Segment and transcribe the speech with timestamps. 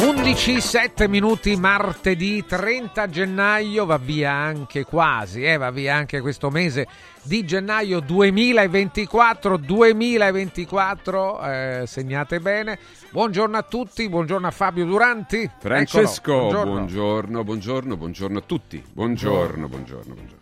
[0.00, 6.50] 11, 7 minuti, martedì 30 gennaio, va via anche quasi, eh, va via anche questo
[6.50, 6.86] mese
[7.24, 12.78] di gennaio 2024, 2024, eh, segnate bene.
[13.10, 15.50] Buongiorno a tutti, buongiorno a Fabio Duranti.
[15.58, 17.42] Francesco, Eccolo, buongiorno.
[17.42, 18.84] buongiorno, buongiorno, a tutti.
[18.92, 20.37] Buongiorno, buongiorno, buongiorno.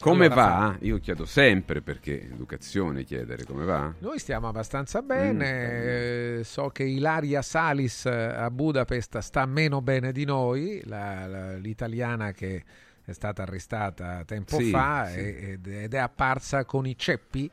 [0.00, 0.76] Come Allora, va?
[0.80, 3.92] Io chiedo sempre perché educazione chiedere come va.
[3.98, 10.10] Noi stiamo abbastanza bene, eh, so che Ilaria Salis eh, a Budapest sta meno bene
[10.12, 12.64] di noi, la- la- l'italiana che
[13.04, 15.18] è stata arrestata tempo Sì, fa sì.
[15.18, 17.50] ed, ed è apparsa con i ceppi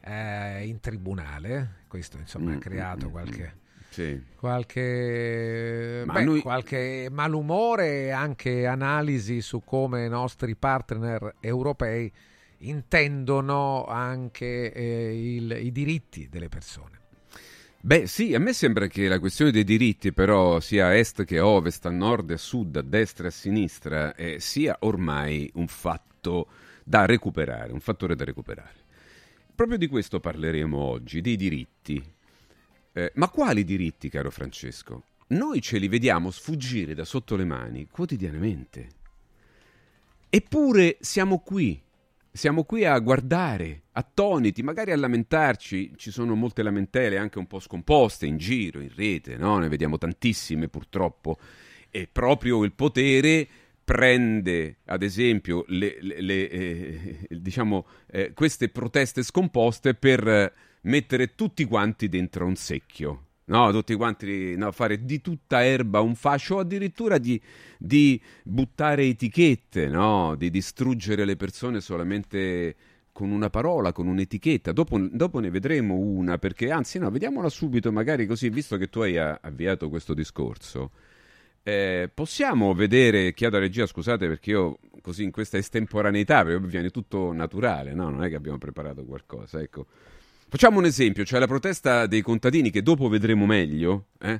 [0.00, 1.80] eh, in tribunale.
[1.88, 3.54] Questo insomma Mm, ha creato mm, mm, qualche,
[3.92, 4.18] Sì.
[4.36, 12.10] qualche, Ma beh, noi- qualche malumore e anche analisi su come i nostri partner europei
[12.58, 17.00] intendono anche eh, il- i diritti delle persone.
[17.84, 21.38] Beh, sì, a me sembra che la questione dei diritti, però, sia a est che
[21.38, 25.50] a ovest, a nord e a sud, a destra e a sinistra, eh, sia ormai
[25.54, 26.46] un fatto
[26.84, 28.80] da recuperare, un fattore da recuperare.
[29.54, 32.02] Proprio di questo parleremo oggi, dei diritti.
[32.94, 35.04] Eh, ma quali diritti, caro Francesco?
[35.28, 38.88] Noi ce li vediamo sfuggire da sotto le mani quotidianamente.
[40.28, 41.80] Eppure siamo qui,
[42.30, 45.92] siamo qui a guardare, attoniti, magari a lamentarci.
[45.96, 49.58] Ci sono molte lamentele anche un po' scomposte in giro, in rete, no?
[49.58, 51.38] Ne vediamo tantissime purtroppo.
[51.90, 53.48] E proprio il potere
[53.84, 60.52] prende, ad esempio, le, le- le, eh, diciamo, eh, queste proteste scomposte per
[60.82, 63.26] mettere tutti quanti dentro un secchio.
[63.44, 67.40] No, tutti quanti no, fare di tutta erba un fascio, o addirittura di,
[67.76, 70.36] di buttare etichette, no?
[70.36, 72.74] di distruggere le persone solamente
[73.12, 74.72] con una parola, con un'etichetta.
[74.72, 79.00] Dopo, dopo ne vedremo una, perché anzi, no, vediamola subito, magari così, visto che tu
[79.00, 80.90] hai a- avviato questo discorso.
[81.64, 86.90] Eh, possiamo vedere, chiedo a regia, scusate perché io così in questa estemporaneità, perché viene
[86.90, 88.08] tutto naturale, no?
[88.08, 89.86] Non è che abbiamo preparato qualcosa, ecco.
[90.52, 94.38] Facciamo un esempio, c'è la protesta dei contadini che dopo vedremo meglio, eh?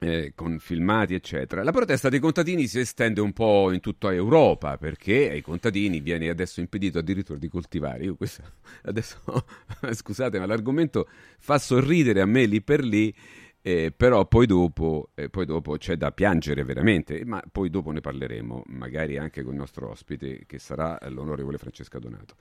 [0.00, 1.62] Eh, con filmati eccetera.
[1.62, 6.30] La protesta dei contadini si estende un po' in tutta Europa perché ai contadini viene
[6.30, 8.04] adesso impedito addirittura di coltivare.
[8.04, 8.42] Io questo
[8.84, 9.20] adesso
[9.92, 11.06] scusate, ma l'argomento
[11.38, 13.14] fa sorridere a me lì per lì,
[13.60, 18.00] eh, però poi dopo, eh, poi dopo c'è da piangere veramente, ma poi dopo ne
[18.00, 22.36] parleremo, magari anche con il nostro ospite che sarà l'onorevole Francesca Donato.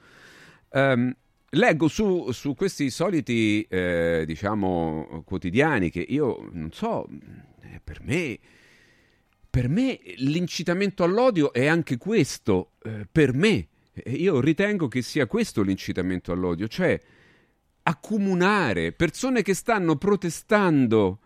[0.71, 1.13] Ehm,
[1.51, 7.07] leggo su, su questi soliti, eh, diciamo, quotidiani che io non so,
[7.61, 8.37] eh, per me,
[9.49, 13.67] per me l'incitamento all'odio è anche questo, eh, per me.
[14.05, 16.99] Io ritengo che sia questo l'incitamento all'odio, cioè
[17.83, 21.19] accomunare persone che stanno protestando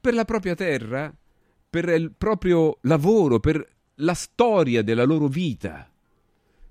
[0.00, 1.14] per la propria terra,
[1.68, 5.88] per il proprio lavoro, per la storia della loro vita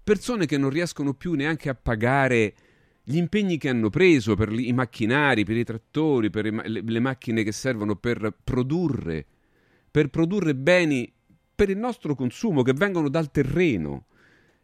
[0.03, 2.55] persone che non riescono più neanche a pagare
[3.03, 7.51] gli impegni che hanno preso per i macchinari, per i trattori, per le macchine che
[7.51, 9.25] servono per produrre,
[9.91, 11.11] per produrre beni
[11.55, 14.05] per il nostro consumo che vengono dal terreno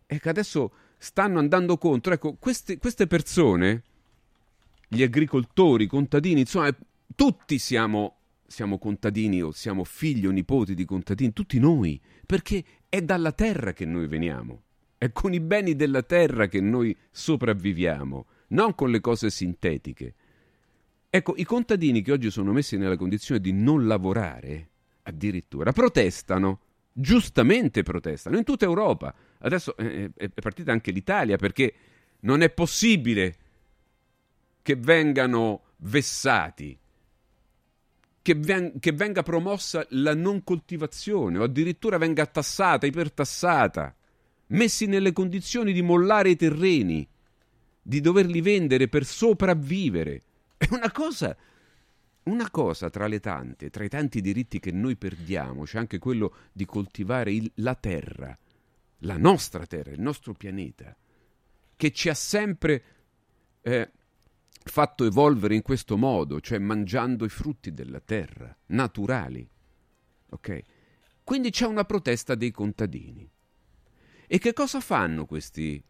[0.05, 2.13] e che adesso stanno andando contro.
[2.13, 3.83] Ecco, queste, queste persone,
[4.87, 6.75] gli agricoltori, i contadini, insomma, eh,
[7.15, 8.17] tutti siamo,
[8.47, 13.73] siamo contadini o siamo figli o nipoti di contadini, tutti noi, perché è dalla terra
[13.73, 14.63] che noi veniamo.
[14.99, 20.13] È con i beni della terra che noi sopravviviamo, non con le cose sintetiche.
[21.09, 24.69] Ecco, i contadini che oggi sono messi nella condizione di non lavorare,
[25.03, 26.59] addirittura, protestano,
[26.91, 29.15] giustamente protestano, in tutta Europa.
[29.39, 31.73] Adesso eh, è è partita anche l'Italia perché
[32.23, 33.37] non è possibile
[34.61, 36.77] che vengano vessati,
[38.21, 43.95] che venga promossa la non coltivazione o addirittura venga tassata, ipertassata,
[44.49, 47.07] messi nelle condizioni di mollare i terreni,
[47.81, 50.23] di doverli vendere per sopravvivere.
[50.57, 51.35] È una cosa,
[52.23, 56.35] una cosa tra le tante, tra i tanti diritti che noi perdiamo, c'è anche quello
[56.51, 58.37] di coltivare il- la terra,
[58.99, 60.95] la nostra terra, il nostro pianeta,
[61.75, 62.83] che ci ha sempre
[63.61, 63.91] eh,
[64.63, 69.47] fatto evolvere in questo modo, cioè mangiando i frutti della terra, naturali.
[70.29, 70.61] Ok?
[71.23, 73.29] Quindi c'è una protesta dei contadini.
[74.31, 75.83] E che cosa fanno questi,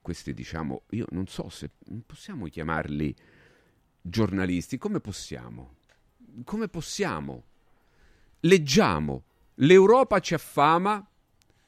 [0.00, 1.68] questi diciamo, io non so se
[2.06, 3.12] possiamo chiamarli
[4.00, 5.78] giornalisti, come possiamo?
[6.44, 7.42] Come possiamo?
[8.38, 9.24] Leggiamo
[9.56, 11.04] l'Europa ci affama,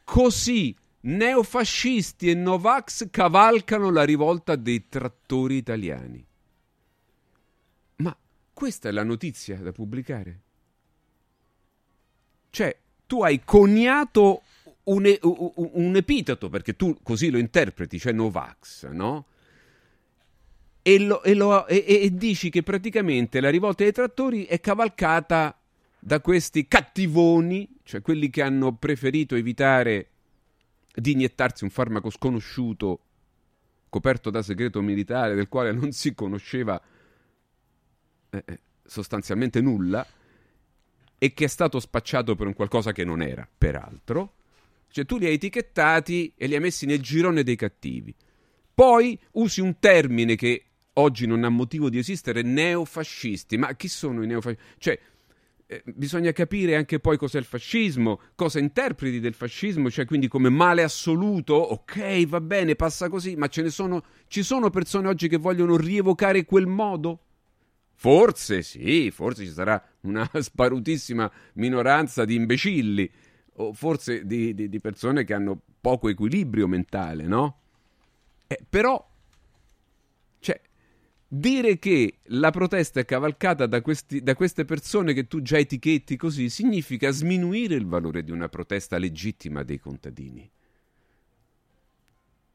[0.05, 6.25] così neofascisti e Novax cavalcano la rivolta dei trattori italiani.
[7.97, 8.17] Ma
[8.52, 10.41] questa è la notizia da pubblicare.
[12.50, 14.43] Cioè, tu hai coniato
[14.91, 15.17] un,
[15.55, 19.27] un, epiteto, perché tu così lo interpreti, cioè Novax, no?
[20.83, 25.57] E, lo, e, lo, e, e, dici che praticamente la rivolta dei trattori è cavalcata
[25.99, 30.09] da questi cattivoni, cioè quelli che hanno preferito evitare
[30.93, 33.01] di iniettarsi un farmaco sconosciuto
[33.89, 36.81] coperto da segreto militare del quale non si conosceva
[38.31, 40.07] eh, eh, sostanzialmente nulla
[41.19, 44.37] e che è stato spacciato per un qualcosa che non era, peraltro.
[44.91, 48.15] Cioè tu li hai etichettati e li hai messi nel girone dei cattivi.
[48.75, 50.65] Poi usi un termine che
[50.95, 53.57] oggi non ha motivo di esistere, neofascisti.
[53.57, 54.65] Ma chi sono i neofascisti?
[54.79, 54.99] Cioè,
[55.73, 60.49] eh, bisogna capire anche poi cos'è il fascismo, cosa interpreti del fascismo, cioè quindi come
[60.49, 65.29] male assoluto, ok, va bene, passa così, ma ce ne sono, ci sono persone oggi
[65.29, 67.21] che vogliono rievocare quel modo?
[67.95, 73.09] Forse sì, forse ci sarà una sparutissima minoranza di imbecilli,
[73.61, 77.59] o forse di, di, di persone che hanno poco equilibrio mentale, no?
[78.47, 79.09] Eh, però
[81.33, 86.17] Dire che la protesta è cavalcata da, questi, da, queste persone che tu già etichetti
[86.17, 90.51] così significa sminuire il valore di una protesta legittima dei contadini.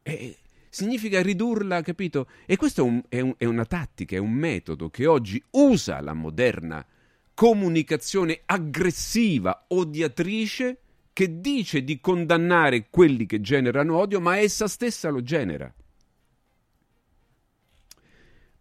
[0.03, 0.37] E
[0.67, 2.27] significa ridurla, capito?
[2.45, 6.01] E questa è, un, è, un, è una tattica, è un metodo che oggi usa
[6.01, 6.85] la moderna
[7.33, 10.79] comunicazione aggressiva, odiatrice,
[11.15, 15.73] che dice di condannare quelli che generano odio, ma essa stessa lo genera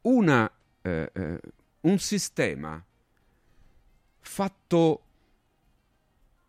[0.03, 0.49] una,
[0.81, 1.41] eh, eh,
[1.81, 2.81] un sistema
[4.21, 5.03] fatto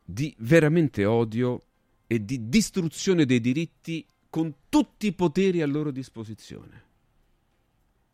[0.04, 1.62] di veramente odio
[2.06, 6.84] e di distruzione dei diritti con tutti i poteri a loro disposizione.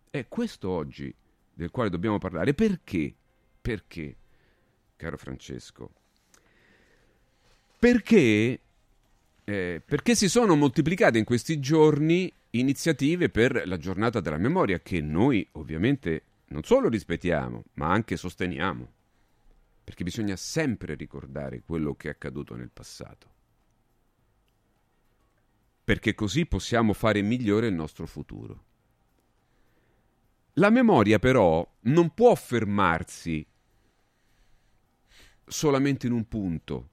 [0.10, 1.14] È questo oggi
[1.54, 2.54] del quale dobbiamo parlare.
[2.54, 3.14] Perché?
[3.60, 4.16] Perché,
[4.96, 5.92] caro Francesco?
[7.82, 8.60] Perché,
[9.44, 15.02] eh, perché si sono moltiplicate in questi giorni iniziative per la giornata della memoria che
[15.02, 18.88] noi ovviamente non solo rispettiamo, ma anche sosteniamo,
[19.84, 23.28] perché bisogna sempre ricordare quello che è accaduto nel passato,
[25.84, 28.64] perché così possiamo fare migliore il nostro futuro.
[30.54, 33.44] La memoria però non può fermarsi
[35.48, 36.90] solamente in un punto,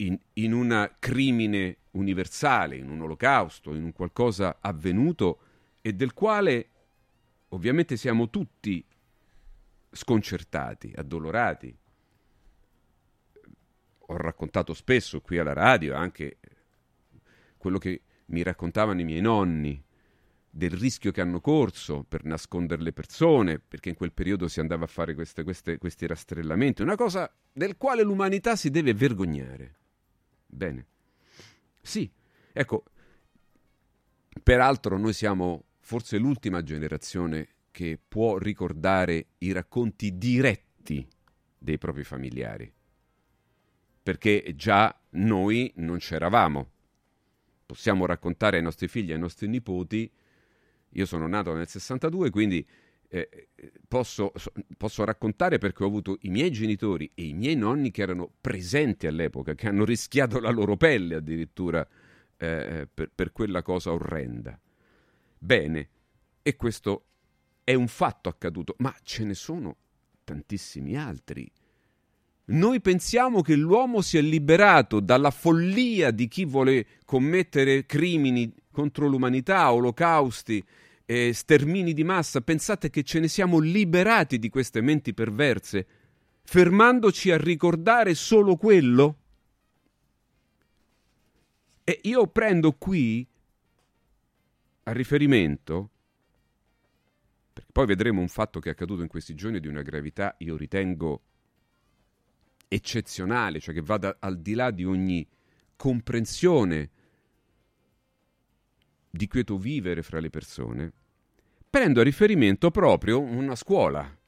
[0.00, 5.38] in, in un crimine universale, in un olocausto, in un qualcosa avvenuto
[5.80, 6.68] e del quale
[7.48, 8.84] ovviamente siamo tutti
[9.90, 11.76] sconcertati, addolorati.
[14.06, 16.38] Ho raccontato spesso qui alla radio anche
[17.56, 19.82] quello che mi raccontavano i miei nonni
[20.52, 24.84] del rischio che hanno corso per nascondere le persone, perché in quel periodo si andava
[24.84, 29.79] a fare queste, queste, questi rastrellamenti, una cosa del quale l'umanità si deve vergognare.
[30.52, 30.86] Bene.
[31.80, 32.10] Sì,
[32.52, 32.84] ecco,
[34.42, 41.06] peraltro noi siamo forse l'ultima generazione che può ricordare i racconti diretti
[41.56, 42.70] dei propri familiari,
[44.02, 46.70] perché già noi non c'eravamo.
[47.64, 50.10] Possiamo raccontare ai nostri figli e ai nostri nipoti,
[50.94, 52.66] io sono nato nel 62, quindi
[53.12, 53.48] eh,
[53.88, 54.32] posso,
[54.76, 59.08] posso, raccontare perché ho avuto i miei genitori e i miei nonni che erano presenti
[59.08, 61.86] all'epoca, che hanno rischiato la loro pelle addirittura
[62.36, 64.58] eh, per, per quella cosa orrenda.
[65.36, 65.88] Bene,
[66.40, 67.04] e questo
[67.64, 69.76] è un fatto accaduto, ma ce ne sono
[70.22, 71.50] tantissimi altri.
[72.52, 79.72] Noi pensiamo che l'uomo sia liberato dalla follia di chi vuole commettere crimini contro l'umanità,
[79.72, 80.64] olocausti,
[81.10, 85.84] eh, stermini di massa, pensate che ce ne siamo liberati di queste menti perverse,
[86.44, 89.18] fermandoci a ricordare solo quello?
[91.82, 93.26] E io prendo qui
[94.84, 95.90] a riferimento,
[97.54, 100.56] perché poi vedremo un fatto che è accaduto in questi giorni di una gravità, io
[100.56, 101.22] ritengo
[102.68, 105.26] eccezionale, cioè che vada al di là di ogni
[105.74, 106.90] comprensione
[109.10, 110.92] di quieto vivere fra le persone,
[111.70, 114.18] prendo a riferimento proprio una scuola,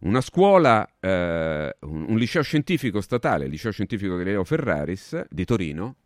[0.00, 5.96] una scuola, eh, un, un, liceo scientifico statale, il liceo scientifico Galileo Ferraris di Torino,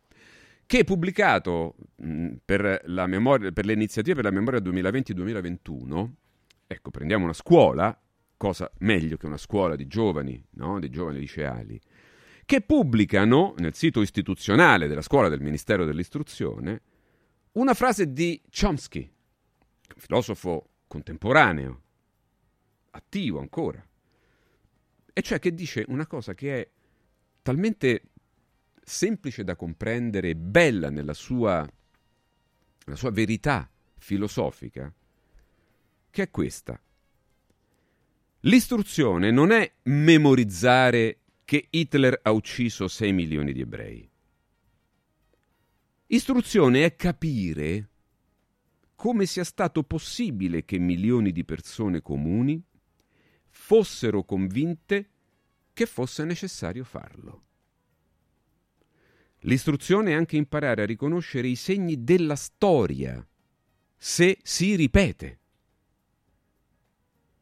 [0.65, 6.09] che pubblicato mh, per, la memoria, per le iniziative per la memoria 2020-2021,
[6.65, 7.95] ecco, prendiamo una scuola,
[8.35, 10.79] cosa meglio che una scuola di giovani, no?
[10.79, 11.79] di giovani liceali,
[12.45, 16.81] che pubblicano nel sito istituzionale della scuola del Ministero dell'Istruzione
[17.53, 19.12] una frase di Chomsky,
[19.97, 21.81] filosofo contemporaneo,
[22.91, 23.85] attivo ancora,
[25.11, 26.69] e cioè che dice una cosa che è
[27.41, 28.03] talmente
[28.83, 31.67] semplice da comprendere bella nella sua,
[32.85, 34.93] nella sua verità filosofica,
[36.09, 36.79] che è questa.
[38.41, 44.09] L'istruzione non è memorizzare che Hitler ha ucciso 6 milioni di ebrei.
[46.07, 47.89] Istruzione è capire
[49.03, 52.63] come sia stato possibile che milioni di persone comuni
[53.49, 55.09] fossero convinte
[55.73, 57.43] che fosse necessario farlo.
[59.39, 63.27] L'istruzione è anche imparare a riconoscere i segni della storia,
[63.97, 65.39] se si ripete.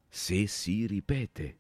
[0.10, 1.60] Se si ripete.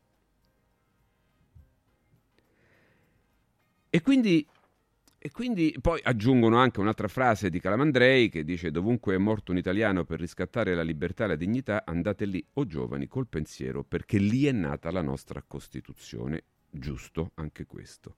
[3.91, 4.47] E quindi,
[5.23, 9.59] e quindi poi aggiungono anche un'altra frase di Calamandrei che dice dovunque è morto un
[9.59, 14.17] italiano per riscattare la libertà e la dignità, andate lì, o giovani, col pensiero, perché
[14.17, 16.45] lì è nata la nostra Costituzione.
[16.71, 18.15] Giusto anche questo.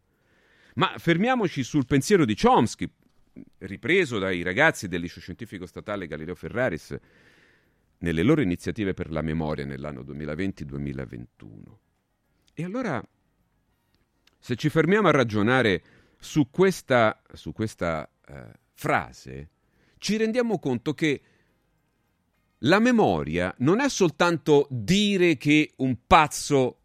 [0.75, 2.89] Ma fermiamoci sul pensiero di Chomsky,
[3.57, 6.98] ripreso dai ragazzi del liceo scientifico statale Galileo Ferraris
[7.98, 11.25] nelle loro iniziative per la memoria nell'anno 2020-2021.
[12.53, 13.05] E allora
[14.39, 15.81] se ci fermiamo a ragionare
[16.23, 19.49] su questa, su questa eh, frase,
[19.97, 21.21] ci rendiamo conto che
[22.59, 26.79] la memoria non è soltanto dire che un pazzo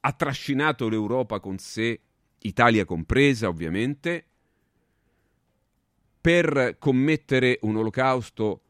[0.00, 1.98] ha trascinato l'Europa con sé,
[2.40, 4.26] Italia compresa ovviamente,
[6.20, 8.62] per commettere un olocausto,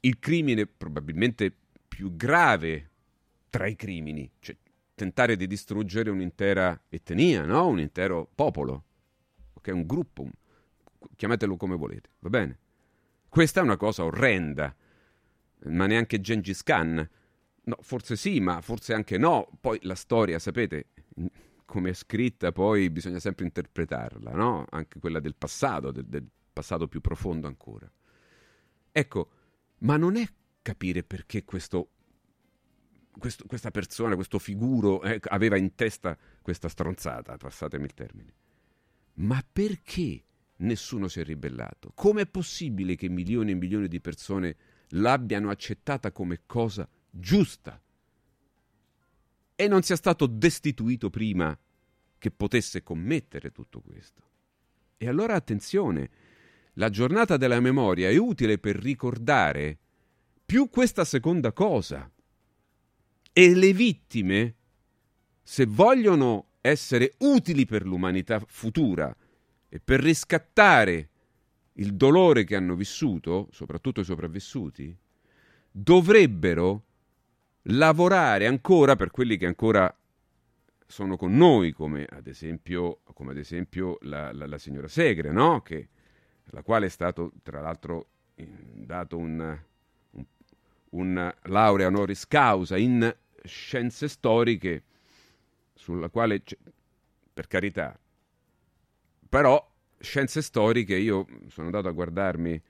[0.00, 1.52] il crimine probabilmente
[1.88, 2.90] più grave
[3.50, 4.56] tra i crimini, cioè
[4.94, 7.66] tentare di distruggere un'intera etnia, no?
[7.66, 8.84] un intero popolo,
[9.54, 9.70] ok?
[9.72, 10.28] un gruppo,
[11.16, 12.58] chiamatelo come volete, va bene?
[13.28, 14.74] Questa è una cosa orrenda,
[15.64, 17.08] ma neanche Gengis Khan.
[17.66, 19.48] No, forse sì, ma forse anche no.
[19.60, 20.90] Poi la storia, sapete,
[21.64, 24.66] come è scritta, poi bisogna sempre interpretarla, no?
[24.70, 27.90] Anche quella del passato, del, del passato più profondo ancora.
[28.92, 29.30] Ecco,
[29.78, 30.24] ma non è
[30.62, 31.88] capire perché questo
[33.18, 38.34] questo, questa persona, questo figuro, eh, aveva in testa questa stronzata, passatemi il termine.
[39.14, 40.22] Ma perché
[40.56, 41.92] nessuno si è ribellato?
[41.94, 44.56] Com'è possibile che milioni e milioni di persone
[44.88, 47.80] l'abbiano accettata come cosa giusta
[49.56, 51.56] e non sia stato destituito prima
[52.18, 54.22] che potesse commettere tutto questo?
[54.96, 56.10] E allora attenzione,
[56.74, 59.78] la giornata della memoria è utile per ricordare
[60.44, 62.10] più questa seconda cosa,
[63.36, 64.54] e le vittime,
[65.42, 69.14] se vogliono essere utili per l'umanità futura
[69.68, 71.08] e per riscattare
[71.72, 74.96] il dolore che hanno vissuto, soprattutto i sopravvissuti,
[75.68, 76.84] dovrebbero
[77.62, 79.92] lavorare ancora per quelli che ancora
[80.86, 85.60] sono con noi, come ad esempio, come ad esempio la, la, la, signora Segre, no?
[85.62, 85.88] che,
[86.52, 89.58] alla quale è stato tra l'altro dato un,
[90.10, 90.24] un,
[90.90, 93.12] un laurea honoris causa in
[93.44, 94.82] scienze storiche
[95.74, 96.42] sulla quale,
[97.32, 97.98] per carità,
[99.28, 102.62] però scienze storiche io sono andato a guardarmi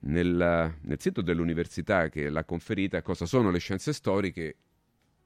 [0.00, 4.56] nel, nel sito dell'università che l'ha conferita cosa sono le scienze storiche,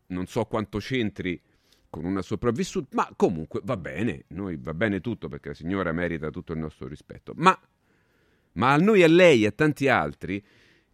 [0.07, 1.41] non so quanto c'entri
[1.91, 6.31] con una sopravvissuta, ma comunque va bene, noi va bene tutto perché la signora merita
[6.31, 7.59] tutto il nostro rispetto, ma,
[8.53, 10.43] ma a noi, a lei e a tanti altri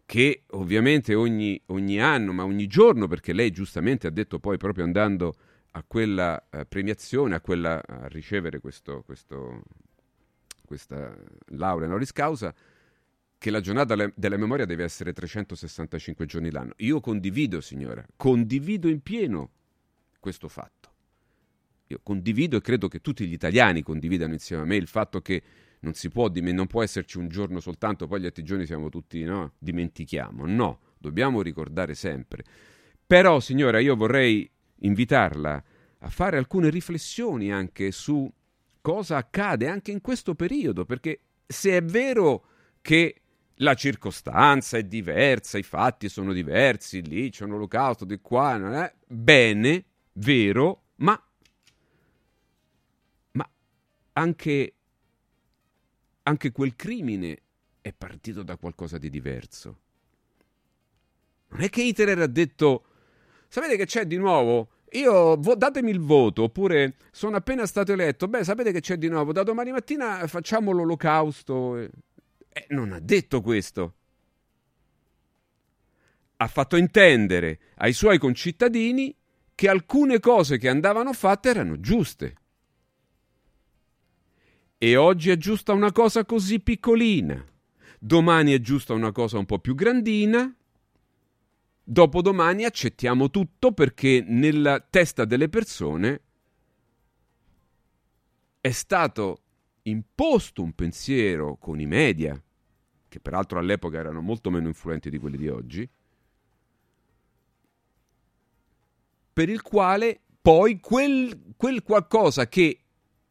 [0.09, 4.83] che ovviamente ogni, ogni, anno, ma ogni giorno, perché lei giustamente ha detto poi proprio
[4.83, 5.35] andando
[5.73, 9.61] a quella uh, premiazione, a, quella, a ricevere questo, questo,
[10.65, 11.15] questa
[11.49, 12.51] laurea honoris causa,
[13.37, 16.73] che la giornata della memoria deve essere 365 giorni l'anno.
[16.77, 19.51] Io condivido, signora, condivido in pieno
[20.19, 20.89] questo fatto.
[21.85, 25.43] Io condivido e credo che tutti gli italiani condividano insieme a me il fatto che
[25.81, 29.23] non si può, non può esserci un giorno soltanto, poi gli altri giorni siamo tutti,
[29.23, 29.53] no?
[29.57, 30.45] Dimentichiamo.
[30.45, 32.43] No, dobbiamo ricordare sempre.
[33.05, 34.49] Però, signora, io vorrei
[34.81, 35.63] invitarla
[35.99, 38.31] a fare alcune riflessioni anche su
[38.81, 42.45] cosa accade anche in questo periodo, perché se è vero
[42.81, 43.21] che
[43.55, 48.73] la circostanza è diversa, i fatti sono diversi, lì c'è un olocausto di qua, non
[48.73, 51.21] è bene, vero, ma,
[53.31, 53.49] ma
[54.13, 54.73] anche
[56.29, 57.41] anche quel crimine
[57.81, 59.79] è partito da qualcosa di diverso.
[61.49, 62.83] Non è che Hitler ha detto,
[63.47, 64.69] sapete che c'è di nuovo?
[64.93, 69.07] io vo- datemi il voto, oppure sono appena stato eletto, beh, sapete che c'è di
[69.07, 71.77] nuovo, da domani mattina facciamo l'olocausto.
[71.77, 71.91] Eh,
[72.69, 73.93] non ha detto questo.
[76.37, 79.15] Ha fatto intendere ai suoi concittadini
[79.53, 82.35] che alcune cose che andavano fatte erano giuste.
[84.81, 87.45] E oggi è giusta una cosa così piccolina,
[87.99, 90.55] domani è giusta una cosa un po' più grandina,
[91.83, 96.21] dopodomani accettiamo tutto perché nella testa delle persone
[98.61, 99.41] è stato
[99.81, 102.41] imposto un pensiero con i media,
[103.09, 105.89] che peraltro all'epoca erano molto meno influenti di quelli di oggi,
[109.33, 112.79] per il quale poi quel, quel qualcosa che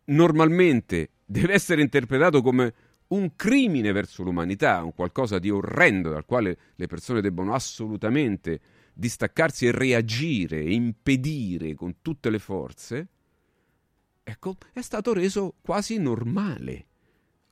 [0.05, 2.75] normalmente deve essere interpretato come
[3.09, 8.61] un crimine verso l'umanità, un qualcosa di orrendo dal quale le persone debbono assolutamente
[8.95, 13.09] distaccarsi e reagire, impedire con tutte le forze,
[14.25, 16.87] ecco, è stato reso quasi normale,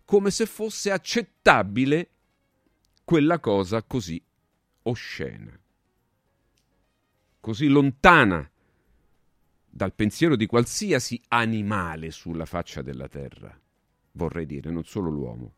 [0.06, 2.10] come se fosse accettabile
[3.04, 4.22] quella cosa così
[4.84, 5.58] oscena,
[7.40, 8.50] così lontana
[9.68, 13.60] dal pensiero di qualsiasi animale sulla faccia della terra
[14.16, 15.52] vorrei dire, non solo l'uomo.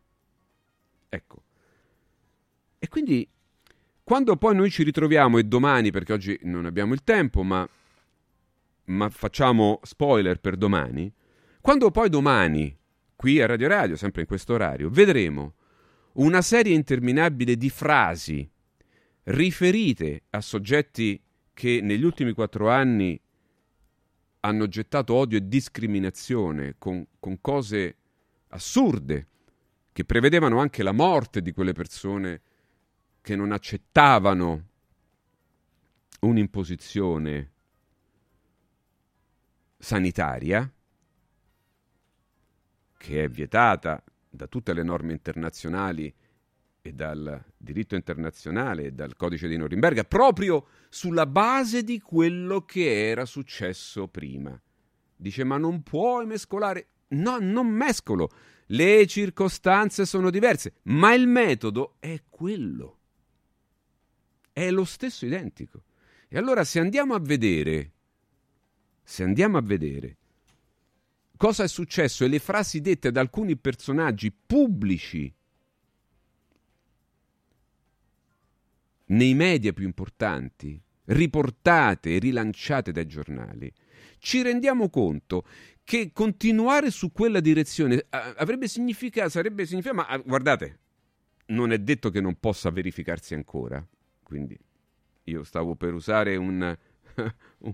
[1.09, 1.43] Ecco.
[2.77, 3.27] E quindi
[4.03, 7.67] quando poi noi ci ritroviamo e domani, perché oggi non abbiamo il tempo, ma,
[8.85, 11.11] ma facciamo spoiler per domani,
[11.61, 12.75] quando poi domani,
[13.15, 15.55] qui a Radio Radio, sempre in questo orario, vedremo
[16.13, 18.49] una serie interminabile di frasi
[19.25, 21.21] riferite a soggetti
[21.53, 23.19] che negli ultimi quattro anni
[24.41, 27.97] hanno gettato odio e discriminazione con, con cose
[28.49, 29.27] assurde
[29.91, 32.41] che prevedevano anche la morte di quelle persone
[33.21, 34.67] che non accettavano
[36.21, 37.51] un'imposizione
[39.77, 40.71] sanitaria
[42.97, 46.13] che è vietata da tutte le norme internazionali
[46.81, 53.09] e dal diritto internazionale e dal codice di Norimberga proprio sulla base di quello che
[53.09, 54.59] era successo prima.
[55.15, 58.31] Dice ma non puoi mescolare No, non mescolo.
[58.67, 62.97] Le circostanze sono diverse, ma il metodo è quello.
[64.51, 65.83] È lo stesso identico.
[66.27, 67.91] E allora se andiamo a vedere,
[69.03, 70.17] se andiamo a vedere
[71.35, 75.33] cosa è successo e le frasi dette da alcuni personaggi pubblici
[79.05, 83.73] nei media più importanti, riportate e rilanciate dai giornali,
[84.19, 85.45] ci rendiamo conto
[85.89, 90.79] che continuare su quella direzione avrebbe significato, sarebbe significato, ma guardate,
[91.47, 93.83] non è detto che non possa verificarsi ancora.
[94.21, 94.55] Quindi
[95.23, 96.77] io stavo per usare un,
[97.57, 97.73] un,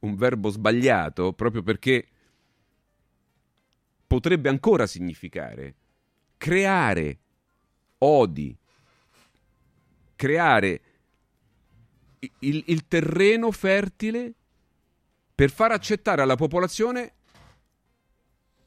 [0.00, 2.08] un verbo sbagliato proprio perché
[4.04, 5.76] potrebbe ancora significare
[6.38, 7.18] creare
[7.98, 8.56] odi,
[10.16, 10.80] creare
[12.40, 14.34] il, il terreno fertile
[15.32, 17.12] per far accettare alla popolazione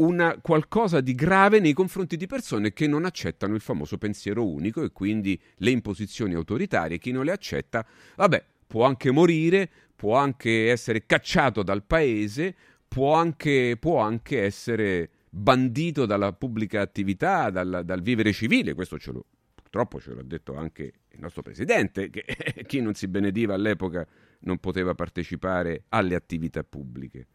[0.01, 4.83] una qualcosa di grave nei confronti di persone che non accettano il famoso pensiero unico
[4.83, 6.97] e quindi le imposizioni autoritarie.
[6.97, 7.85] Chi non le accetta,
[8.15, 12.55] vabbè, può anche morire, può anche essere cacciato dal paese,
[12.87, 18.73] può anche, può anche essere bandito dalla pubblica attività, dal, dal vivere civile.
[18.73, 22.25] Questo ce lo, purtroppo ce l'ha detto anche il nostro presidente, che
[22.65, 24.05] chi non si benediva all'epoca
[24.39, 27.27] non poteva partecipare alle attività pubbliche.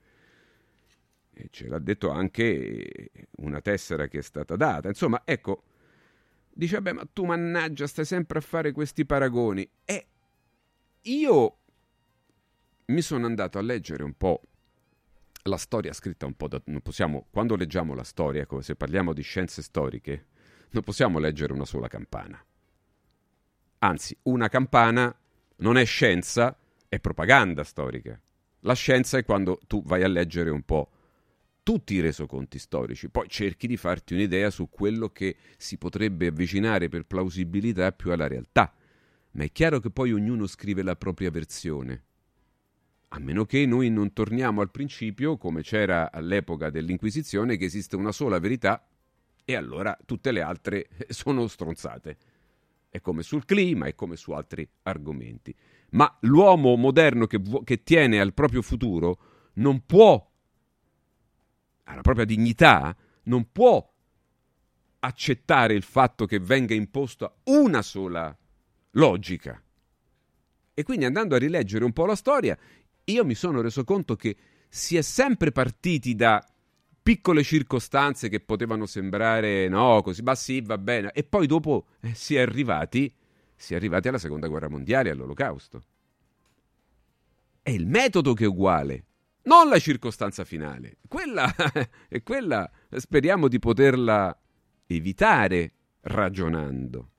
[1.38, 4.88] E ce l'ha detto anche una tessera che è stata data.
[4.88, 5.64] Insomma, ecco,
[6.50, 9.68] dice, beh, ma tu mannaggia, stai sempre a fare questi paragoni.
[9.84, 10.06] E
[11.02, 11.58] io
[12.86, 14.40] mi sono andato a leggere un po'
[15.42, 16.62] la storia scritta un po' da...
[16.82, 20.28] Possiamo, quando leggiamo la storia, ecco, se parliamo di scienze storiche,
[20.70, 22.42] non possiamo leggere una sola campana.
[23.80, 25.14] Anzi, una campana
[25.56, 28.18] non è scienza, è propaganda storica.
[28.60, 30.92] La scienza è quando tu vai a leggere un po'
[31.66, 36.88] tutti i resoconti storici, poi cerchi di farti un'idea su quello che si potrebbe avvicinare
[36.88, 38.72] per plausibilità più alla realtà.
[39.32, 42.04] Ma è chiaro che poi ognuno scrive la propria versione.
[43.08, 48.12] A meno che noi non torniamo al principio, come c'era all'epoca dell'Inquisizione, che esiste una
[48.12, 48.86] sola verità
[49.44, 52.16] e allora tutte le altre sono stronzate.
[52.88, 55.52] È come sul clima, è come su altri argomenti.
[55.90, 59.18] Ma l'uomo moderno che, che tiene al proprio futuro
[59.54, 60.34] non può
[61.86, 62.94] alla propria dignità,
[63.24, 63.92] non può
[65.00, 68.36] accettare il fatto che venga imposta una sola
[68.92, 69.60] logica.
[70.74, 72.56] E quindi andando a rileggere un po' la storia,
[73.04, 74.36] io mi sono reso conto che
[74.68, 76.44] si è sempre partiti da
[77.02, 82.14] piccole circostanze che potevano sembrare no, così, ma sì, va bene, e poi dopo eh,
[82.14, 83.14] si è arrivati,
[83.54, 85.82] si è arrivati alla seconda guerra mondiale, all'olocausto.
[87.62, 89.04] È il metodo che è uguale,
[89.46, 90.98] non la circostanza finale.
[91.08, 91.52] Quella,
[92.08, 94.36] e quella speriamo di poterla
[94.86, 97.10] evitare ragionando.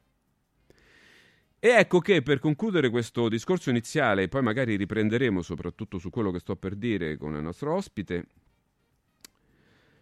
[1.59, 6.39] E ecco che per concludere questo discorso iniziale, poi magari riprenderemo soprattutto su quello che
[6.39, 8.25] sto per dire con il nostro ospite,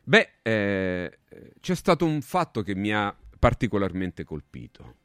[0.03, 1.19] beh, eh,
[1.59, 4.95] c'è stato un fatto che mi ha particolarmente colpito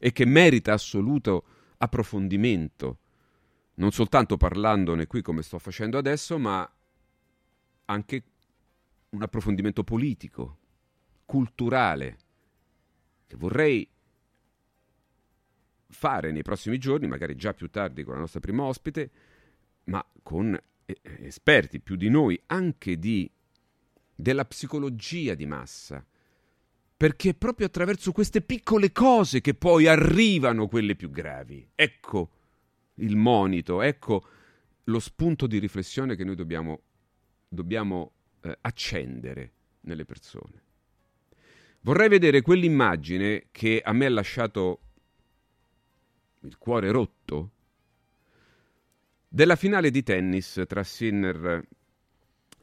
[0.00, 1.44] e che merita assoluto
[1.78, 2.98] approfondimento,
[3.78, 6.70] non soltanto parlandone qui come sto facendo adesso, ma
[7.86, 8.22] anche
[9.10, 10.58] un approfondimento politico,
[11.24, 12.18] culturale,
[13.26, 13.88] che vorrei
[15.90, 19.10] fare nei prossimi giorni, magari già più tardi con la nostra prima ospite,
[19.84, 23.30] ma con eh, esperti più di noi anche di,
[24.14, 26.04] della psicologia di massa.
[26.96, 31.70] Perché è proprio attraverso queste piccole cose che poi arrivano quelle più gravi.
[31.76, 32.30] Ecco
[32.98, 34.24] il monito, ecco
[34.84, 36.80] lo spunto di riflessione che noi dobbiamo,
[37.48, 40.62] dobbiamo eh, accendere nelle persone.
[41.80, 44.80] Vorrei vedere quell'immagine che a me ha lasciato
[46.40, 47.50] il cuore rotto,
[49.28, 51.66] della finale di tennis tra Sinner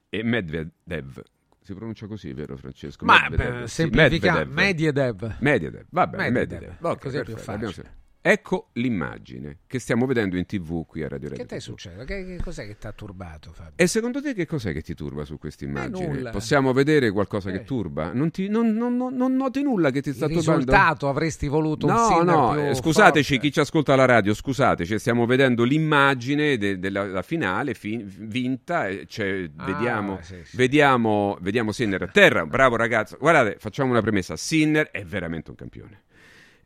[0.09, 1.23] e Medvedev.
[1.61, 3.05] Si pronuncia così, vero Francesco?
[3.05, 3.63] Ma Medvedev.
[3.63, 5.37] Sì, semplifica Medvedev.
[5.39, 6.61] Medvedev, va bene, Medvedev.
[6.61, 6.85] Medvedev.
[6.85, 8.03] Okay, così è più facile.
[8.27, 11.45] Ecco l'immagine che stiamo vedendo in tv qui a Radio Radio.
[11.45, 12.05] Che ti succede?
[12.05, 13.73] Che, che, cos'è che ti ha turbato Fabio?
[13.75, 16.31] E secondo te che cos'è che ti turba su questa immagine?
[16.31, 17.59] Possiamo vedere qualcosa eh.
[17.59, 18.13] che turba?
[18.13, 20.61] Non, ti, non, non, non, noti nulla che ti sta Il turbando?
[20.61, 23.47] Risultato avresti voluto no, un No, no, scusateci forte.
[23.47, 29.47] chi ci ascolta alla radio, scusateci, stiamo vedendo l'immagine de, della finale fin, vinta, cioè,
[29.55, 30.57] ah, vediamo, sì, sì.
[30.57, 33.17] vediamo, vediamo Sinner a terra, bravo ragazzo.
[33.19, 36.04] Guardate, facciamo una premessa, Sinner è veramente un campione.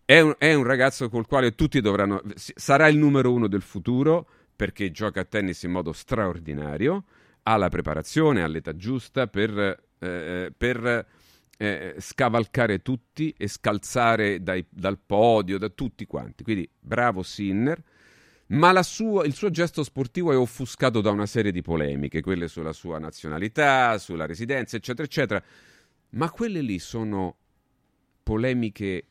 [0.09, 2.23] È un, è un, ragazzo col quale tutti dovranno.
[2.35, 7.03] Sarà il numero uno del futuro perché gioca a tennis in modo straordinario,
[7.43, 11.05] ha la preparazione, ha l'età giusta per, eh, per
[11.55, 16.41] eh, scavalcare tutti e scalzare dai, dal podio, da tutti quanti.
[16.41, 17.79] Quindi bravo Sinner.
[18.47, 22.73] Ma sua, il suo gesto sportivo è offuscato da una serie di polemiche, quelle sulla
[22.73, 25.43] sua nazionalità, sulla residenza, eccetera, eccetera.
[26.13, 27.35] Ma quelle lì sono
[28.23, 29.03] polemiche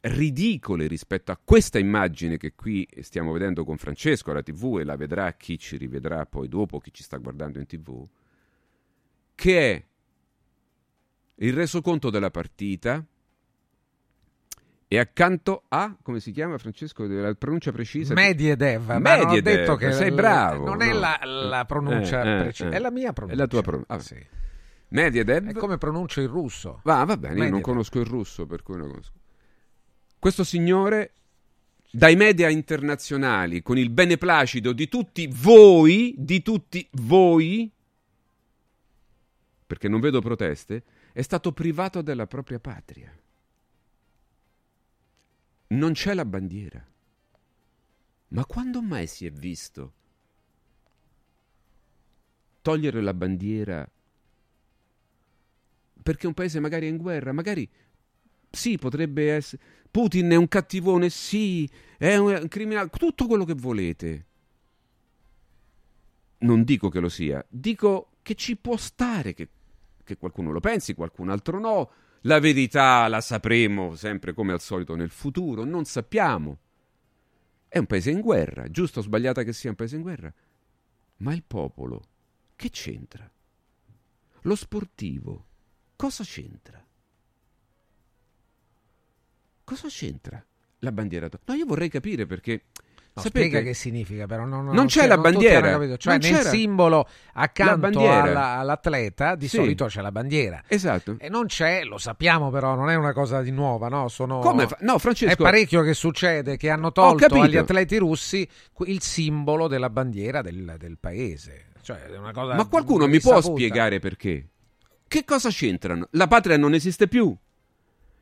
[0.00, 4.96] ridicole rispetto a questa immagine che qui stiamo vedendo con Francesco alla TV e la
[4.96, 8.06] vedrà chi ci rivedrà poi dopo, chi ci sta guardando in TV,
[9.34, 9.84] che è
[11.36, 13.04] il resoconto della partita
[14.90, 18.14] e accanto a, come si chiama Francesco, la pronuncia precisa?
[18.14, 20.64] Mediedev, Mediedev, ho detto che sei bravo.
[20.64, 22.72] Non è la, la pronuncia eh, eh, precisa, eh.
[22.72, 23.36] è la mia pronuncia.
[23.36, 23.92] È la tua pronuncia.
[23.92, 24.26] Ah, sì.
[24.88, 25.48] Mediedev.
[25.48, 26.80] È come pronuncio il russo.
[26.84, 29.17] Va, va bene, io non conosco il russo, per cui non conosco.
[30.18, 31.12] Questo signore,
[31.90, 37.70] dai media internazionali, con il beneplacito di tutti voi, di tutti voi,
[39.66, 43.16] perché non vedo proteste, è stato privato della propria patria.
[45.68, 46.84] Non c'è la bandiera.
[48.28, 49.92] Ma quando mai si è visto
[52.60, 53.88] togliere la bandiera
[56.02, 57.68] perché un paese magari è in guerra, magari
[58.50, 64.26] sì, potrebbe essere Putin è un cattivone, sì, è un criminale, tutto quello che volete.
[66.38, 69.48] Non dico che lo sia, dico che ci può stare che,
[70.04, 71.90] che qualcuno lo pensi, qualcun altro no.
[72.22, 76.58] La verità la sapremo sempre come al solito nel futuro, non sappiamo.
[77.66, 80.32] È un paese in guerra, giusto o sbagliata che sia un paese in guerra.
[81.18, 82.02] Ma il popolo,
[82.54, 83.28] che c'entra?
[84.42, 85.46] Lo sportivo,
[85.96, 86.87] cosa c'entra?
[89.68, 90.42] Cosa c'entra
[90.78, 91.28] la bandiera?
[91.44, 92.62] No, io vorrei capire perché.
[93.12, 95.96] No, sapete, spiega che significa, però non, non, non c'è, la non bandiera.
[95.98, 99.56] Cioè, nel simbolo accanto alla, all'atleta di Sì.
[99.56, 100.62] solito c'è la bandiera.
[100.66, 101.16] Esatto.
[101.18, 104.08] E non c'è, lo sappiamo però, non è una cosa di nuova, no?
[104.08, 104.38] Sono...
[104.38, 105.42] Come No, È Francesco.
[105.42, 108.48] parecchio che succede che hanno tolto agli atleti russi
[108.86, 111.66] il simbolo della bandiera del, del paese.
[111.82, 114.48] Cioè, è una cosa Ma qualcuno mi può spiegare perché?
[115.06, 116.08] Che cosa c'entrano?
[116.12, 117.36] La patria non esiste più.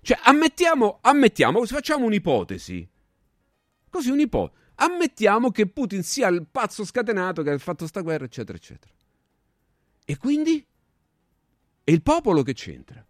[0.07, 2.89] Cioè, ammettiamo, ammettiamo, facciamo un'ipotesi.
[3.91, 4.61] Così un'ipotesi.
[4.77, 8.95] Ammettiamo che Putin sia il pazzo scatenato che ha fatto sta guerra, eccetera, eccetera.
[10.05, 10.65] E quindi?
[11.83, 13.05] E il popolo che c'entra?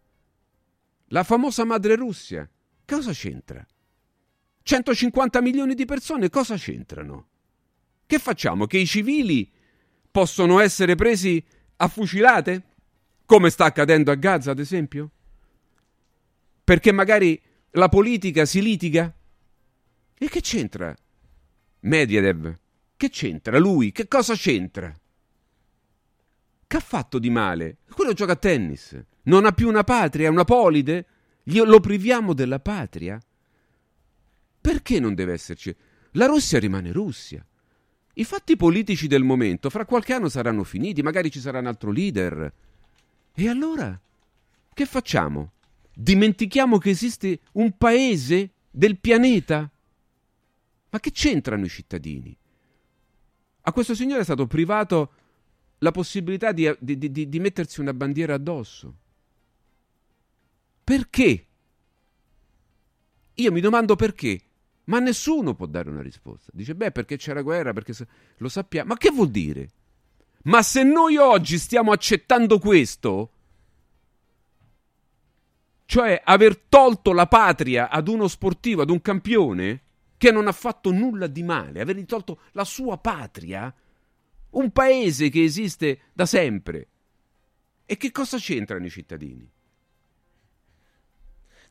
[1.08, 2.48] La famosa madre Russia,
[2.86, 3.62] cosa c'entra?
[4.62, 7.28] 150 milioni di persone cosa c'entrano?
[8.06, 8.64] Che facciamo?
[8.64, 9.52] Che i civili
[10.10, 11.44] possono essere presi
[11.76, 12.62] a fucilate?
[13.26, 15.10] Come sta accadendo a Gaza, ad esempio?
[16.66, 19.14] Perché magari la politica si litiga?
[20.18, 20.92] E che c'entra?
[21.82, 22.58] Medvedev,
[22.96, 23.92] che c'entra lui?
[23.92, 24.92] Che cosa c'entra?
[26.66, 27.76] Che ha fatto di male?
[27.88, 29.00] Quello gioca a tennis.
[29.22, 31.06] Non ha più una patria, una polide?
[31.44, 33.22] Lo priviamo della patria?
[34.60, 35.72] Perché non deve esserci?
[36.14, 37.46] La Russia rimane Russia.
[38.14, 41.92] I fatti politici del momento fra qualche anno saranno finiti, magari ci sarà un altro
[41.92, 42.52] leader.
[43.32, 44.00] E allora?
[44.74, 45.52] Che facciamo?
[45.98, 49.70] Dimentichiamo che esiste un paese del pianeta?
[50.90, 52.36] Ma che c'entrano i cittadini?
[53.62, 55.12] A questo signore è stato privato
[55.78, 58.94] la possibilità di, di, di, di mettersi una bandiera addosso.
[60.84, 61.46] Perché?
[63.32, 64.38] Io mi domando perché,
[64.84, 66.50] ma nessuno può dare una risposta.
[66.52, 67.94] Dice, beh, perché c'era guerra, perché
[68.36, 68.88] lo sappiamo.
[68.88, 69.70] Ma che vuol dire?
[70.42, 73.30] Ma se noi oggi stiamo accettando questo,
[75.86, 79.80] cioè aver tolto la patria ad uno sportivo, ad un campione,
[80.18, 83.72] che non ha fatto nulla di male, avergli tolto la sua patria,
[84.50, 86.88] un paese che esiste da sempre.
[87.86, 89.48] E che cosa c'entrano i cittadini?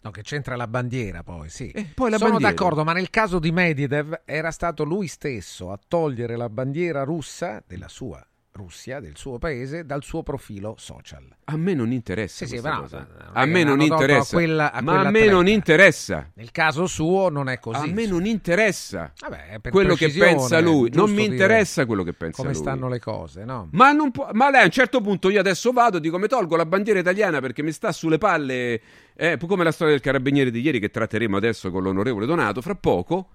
[0.01, 1.71] No, che c'entra la bandiera poi, sì.
[1.71, 2.53] Eh, poi la Sono bandiera.
[2.53, 7.61] d'accordo, ma nel caso di Medvedev era stato lui stesso a togliere la bandiera russa
[7.65, 11.23] della sua Russia, del suo paese, dal suo profilo social.
[11.45, 12.45] A me non interessa.
[12.45, 12.87] Sì, sì, no,
[13.33, 14.35] a me non interessa.
[14.35, 16.29] a quella- a ma a me non interessa.
[16.35, 17.89] Nel caso suo non è così.
[17.89, 20.89] a me non interessa Vabbè, quello che pensa lui.
[20.93, 22.61] Non mi interessa quello che pensa Come lui.
[22.61, 23.67] stanno le cose, no?
[23.71, 26.55] Ma, non può, ma lei a un certo punto io adesso vado, dico mi tolgo
[26.55, 28.81] la bandiera italiana perché mi sta sulle palle,
[29.15, 32.75] eh, come la storia del carabiniere di ieri che tratteremo adesso con l'onorevole Donato, fra
[32.75, 33.29] poco.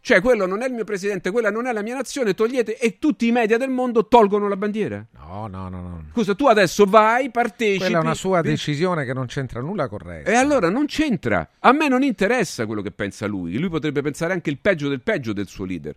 [0.00, 2.98] Cioè, quello non è il mio presidente, quella non è la mia nazione, togliete e
[2.98, 5.04] tutti i media del mondo tolgono la bandiera.
[5.12, 6.04] No, no, no, no.
[6.12, 7.78] Scusa, tu adesso vai, partecipi.
[7.78, 10.30] Quella è una sua vi- decisione che non c'entra nulla con resto.
[10.30, 11.48] E allora non c'entra.
[11.58, 13.58] A me non interessa quello che pensa lui.
[13.58, 15.94] Lui potrebbe pensare anche il peggio del peggio del suo leader.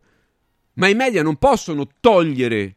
[0.74, 2.76] Ma i media non possono togliere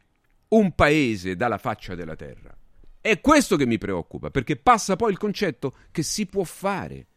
[0.49, 2.55] un paese dalla faccia della terra.
[3.01, 7.07] È questo che mi preoccupa, perché passa poi il concetto che si può fare.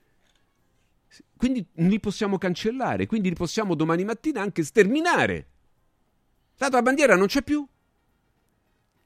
[1.36, 5.48] Quindi li possiamo cancellare, quindi li possiamo domani mattina anche sterminare.
[6.56, 7.66] Tanto la bandiera non c'è più.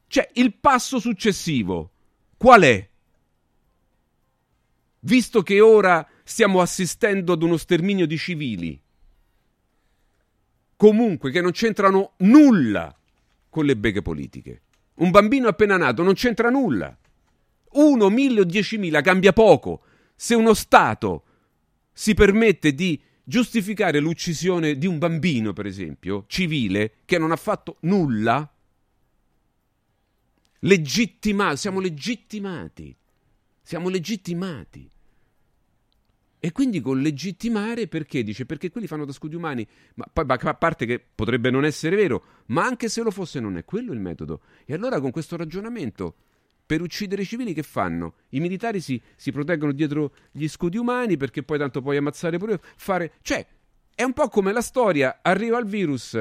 [0.06, 1.90] Cioè, il passo successivo
[2.36, 2.88] qual è?
[5.00, 8.80] Visto che ora stiamo assistendo ad uno sterminio di civili,
[10.76, 12.94] comunque che non c'entrano nulla
[13.48, 14.62] con le beghe politiche.
[14.94, 16.96] Un bambino appena nato non c'entra nulla.
[17.72, 19.82] Uno, mille o diecimila cambia poco.
[20.14, 21.24] Se uno Stato
[21.92, 27.76] si permette di giustificare l'uccisione di un bambino, per esempio, civile, che non ha fatto
[27.80, 28.50] nulla,
[30.60, 32.96] legittimato, siamo legittimati.
[33.62, 34.90] Siamo legittimati.
[36.44, 38.44] E quindi con legittimare perché dice?
[38.44, 42.64] Perché quelli fanno da scudi umani, ma a parte che potrebbe non essere vero, ma
[42.64, 44.40] anche se lo fosse non è quello il metodo.
[44.64, 46.16] E allora con questo ragionamento
[46.64, 48.14] per uccidere i civili che fanno?
[48.30, 52.60] I militari si, si proteggono dietro gli scudi umani perché poi tanto puoi ammazzare pure
[52.76, 53.46] fare, cioè
[53.94, 56.14] è un po' come la storia, arriva il virus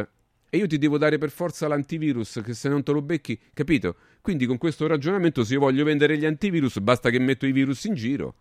[0.54, 3.96] e io ti devo dare per forza l'antivirus che se non te lo becchi, capito?
[4.20, 7.86] Quindi con questo ragionamento se io voglio vendere gli antivirus basta che metto i virus
[7.86, 8.36] in giro.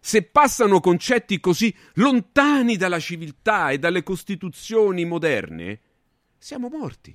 [0.00, 5.80] Se passano concetti così lontani dalla civiltà e dalle costituzioni moderne,
[6.38, 7.14] siamo morti.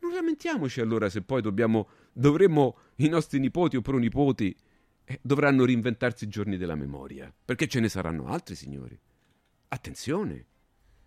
[0.00, 4.56] Non lamentiamoci allora se poi dobbiamo, dovremmo, i nostri nipoti o pronipoti
[5.04, 8.98] eh, dovranno reinventarsi i giorni della memoria, perché ce ne saranno altri, signori.
[9.68, 10.46] Attenzione,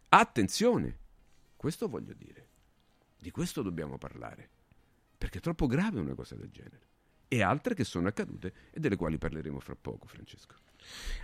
[0.10, 1.00] attenzione,
[1.56, 2.50] questo voglio dire,
[3.17, 4.50] di questo dobbiamo parlare,
[5.17, 6.86] perché è troppo grave una cosa del genere.
[7.30, 10.56] E altre che sono accadute e delle quali parleremo fra poco, Francesco.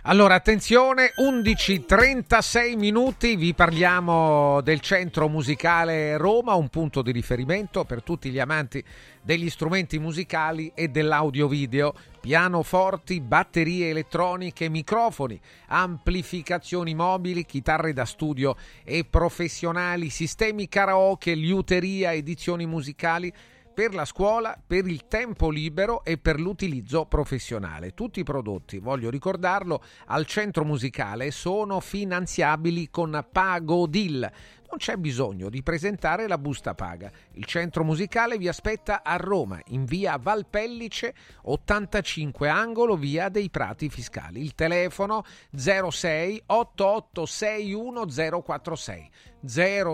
[0.06, 8.02] Allora, attenzione, 11.36 minuti, vi parliamo del centro musicale Roma, un punto di riferimento per
[8.02, 8.84] tutti gli amanti
[9.22, 19.06] degli strumenti musicali e dell'audio-video, pianoforti, batterie elettroniche, microfoni, amplificazioni mobili, chitarre da studio e
[19.08, 23.32] professionali, sistemi karaoke, liuteria, edizioni musicali
[23.74, 27.92] per la scuola, per il tempo libero e per l'utilizzo professionale.
[27.92, 34.30] Tutti i prodotti, voglio ricordarlo, al centro musicale sono finanziabili con Pagodil.
[34.74, 37.08] Non c'è bisogno di presentare la busta paga.
[37.34, 43.88] Il centro musicale vi aspetta a Roma, in via Valpellice 85 angolo via dei Prati
[43.88, 44.40] Fiscali.
[44.40, 45.22] Il telefono
[45.54, 48.06] 06 88 61
[48.42, 49.10] 046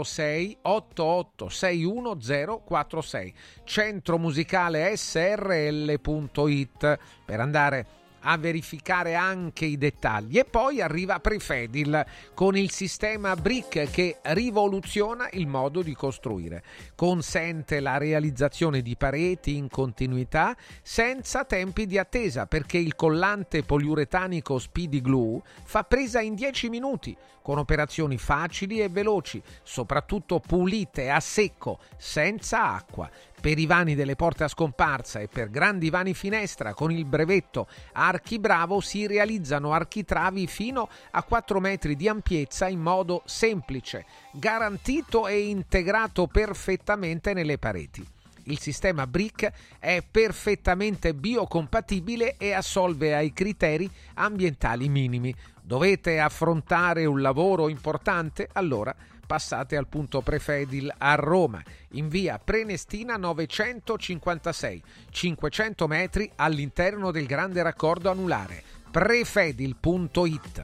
[0.03, 2.16] 06 88 61
[2.64, 12.04] 046 centro musicale srl.it per andare a verificare anche i dettagli e poi arriva Prefedil
[12.35, 16.62] con il sistema Brick che rivoluziona il modo di costruire.
[16.94, 24.59] Consente la realizzazione di pareti in continuità senza tempi di attesa perché il collante poliuretanico
[24.59, 31.20] Speedy Glue fa presa in 10 minuti con operazioni facili e veloci, soprattutto pulite a
[31.20, 33.09] secco, senza acqua
[33.40, 37.68] per i vani delle porte a scomparsa e per grandi vani finestra con il brevetto
[37.92, 45.48] Archibravo si realizzano architravi fino a 4 metri di ampiezza in modo semplice, garantito e
[45.48, 48.07] integrato perfettamente nelle pareti.
[48.44, 55.35] Il sistema BRIC è perfettamente biocompatibile e assolve ai criteri ambientali minimi.
[55.70, 58.48] Dovete affrontare un lavoro importante?
[58.54, 58.92] Allora
[59.24, 67.62] passate al punto Prefedil a Roma, in via Prenestina 956, 500 metri all'interno del grande
[67.62, 68.64] raccordo anulare.
[68.90, 70.62] Prefedil.it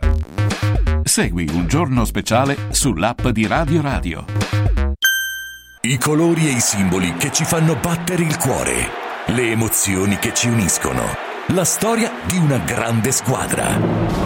[1.05, 4.25] Segui un giorno speciale sull'app di Radio Radio.
[5.83, 8.91] I colori e i simboli che ci fanno battere il cuore,
[9.27, 11.05] le emozioni che ci uniscono,
[11.51, 14.26] la storia di una grande squadra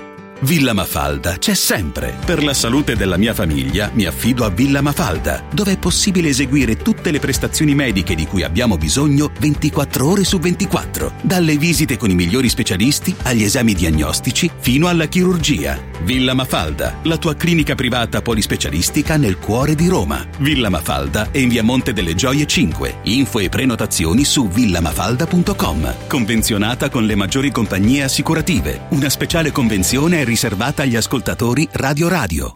[0.43, 2.17] Villa Mafalda c'è sempre.
[2.25, 6.77] Per la salute della mia famiglia mi affido a Villa Mafalda, dove è possibile eseguire
[6.77, 12.09] tutte le prestazioni mediche di cui abbiamo bisogno 24 ore su 24, dalle visite con
[12.09, 15.90] i migliori specialisti agli esami diagnostici fino alla chirurgia.
[16.03, 20.25] Villa Mafalda, la tua clinica privata polispecialistica nel cuore di Roma.
[20.39, 22.99] Villa Mafalda è in via Monte delle Gioie 5.
[23.03, 26.07] Info e prenotazioni su villamafalda.com.
[26.07, 28.87] Convenzionata con le maggiori compagnie assicurative.
[28.89, 32.55] Una speciale convenzione è riservata agli ascoltatori Radio Radio.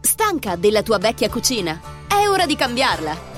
[0.00, 1.80] Stanca della tua vecchia cucina?
[2.08, 3.37] È ora di cambiarla!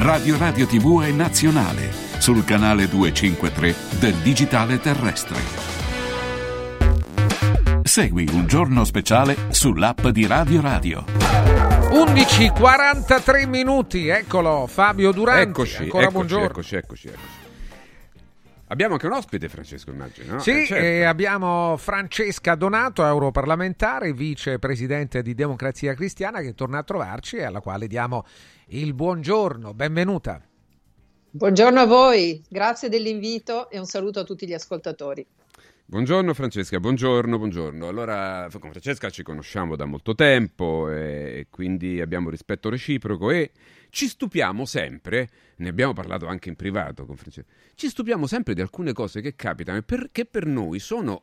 [0.00, 5.36] Radio Radio TV è nazionale sul canale 253 del digitale terrestre.
[7.82, 11.04] Segui un giorno speciale sull'app di Radio Radio.
[11.06, 15.48] 11:43 minuti, eccolo Fabio Duranti.
[15.48, 16.44] Eccoci, Ancora eccoci, buongiorno.
[16.46, 17.26] eccoci, eccoci, eccoci.
[18.70, 20.34] Abbiamo anche un ospite, Francesco, immagino.
[20.34, 20.40] no?
[20.40, 20.84] Sì, Eh, certo.
[20.84, 27.60] e abbiamo Francesca Donato, europarlamentare, vicepresidente di Democrazia Cristiana, che torna a trovarci e alla
[27.60, 28.26] quale diamo
[28.70, 29.72] il buongiorno.
[29.72, 30.42] Benvenuta.
[31.30, 35.26] Buongiorno a voi, grazie dell'invito e un saluto a tutti gli ascoltatori.
[35.86, 37.88] Buongiorno Francesca, buongiorno, buongiorno.
[37.88, 43.52] Allora, con Francesca ci conosciamo da molto tempo e quindi abbiamo rispetto reciproco e
[43.88, 48.60] ci stupiamo sempre, ne abbiamo parlato anche in privato con Francesca, ci stupiamo sempre di
[48.60, 51.22] alcune cose che capitano e per- che per noi sono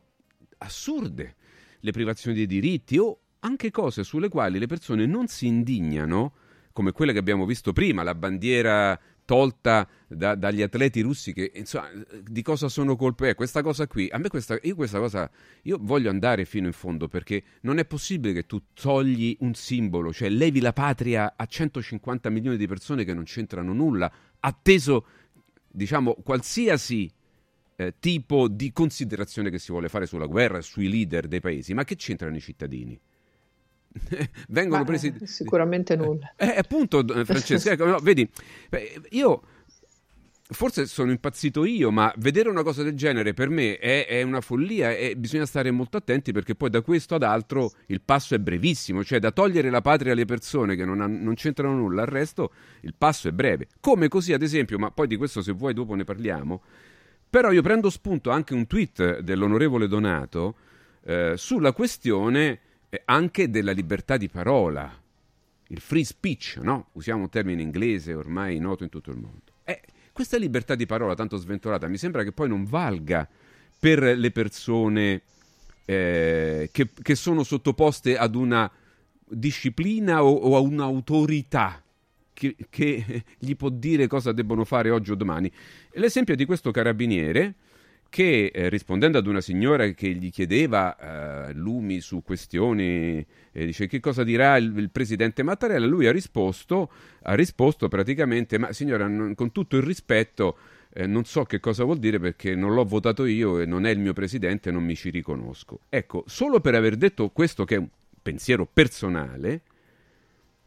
[0.58, 1.36] assurde,
[1.78, 6.32] le privazioni dei diritti o anche cose sulle quali le persone non si indignano,
[6.76, 11.88] come quelle che abbiamo visto prima, la bandiera tolta da- dagli atleti russi che insomma
[12.22, 13.30] di cosa sono colpe?
[13.30, 15.28] Eh, questa cosa qui a me questa io questa cosa
[15.62, 20.12] io voglio andare fino in fondo perché non è possibile che tu togli un simbolo
[20.12, 25.06] cioè levi la patria a 150 milioni di persone che non c'entrano nulla atteso
[25.66, 27.10] diciamo qualsiasi
[27.74, 31.84] eh, tipo di considerazione che si vuole fare sulla guerra sui leader dei paesi ma
[31.84, 33.00] che c'entrano i cittadini
[34.48, 36.32] vengono Ma, presi sicuramente nulla.
[36.36, 38.28] eh, appunto, eh, Francesca, ecco, no, vedi,
[38.68, 39.42] beh, io
[40.48, 44.40] forse sono impazzito io, ma vedere una cosa del genere per me è, è una
[44.40, 48.38] follia e bisogna stare molto attenti perché poi da questo ad altro il passo è
[48.38, 52.08] brevissimo, cioè da togliere la patria alle persone che non, han- non c'entrano nulla, al
[52.08, 53.66] resto il passo è breve.
[53.80, 56.62] Come così, ad esempio, ma poi di questo se vuoi dopo ne parliamo,
[57.28, 60.56] però io prendo spunto anche un tweet dell'onorevole Donato
[61.04, 62.60] eh, sulla questione
[63.04, 64.90] anche della libertà di parola,
[65.68, 66.88] il free speech, no?
[66.92, 69.52] Usiamo un termine inglese ormai noto in tutto il mondo.
[69.64, 69.80] Eh,
[70.12, 73.28] questa libertà di parola tanto sventolata mi sembra che poi non valga
[73.78, 75.22] per le persone
[75.84, 78.70] eh, che, che sono sottoposte ad una
[79.28, 81.82] disciplina o, o a un'autorità
[82.32, 85.50] che, che gli può dire cosa debbono fare oggi o domani.
[85.92, 87.54] L'esempio di questo carabiniere
[88.08, 93.86] che eh, rispondendo ad una signora che gli chiedeva eh, lumi su questioni, eh, dice
[93.86, 96.90] che cosa dirà il, il presidente Mattarella, lui ha risposto,
[97.22, 100.56] ha risposto praticamente, ma signora, non- con tutto il rispetto,
[100.92, 103.90] eh, non so che cosa vuol dire perché non l'ho votato io e non è
[103.90, 105.80] il mio presidente, non mi ci riconosco.
[105.88, 107.88] Ecco, solo per aver detto questo che è un
[108.22, 109.62] pensiero personale,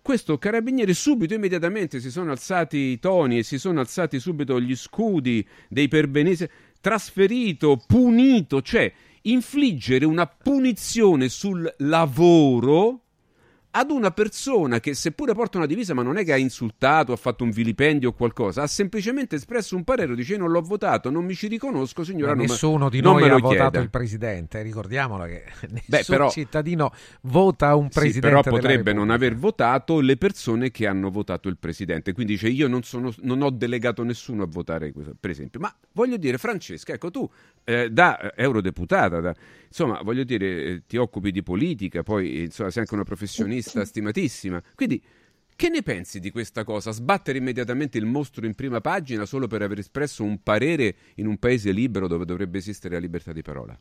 [0.01, 4.75] questo carabiniere subito, immediatamente si sono alzati i toni e si sono alzati subito gli
[4.75, 6.47] scudi dei perbenesi,
[6.81, 8.91] trasferito, punito, cioè
[9.23, 13.03] infliggere una punizione sul lavoro
[13.71, 17.15] ad una persona che seppure porta una divisa ma non è che ha insultato, ha
[17.15, 21.23] fatto un vilipendio o qualcosa, ha semplicemente espresso un parere, dice non l'ho votato, non
[21.23, 23.79] mi ci riconosco, signora, Ma non me- nessuno di noi ha votato chieda.
[23.79, 26.91] il presidente, ricordiamolo che nessun Beh, però- cittadino
[27.21, 31.47] vota un Sì, presidente però della potrebbe non aver votato le persone che hanno votato
[31.47, 32.13] il presidente.
[32.13, 35.59] Quindi dice: Io non, sono, non ho delegato nessuno a votare, questo", per esempio.
[35.59, 37.29] Ma voglio dire, Francesca, ecco tu
[37.65, 39.35] eh, da eh, eurodeputata, da-
[39.67, 44.61] insomma, voglio dire, eh, ti occupi di politica, poi insomma, sei anche una professionista stimatissima.
[44.75, 45.01] Quindi
[45.59, 46.91] Che ne pensi di questa cosa?
[46.91, 51.37] Sbattere immediatamente il mostro in prima pagina solo per aver espresso un parere in un
[51.37, 53.77] paese libero dove dovrebbe esistere la libertà di parola?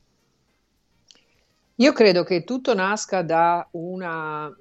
[1.76, 4.52] Io credo che tutto nasca da una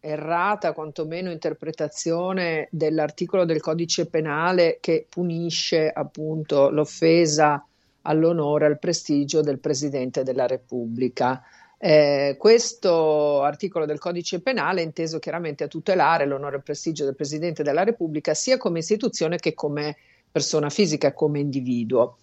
[0.00, 7.66] errata, quantomeno interpretazione dell'articolo del codice penale che punisce appunto l'offesa
[8.02, 11.42] all'onore, al prestigio del Presidente della Repubblica.
[11.78, 17.04] Eh, questo articolo del codice penale è inteso chiaramente a tutelare l'onore e il prestigio
[17.04, 19.96] del Presidente della Repubblica sia come istituzione che come
[20.30, 22.16] persona fisica, come individuo.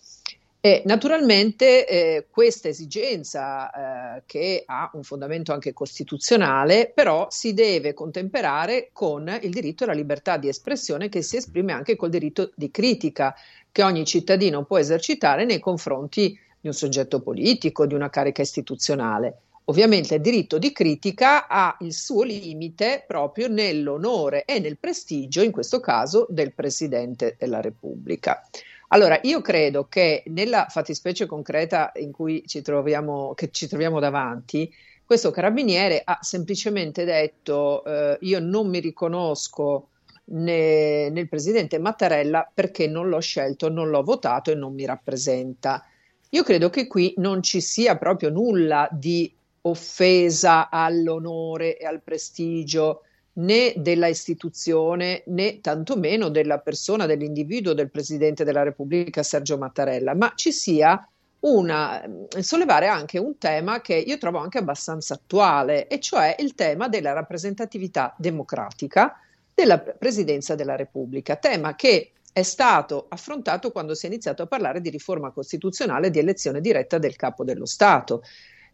[0.66, 7.94] E naturalmente eh, questa esigenza, eh, che ha un fondamento anche costituzionale, però si deve
[7.94, 12.72] contemperare con il diritto alla libertà di espressione che si esprime anche col diritto di
[12.72, 13.36] critica
[13.74, 19.40] che ogni cittadino può esercitare nei confronti di un soggetto politico, di una carica istituzionale.
[19.66, 25.52] Ovviamente il diritto di critica ha il suo limite proprio nell'onore e nel prestigio, in
[25.52, 28.48] questo caso, del Presidente della Repubblica.
[28.90, 34.72] Allora, io credo che nella fattispecie concreta in cui ci troviamo, che ci troviamo davanti,
[35.04, 39.90] questo carabiniere ha semplicemente detto eh, io non mi riconosco
[40.26, 45.86] ne, nel presidente Mattarella perché non l'ho scelto, non l'ho votato e non mi rappresenta.
[46.34, 49.32] Io credo che qui non ci sia proprio nulla di
[49.62, 53.04] offesa all'onore e al prestigio
[53.34, 60.32] né della istituzione né tantomeno della persona, dell'individuo del Presidente della Repubblica Sergio Mattarella, ma
[60.34, 61.08] ci sia
[61.42, 62.04] una,
[62.40, 67.14] sollevare anche un tema che io trovo anche abbastanza attuale, e cioè il tema della
[67.14, 69.20] rappresentatività democratica
[69.54, 74.82] della Presidenza della Repubblica, tema che è stato affrontato quando si è iniziato a parlare
[74.82, 78.24] di riforma costituzionale e di elezione diretta del capo dello Stato.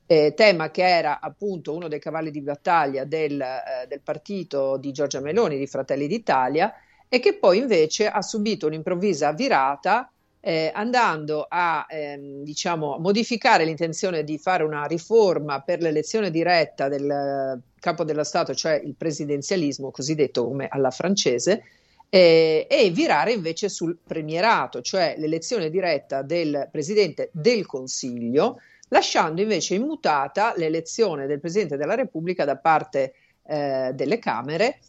[0.05, 4.91] Eh, tema che era appunto uno dei cavalli di battaglia del, eh, del partito di
[4.91, 6.73] Giorgia Meloni, di Fratelli d'Italia,
[7.07, 14.23] e che poi invece ha subito un'improvvisa virata eh, andando a ehm, diciamo, modificare l'intenzione
[14.23, 19.91] di fare una riforma per l'elezione diretta del eh, capo dello Stato, cioè il presidenzialismo
[19.91, 21.63] cosiddetto come alla francese,
[22.09, 29.75] eh, e virare invece sul premierato, cioè l'elezione diretta del presidente del Consiglio, lasciando invece
[29.75, 33.13] immutata l'elezione del Presidente della Repubblica da parte
[33.45, 34.79] eh, delle Camere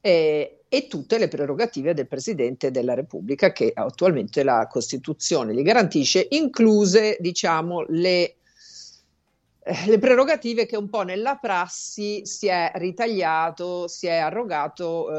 [0.00, 6.26] eh, e tutte le prerogative del Presidente della Repubblica che attualmente la Costituzione gli garantisce,
[6.30, 8.37] incluse diciamo le
[9.86, 15.10] le prerogative che un po' nella prassi si è ritagliato, si è arrogato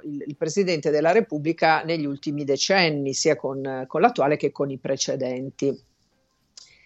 [0.00, 4.70] eh, il, il, Presidente della Repubblica negli ultimi decenni, sia con, con, l'attuale che con
[4.70, 5.78] i precedenti.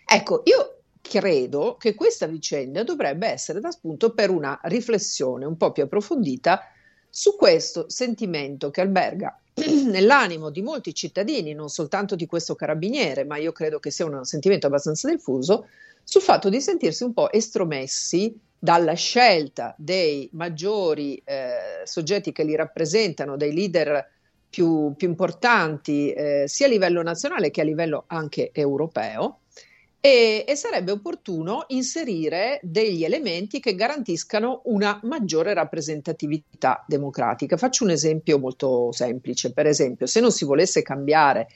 [0.05, 5.71] Ecco, io credo che questa vicenda dovrebbe essere da spunto per una riflessione un po'
[5.71, 6.63] più approfondita
[7.09, 9.39] su questo sentimento che alberga
[9.87, 14.25] nell'animo di molti cittadini, non soltanto di questo carabiniere, ma io credo che sia un
[14.25, 15.67] sentimento abbastanza diffuso,
[16.11, 22.57] sul fatto di sentirsi un po' estromessi dalla scelta dei maggiori eh, soggetti che li
[22.57, 24.09] rappresentano, dei leader
[24.49, 29.41] più, più importanti, eh, sia a livello nazionale che a livello anche europeo,
[30.01, 37.59] e, e, sarebbe opportuno inserire degli elementi che garantiscano una maggiore rappresentatività democratica.
[37.59, 41.49] Faccio un esempio molto semplice, per esempio, se non si volesse cambiare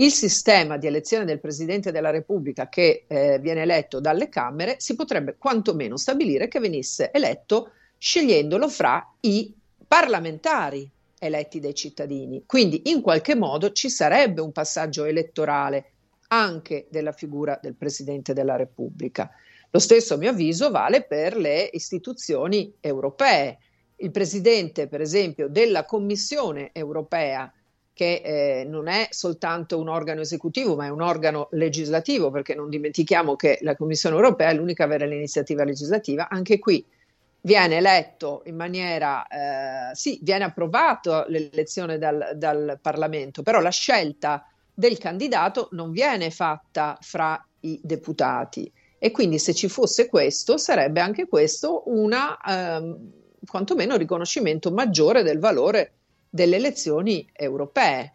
[0.00, 4.94] il sistema di elezione del Presidente della Repubblica che eh, viene eletto dalle Camere, si
[4.94, 9.54] potrebbe quantomeno stabilire che venisse eletto scegliendolo fra i
[9.86, 12.44] parlamentari eletti dai cittadini.
[12.46, 15.92] Quindi in qualche modo ci sarebbe un passaggio elettorale
[16.28, 19.30] anche della figura del Presidente della Repubblica.
[19.70, 23.58] Lo stesso, a mio avviso, vale per le istituzioni europee.
[23.96, 27.52] Il Presidente, per esempio, della Commissione europea,
[28.00, 32.70] che eh, non è soltanto un organo esecutivo, ma è un organo legislativo, perché non
[32.70, 36.82] dimentichiamo che la Commissione europea è l'unica a avere l'iniziativa legislativa, anche qui
[37.42, 44.48] viene eletto in maniera, eh, sì, viene approvato l'elezione dal, dal Parlamento, però la scelta
[44.72, 48.72] del candidato non viene fatta fra i deputati.
[48.96, 53.10] E quindi se ci fosse questo sarebbe anche questo una ehm,
[53.46, 55.92] quantomeno riconoscimento maggiore del valore
[56.30, 58.12] delle elezioni europee.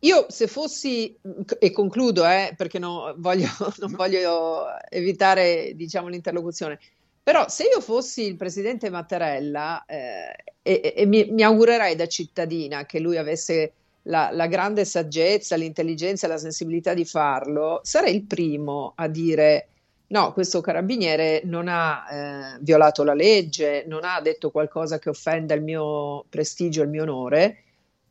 [0.00, 1.18] Io se fossi,
[1.58, 3.48] e concludo eh, perché no, voglio,
[3.78, 6.78] non voglio evitare diciamo, l'interlocuzione,
[7.22, 12.86] però se io fossi il presidente Mattarella eh, e, e mi, mi augurerei da cittadina
[12.86, 18.24] che lui avesse la, la, grande saggezza, l'intelligenza e la sensibilità di farlo, sarei il
[18.26, 19.68] primo a dire
[20.08, 25.54] no, questo carabiniere non ha eh, violato la legge, non ha detto qualcosa che offenda
[25.54, 27.62] il mio prestigio, il mio onore,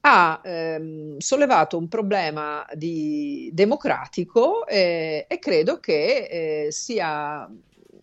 [0.02, 7.50] ha ehm, sollevato un problema di, democratico eh, e credo che eh, sia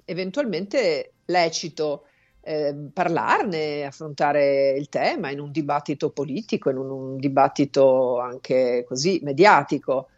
[0.05, 2.07] eventualmente lecito
[2.41, 9.21] eh, parlarne, affrontare il tema in un dibattito politico, in un, un dibattito anche così
[9.23, 10.09] mediatico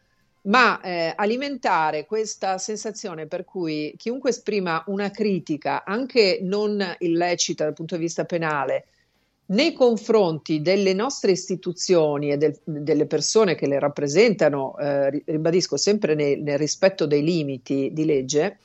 [0.45, 7.73] ma eh, alimentare questa sensazione per cui chiunque esprima una critica, anche non illecita dal
[7.73, 8.87] punto di vista penale,
[9.47, 16.15] nei confronti delle nostre istituzioni e del, delle persone che le rappresentano, eh, ribadisco sempre
[16.15, 18.59] nel, nel, rispetto dei limiti di legge,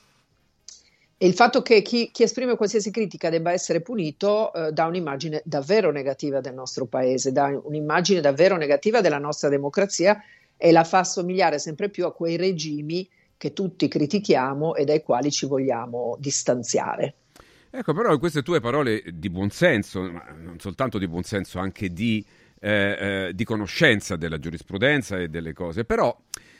[1.22, 5.42] e il fatto che chi, chi esprime qualsiasi critica debba essere punito eh, dà un'immagine
[5.44, 10.18] davvero negativa del nostro paese, dà un'immagine davvero negativa della nostra democrazia
[10.60, 13.08] e la fa assomigliare sempre più a quei regimi
[13.38, 17.14] che tutti critichiamo e dai quali ci vogliamo distanziare.
[17.70, 22.22] Ecco, però queste tue parole di buonsenso, ma non soltanto di buonsenso, anche di,
[22.60, 26.14] eh, eh, di conoscenza della giurisprudenza e delle cose, però,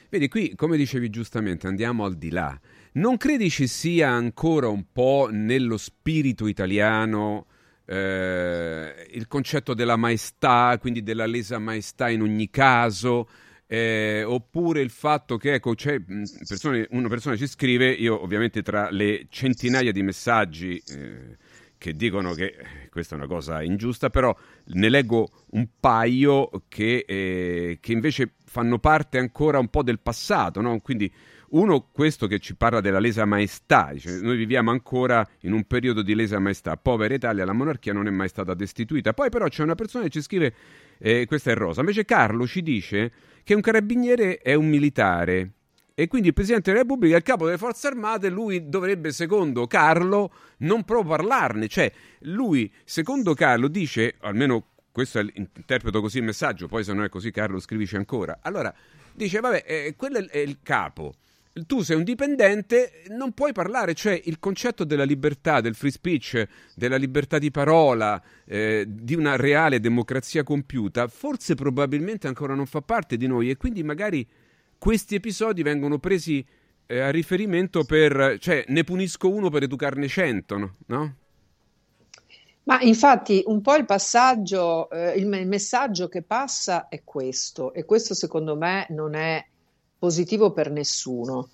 [0.09, 2.59] vedi, qui, come dicevi giustamente, andiamo al di là.
[2.93, 7.47] Non credi ci sia ancora un po' nello spirito italiano
[7.85, 13.29] eh, il concetto della maestà, quindi della lesa maestà in ogni caso?
[13.73, 19.27] Eh, oppure il fatto che ecco, persone, una persona ci scrive, io ovviamente tra le
[19.31, 21.37] centinaia di messaggi eh,
[21.79, 22.53] che dicono che
[22.91, 28.81] questa è una cosa ingiusta, però ne leggo un paio che, eh, che invece fanno
[28.81, 30.81] parte ancora un po' del passato, no?
[30.81, 31.09] quindi
[31.51, 36.03] uno, questo che ci parla della lesa maestà, dice, noi viviamo ancora in un periodo
[36.03, 39.13] di lesa maestà, povera Italia, la monarchia non è mai stata destituita.
[39.13, 40.55] Poi però c'è una persona che ci scrive,
[40.99, 45.53] eh, questa è Rosa, invece Carlo ci dice che un carabiniere è un militare.
[45.95, 50.33] E quindi il Presidente della Repubblica il capo delle forze armate, lui dovrebbe, secondo Carlo,
[50.59, 56.69] non proprio parlarne, cioè lui, secondo Carlo, dice, almeno questo è interpreto così il messaggio,
[56.69, 58.73] poi se non è così Carlo scrivici ancora, allora
[59.13, 61.15] dice, vabbè, eh, quello è il capo,
[61.67, 66.49] tu sei un dipendente, non puoi parlare, cioè il concetto della libertà, del free speech,
[66.75, 72.81] della libertà di parola, eh, di una reale democrazia compiuta, forse probabilmente ancora non fa
[72.83, 74.27] parte di noi e quindi magari
[74.79, 76.45] questi episodi vengono presi
[76.87, 81.15] eh, a riferimento per, cioè ne punisco uno per educarne cento, no?
[82.63, 87.85] Ma infatti un po' il passaggio, eh, il, il messaggio che passa è questo e
[87.85, 89.45] questo secondo me non è
[90.01, 91.49] positivo per nessuno.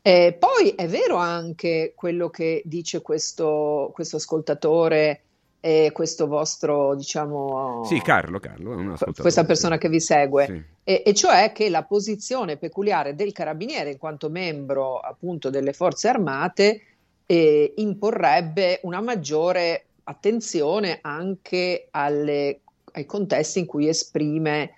[0.00, 5.22] Eh, poi è vero anche quello che dice questo, questo ascoltatore
[5.60, 7.82] e questo vostro, diciamo...
[7.84, 8.96] Sì, Carlo, Carlo.
[9.18, 10.64] Questa persona che vi segue, sì.
[10.84, 16.08] e, e, cioè che la posizione peculiare del carabiniere in quanto membro appunto delle forze
[16.08, 16.82] armate
[17.26, 22.60] eh, imporrebbe una maggiore attenzione anche alle,
[22.92, 24.74] ai contesti in cui esprime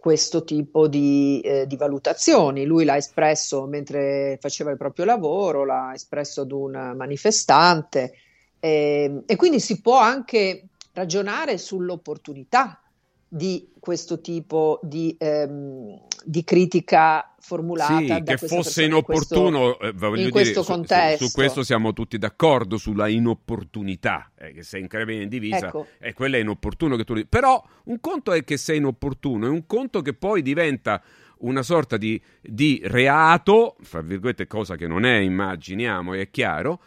[0.00, 2.64] questo tipo di, eh, di, valutazioni.
[2.64, 8.12] Lui l'ha espresso mentre faceva il proprio lavoro, l'ha espresso ad un manifestante
[8.60, 12.80] eh, e quindi si può anche ragionare sull'opportunità
[13.28, 20.22] di questo tipo di, ehm, di critica formulata sì, che fosse inopportuno in questo, eh,
[20.22, 21.24] in questo dire, contesto.
[21.24, 25.68] Su, su, questo siamo tutti d'accordo sulla inopportunità eh, che sei in carabina in divisa
[25.68, 25.86] ecco.
[25.98, 29.66] e quello è inopportuno che tu però un conto è che sei inopportuno è un
[29.66, 31.02] conto che poi diventa
[31.38, 36.80] una sorta di, di reato fra virgolette cosa che non è immaginiamo è chiaro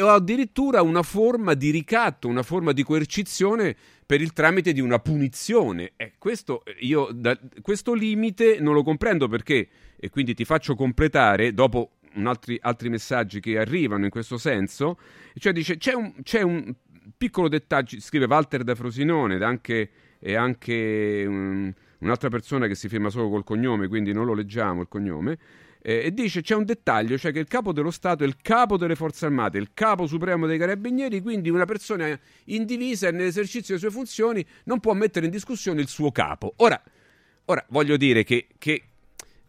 [0.00, 3.76] o addirittura una forma di ricatto, una forma di coercizione
[4.06, 5.92] per il tramite di una punizione.
[5.96, 11.52] Eh, questo, io, da, questo limite non lo comprendo perché, e quindi ti faccio completare
[11.52, 11.92] dopo
[12.24, 14.98] altri, altri, messaggi che arrivano in questo senso,
[15.34, 16.74] cioè dice c'è un, c'è un
[17.16, 22.88] piccolo dettaglio, scrive Walter da Frosinone ed anche, e anche un, un'altra persona che si
[22.88, 25.38] firma solo col cognome, quindi non lo leggiamo il cognome,
[25.84, 28.76] eh, e dice c'è un dettaglio, cioè che il capo dello Stato è il capo
[28.76, 33.74] delle forze armate, il capo supremo dei carabinieri, quindi una persona in divisa e nell'esercizio
[33.74, 36.54] delle sue funzioni non può mettere in discussione il suo capo.
[36.58, 36.80] Ora,
[37.46, 38.82] ora voglio dire che, che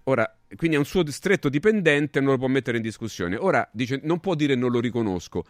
[0.05, 3.35] ora, quindi è un suo stretto dipendente, non lo può mettere in discussione.
[3.35, 5.45] Ora dice non può dire non lo riconosco.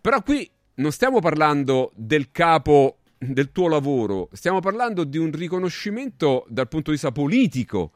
[0.00, 6.46] Però qui non stiamo parlando del capo del tuo lavoro, stiamo parlando di un riconoscimento
[6.48, 7.92] dal punto di vista politico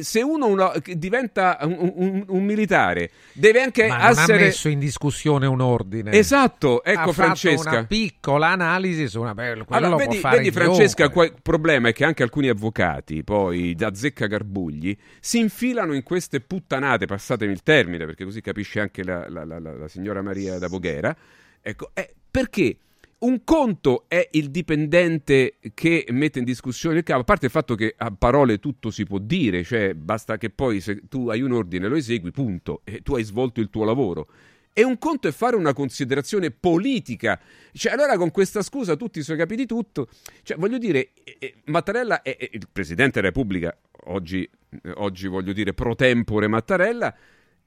[0.00, 4.32] se uno, uno diventa un, un, un, militare deve anche Ma essere...
[4.32, 6.12] non ha messo in discussione un ordine.
[6.12, 7.70] Esatto, ecco ha Francesca.
[7.70, 9.34] una piccola analisi su una...
[9.34, 14.26] Quello allora, vedi, vedi Francesca, il problema è che anche alcuni avvocati, poi da zecca
[14.26, 19.44] garbugli, si infilano in queste puttanate, passatemi il termine, perché così capisce anche la, la,
[19.44, 21.14] la, la signora Maria da Voghera,
[21.60, 22.76] ecco, eh, perché
[23.20, 27.74] un conto è il dipendente che mette in discussione il capo, a parte il fatto
[27.74, 31.52] che a parole tutto si può dire, cioè basta che poi se tu hai un
[31.52, 34.28] ordine lo esegui, punto, e tu hai svolto il tuo lavoro.
[34.72, 37.38] E un conto è fare una considerazione politica.
[37.72, 40.08] Cioè, allora con questa scusa tutti sono capiti tutto.
[40.42, 45.52] Cioè, voglio dire, eh, Mattarella è, è, il Presidente della Repubblica, oggi, eh, oggi voglio
[45.52, 47.14] dire pro tempore Mattarella,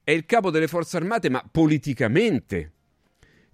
[0.02, 2.72] è il capo delle forze armate, ma politicamente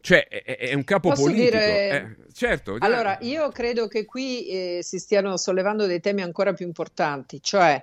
[0.00, 1.56] cioè, è, è un capo Posso politico.
[1.56, 2.16] Dire...
[2.26, 2.76] Eh, certo.
[2.78, 7.82] Allora, io credo che qui eh, si stiano sollevando dei temi ancora più importanti, cioè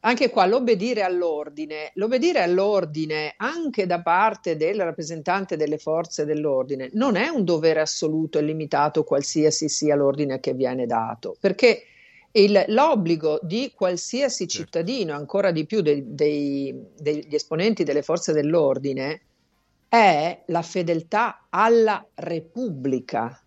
[0.00, 7.16] anche qua l'obbedire all'ordine, l'obbedire all'ordine anche da parte del rappresentante delle forze dell'ordine non
[7.16, 11.82] è un dovere assoluto e limitato qualsiasi sia l'ordine che viene dato, perché
[12.32, 14.64] il, l'obbligo di qualsiasi certo.
[14.64, 19.22] cittadino, ancora di più dei, dei, degli esponenti delle forze dell'ordine,
[19.88, 23.42] è la fedeltà alla Repubblica.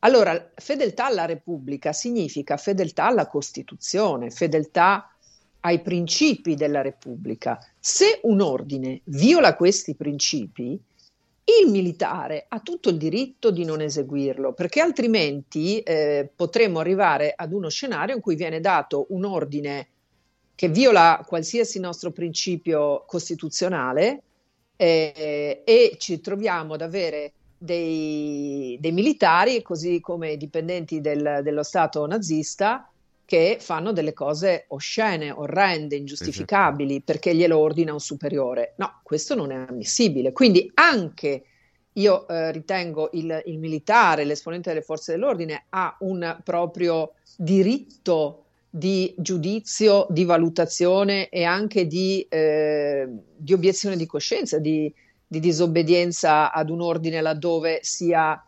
[0.00, 5.12] Allora, fedeltà alla Repubblica significa fedeltà alla Costituzione, fedeltà
[5.60, 7.58] ai principi della Repubblica.
[7.78, 10.80] Se un ordine viola questi principi,
[11.44, 17.52] il militare ha tutto il diritto di non eseguirlo, perché altrimenti eh, potremmo arrivare ad
[17.52, 19.88] uno scenario in cui viene dato un ordine
[20.54, 24.22] che viola qualsiasi nostro principio costituzionale
[24.82, 31.62] eh, e ci troviamo ad avere dei, dei, militari, così come i dipendenti del, dello
[31.62, 32.90] Stato nazista,
[33.24, 37.12] che fanno delle cose oscene, orrende, ingiustificabili esatto.
[37.12, 38.74] perché glielo ordina un superiore.
[38.78, 40.32] No, questo non è ammissibile.
[40.32, 41.44] Quindi anche
[41.92, 49.14] io eh, ritengo il, il militare, l'esponente delle forze dell'ordine, ha un proprio diritto di
[49.18, 53.06] giudizio, di valutazione e anche di, eh,
[53.36, 54.90] di obiezione di coscienza, di,
[55.26, 58.42] di, disobbedienza ad un ordine laddove sia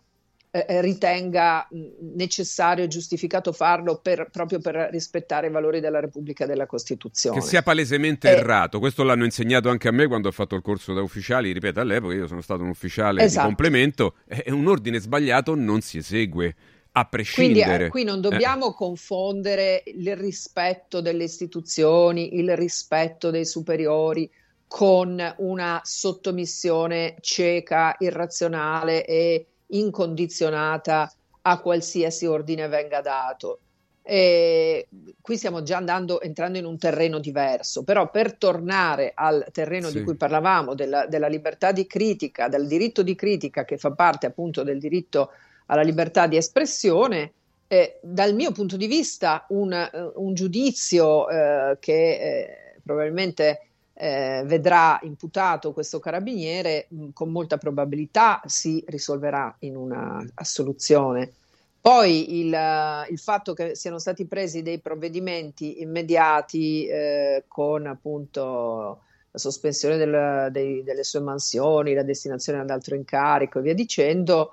[0.50, 1.68] eh, eh ritenga
[2.14, 7.38] necessario e giustificato farlo per, proprio per rispettare i valori della Repubblica e della Costituzione.
[7.38, 10.62] Che sia palesemente eh, errato, questo l'hanno insegnato anche a me quando ho fatto il
[10.62, 13.46] corso da ufficiali, ripeto all'epoca io sono stato un ufficiale esatto.
[13.46, 16.54] di complemento, e un ordine sbagliato non si esegue
[16.96, 17.64] a prescindere.
[17.64, 18.74] Quindi eh, qui non dobbiamo eh.
[18.74, 24.30] confondere il rispetto delle istituzioni, il rispetto dei superiori
[24.66, 33.58] con una sottomissione cieca, irrazionale e incondizionata a qualsiasi ordine venga dato.
[34.06, 34.86] E
[35.20, 39.98] qui stiamo già andando, entrando in un terreno diverso, però per tornare al terreno sì.
[39.98, 44.26] di cui parlavamo, della, della libertà di critica, del diritto di critica che fa parte
[44.26, 45.30] appunto del diritto
[45.66, 47.32] alla libertà di espressione.
[47.66, 53.60] Eh, dal mio punto di vista, un, un giudizio eh, che eh, probabilmente
[53.94, 61.32] eh, vedrà imputato questo carabiniere, mh, con molta probabilità si risolverà in una assoluzione.
[61.80, 69.38] Poi il, il, fatto che siano stati presi dei provvedimenti immediati eh, con appunto la
[69.38, 74.52] sospensione del, dei, delle sue mansioni, la destinazione ad altro incarico e via dicendo,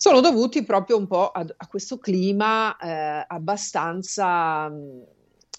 [0.00, 4.70] sono dovuti proprio un po' a, a questo clima eh, abbastanza a,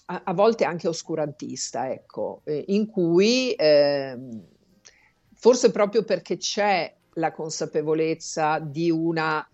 [0.04, 4.18] a, volte anche oscurantista, ecco, eh, in cui eh,
[5.32, 9.48] forse proprio perché c'è la consapevolezza di una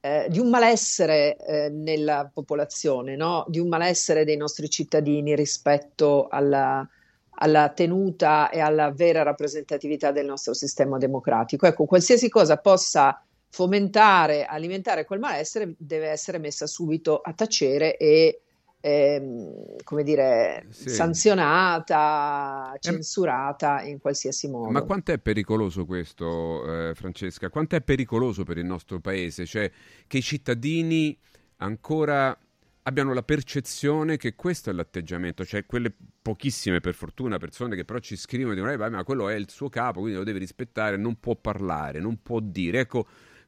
[0.00, 3.46] eh, di un malessere eh, nella popolazione, no?
[3.48, 6.86] di un malessere dei nostri cittadini rispetto alla,
[7.30, 11.66] alla, tenuta e alla vera rappresentatività del nostro sistema democratico.
[11.66, 13.25] Ecco, qualsiasi cosa possa
[13.56, 18.42] fomentare, alimentare quel malessere deve essere messa subito a tacere e
[18.80, 20.90] ehm, come dire, sì.
[20.90, 24.70] sanzionata, ehm, censurata in qualsiasi modo.
[24.70, 27.48] Ma quanto è pericoloso questo, eh, Francesca?
[27.48, 29.46] Quanto è pericoloso per il nostro paese?
[29.46, 29.70] Cioè
[30.06, 31.18] che i cittadini
[31.56, 32.38] ancora
[32.82, 38.00] abbiano la percezione che questo è l'atteggiamento, cioè quelle pochissime per fortuna persone che però
[38.00, 40.98] ci scrivono e dicono eh, ma quello è il suo capo, quindi lo deve rispettare,
[40.98, 42.80] non può parlare, non può dire.
[42.80, 43.06] Ecco,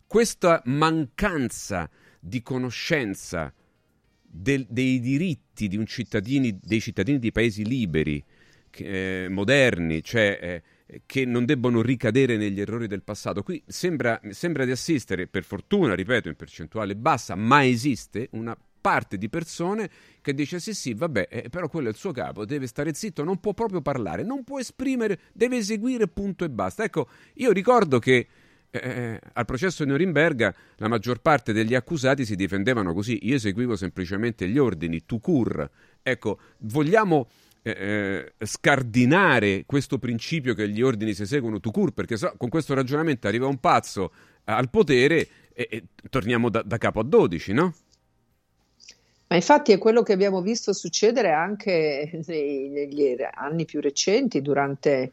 [0.09, 1.89] questa mancanza
[2.19, 3.53] di conoscenza
[4.21, 8.25] del, dei diritti di cittadini, dei cittadini di paesi liberi,
[8.71, 10.39] eh, moderni, cioè
[10.87, 13.43] eh, che non debbono ricadere negli errori del passato.
[13.43, 19.19] Qui sembra, sembra di assistere, per fortuna, ripeto, in percentuale bassa, ma esiste una parte
[19.19, 19.91] di persone
[20.23, 23.25] che dice sì sì vabbè eh, però quello è il suo capo deve stare zitto
[23.25, 27.99] non può proprio parlare non può esprimere deve eseguire punto e basta ecco io ricordo
[27.99, 28.29] che
[28.71, 33.19] eh, eh, al processo di Norimberga la maggior parte degli accusati si difendevano così.
[33.23, 35.69] Io eseguivo semplicemente gli ordini tu cur.
[36.03, 37.29] Ecco vogliamo
[37.63, 41.93] eh, eh, scardinare questo principio che gli ordini si eseguono tu cur?
[41.93, 44.13] Perché so, con questo ragionamento arriva un pazzo
[44.45, 47.75] al potere e, e torniamo da, da capo a 12 no?
[49.29, 55.13] Ma infatti è quello che abbiamo visto succedere anche negli anni più recenti, durante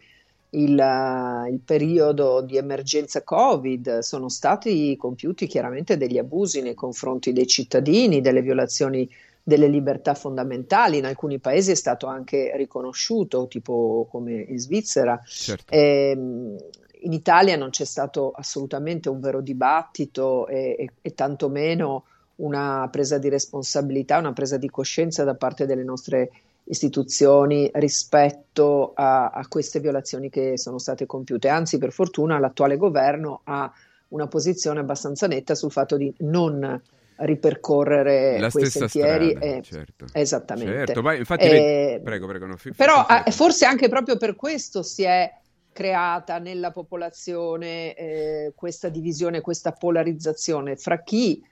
[0.55, 3.99] il, il, periodo di emergenza Covid.
[3.99, 9.09] Sono stati compiuti chiaramente degli abusi nei confronti dei cittadini, delle violazioni
[9.43, 10.97] delle libertà fondamentali.
[10.97, 15.21] In alcuni paesi è stato anche riconosciuto, tipo come in Svizzera.
[15.25, 15.71] Certo.
[15.71, 16.57] E, ehm,
[17.01, 22.05] in Italia non c'è stato assolutamente un vero dibattito e, e, e tantomeno
[22.37, 26.31] una presa di responsabilità, una presa di coscienza da parte delle nostre
[26.65, 31.47] istituzioni rispetto a, a, queste violazioni che sono state compiute.
[31.47, 33.71] Anzi, per fortuna, l'attuale governo ha
[34.09, 36.81] una posizione abbastanza netta sul fatto di non
[37.17, 39.29] ripercorrere la quei sentieri.
[39.29, 40.05] Strada, e, certo.
[40.11, 40.85] Esattamente.
[40.85, 42.45] Certo, vai, infatti, eh, prego, prego.
[42.45, 45.31] No, fi, però fi, fi, forse anche proprio per questo si è
[45.71, 51.43] creata nella popolazione eh, questa divisione, questa polarizzazione fra chi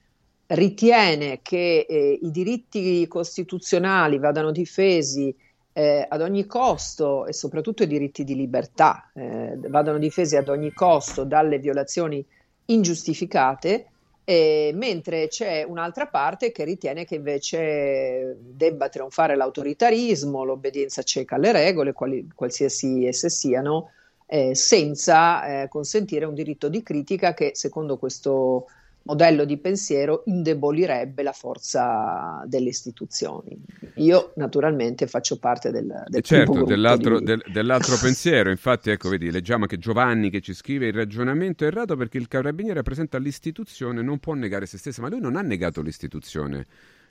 [0.53, 5.35] ritiene che eh, i diritti costituzionali vadano difesi
[5.73, 10.71] eh, ad ogni costo e soprattutto i diritti di libertà eh, vadano difesi ad ogni
[10.71, 12.23] costo dalle violazioni
[12.65, 13.87] ingiustificate,
[14.25, 21.91] mentre c'è un'altra parte che ritiene che invece debba trionfare l'autoritarismo, l'obbedienza cieca alle regole,
[21.91, 23.89] quali, qualsiasi esse siano,
[24.25, 28.67] eh, senza eh, consentire un diritto di critica che secondo questo
[29.03, 33.57] modello di pensiero indebolirebbe la forza delle istituzioni.
[33.95, 37.25] Io naturalmente faccio parte del, del certo, dell'altro, di...
[37.25, 41.67] del, dell'altro pensiero, infatti ecco vedi, leggiamo che Giovanni che ci scrive il ragionamento è
[41.67, 45.41] errato perché il carabiniere rappresenta l'istituzione, non può negare se stessa, ma lui non ha
[45.41, 46.65] negato l'istituzione.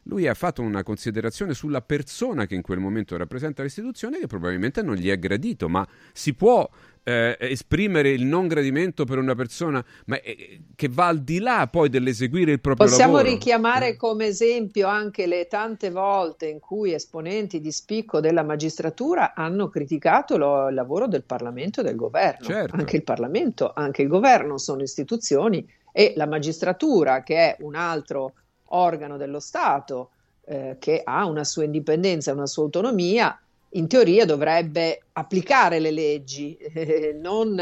[0.04, 4.82] Lui ha fatto una considerazione sulla persona che in quel momento rappresenta l'istituzione che probabilmente
[4.82, 6.68] non gli è gradito, ma si può
[7.04, 11.68] eh, esprimere il non gradimento per una persona, ma eh, che va al di là
[11.70, 13.36] poi dell'eseguire il proprio Possiamo lavoro.
[13.36, 19.34] Possiamo richiamare come esempio anche le tante volte in cui esponenti di spicco della magistratura
[19.34, 22.46] hanno criticato lo, il lavoro del Parlamento e del governo.
[22.46, 22.76] Certo.
[22.76, 28.34] Anche il Parlamento, anche il governo sono istituzioni e la magistratura, che è un altro
[28.72, 30.10] organo dello Stato,
[30.44, 33.36] eh, che ha una sua indipendenza, una sua autonomia,
[33.74, 37.60] in teoria dovrebbe applicare le leggi, eh, non,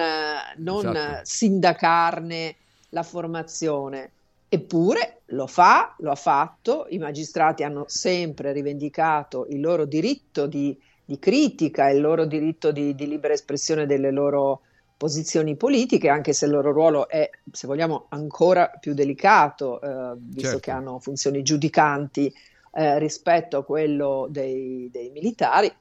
[0.57, 1.21] non esatto.
[1.23, 2.57] sindacarne
[2.91, 4.11] la formazione.
[4.49, 10.77] Eppure lo fa, lo ha fatto, i magistrati hanno sempre rivendicato il loro diritto di,
[11.05, 14.63] di critica, il loro diritto di, di, libera espressione delle loro
[15.01, 20.43] posizioni politiche, anche se il loro ruolo è, se vogliamo, ancora più delicato, eh, visto
[20.43, 20.59] certo.
[20.59, 22.31] che hanno funzioni giudicanti
[22.75, 25.73] eh, rispetto a quello dei, dei militari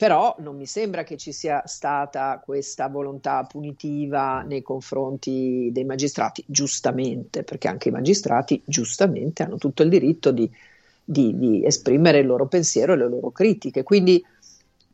[0.00, 6.42] però non mi sembra che ci sia stata questa volontà punitiva nei confronti dei magistrati,
[6.46, 10.50] giustamente, perché anche i magistrati giustamente hanno tutto il diritto di,
[11.04, 13.82] di, di esprimere il loro pensiero e le loro critiche.
[13.82, 14.24] Quindi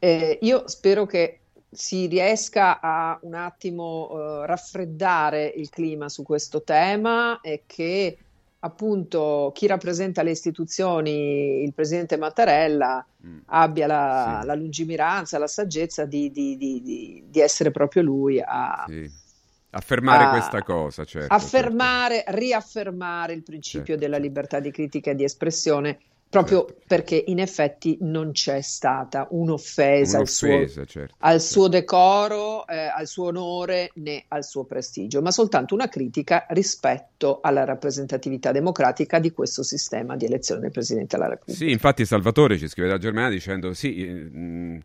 [0.00, 1.38] eh, io spero che
[1.70, 8.18] si riesca a un attimo eh, raffreddare il clima su questo tema e che
[8.60, 13.38] appunto chi rappresenta le istituzioni, il presidente Mattarella, mm.
[13.46, 14.46] abbia la, sì.
[14.46, 18.84] la, lungimiranza, la saggezza di, di, di, di, essere proprio lui a...
[18.86, 19.24] Sì.
[19.70, 21.32] Affermare a, questa cosa, certo.
[21.32, 22.38] Affermare, certo.
[22.38, 24.00] riaffermare il principio certo.
[24.00, 25.98] della libertà di critica e di espressione
[26.36, 26.82] proprio certo.
[26.86, 31.38] perché in effetti non c'è stata un'offesa, un'offesa al, suo, certo, al certo.
[31.38, 37.40] suo, decoro, eh, al suo onore né al suo prestigio, ma soltanto una critica rispetto
[37.42, 41.58] alla rappresentatività democratica di questo sistema di elezione del Presidente della Repubblica.
[41.58, 44.04] Sì, infatti Salvatore ci scrive da Germania dicendo sì...
[44.04, 44.78] Mh, mm,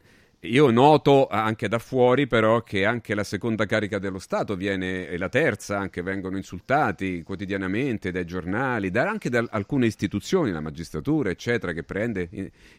[0.44, 5.18] io noto anche da fuori però che anche la seconda carica dello Stato viene, e
[5.18, 11.30] la terza anche vengono insultati quotidianamente dai giornali, da, anche da alcune istituzioni, la magistratura
[11.30, 12.30] eccetera, che prende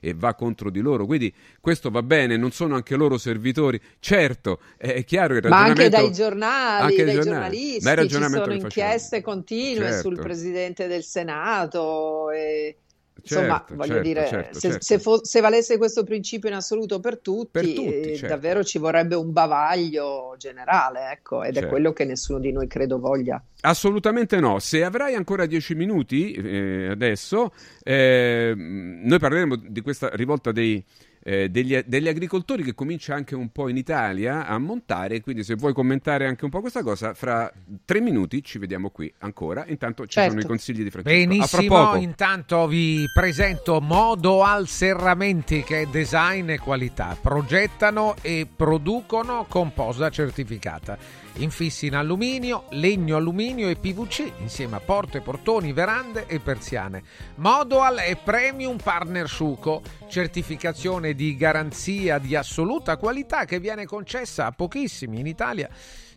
[0.00, 1.06] e va contro di loro.
[1.06, 3.80] Quindi questo va bene, non sono anche loro servitori.
[4.00, 5.80] Certo, è chiaro il ragionamento...
[5.80, 10.08] Ma anche dai giornali, anche dai giornalisti, ci sono inchieste continue certo.
[10.08, 12.76] sul Presidente del Senato e
[13.22, 14.84] Insomma, certo, voglio certo, dire, certo, se, certo.
[14.84, 18.34] se fo- se valesse questo principio in assoluto per tutti, Per tutti, eh, certo.
[18.34, 21.68] davvero ci vorrebbe un bavaglio generale, ecco, ed è Certo.
[21.68, 23.42] quello che nessuno di noi credo voglia.
[23.60, 24.58] Assolutamente no.
[24.58, 27.52] Se avrai ancora dieci minuti eh, adesso,
[27.82, 30.84] eh, noi parleremo di questa rivolta dei,
[31.22, 35.20] eh, degli, degli agricoltori che comincia anche un po' in Italia a montare.
[35.20, 37.50] Quindi, se vuoi commentare anche un po' questa cosa, fra
[37.84, 39.64] tre minuti ci vediamo qui ancora.
[39.66, 40.30] Intanto ci Certo.
[40.30, 41.16] sono i consigli di Francesco.
[41.16, 47.16] Benissimo, intanto vi presento Modo Al Serramenti che è design e qualità.
[47.20, 51.21] Progettano e producono con posa certificata.
[51.36, 57.02] Infissi in alluminio, legno alluminio e PVC insieme a porte, portoni, verande e persiane.
[57.36, 64.52] Modoal è Premium Partner Suco, certificazione di garanzia di assoluta qualità che viene concessa a
[64.52, 65.68] pochissimi in Italia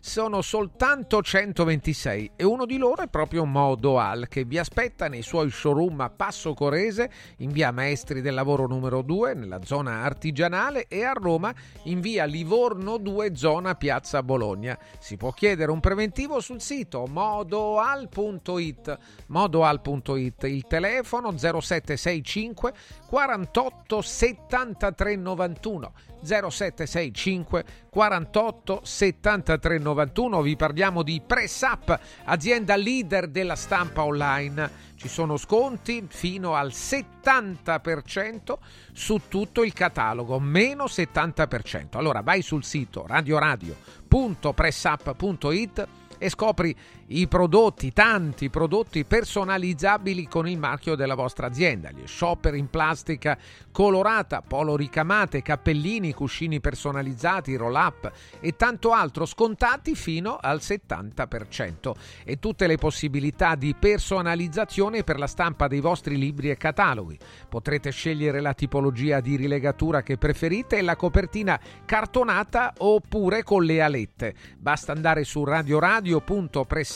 [0.06, 5.50] sono soltanto 126 e uno di loro è proprio Modoal che vi aspetta nei suoi
[5.50, 11.02] showroom a Passo Corese in via Maestri del Lavoro numero 2 nella zona artigianale e
[11.02, 11.52] a Roma
[11.84, 14.78] in via Livorno 2 zona Piazza Bologna.
[15.00, 22.72] Si può chiedere un preventivo sul sito modoal.it modoal.it il telefono 0765
[23.08, 25.92] 48 73 91
[26.26, 34.84] 0765 48 73 91 vi parliamo di Press Up azienda leader della stampa online.
[34.96, 38.54] Ci sono sconti fino al 70%
[38.92, 46.74] su tutto il catalogo meno 70% allora vai sul sito radioradio.pressup.it e scopri
[47.08, 53.38] i prodotti, tanti prodotti personalizzabili con il marchio della vostra azienda, gli shopper in plastica
[53.70, 61.92] colorata, polo ricamate, cappellini, cuscini personalizzati, roll up e tanto altro scontati fino al 70%
[62.24, 67.18] e tutte le possibilità di personalizzazione per la stampa dei vostri libri e cataloghi.
[67.48, 73.80] Potrete scegliere la tipologia di rilegatura che preferite e la copertina cartonata oppure con le
[73.80, 74.34] alette.
[74.58, 75.44] Basta andare su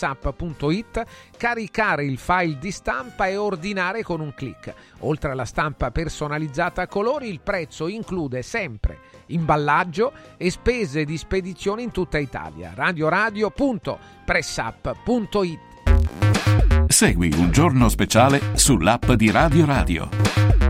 [0.00, 1.04] radioradio.pressup.it,
[1.36, 4.72] caricare il file di stampa e ordinare con un clic.
[5.00, 11.82] Oltre alla stampa personalizzata a colori, il prezzo include sempre imballaggio e spese di spedizione
[11.82, 12.72] in tutta Italia.
[12.74, 15.68] radioradio.pressup.it
[16.88, 20.69] Segui un giorno speciale sull'app di Radio Radio.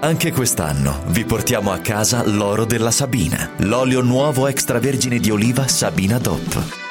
[0.00, 6.18] Anche quest'anno vi portiamo a casa l'oro della Sabina, l'olio nuovo extravergine di oliva Sabina
[6.18, 6.87] DOP.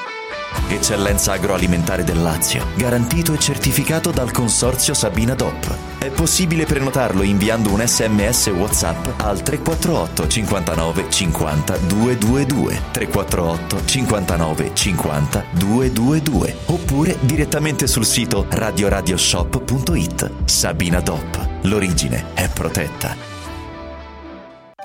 [0.70, 5.76] Eccellenza agroalimentare del Lazio, garantito e certificato dal consorzio Sabina DOP.
[5.98, 15.44] È possibile prenotarlo inviando un sms WhatsApp al 348 59 50 222 348 59 50
[15.52, 20.32] 222 oppure direttamente sul sito radioradioshop.it.
[20.46, 21.48] Sabina DOP.
[21.62, 23.16] L'origine è protetta.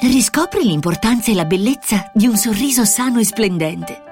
[0.00, 4.11] Riscopri l'importanza e la bellezza di un sorriso sano e splendente.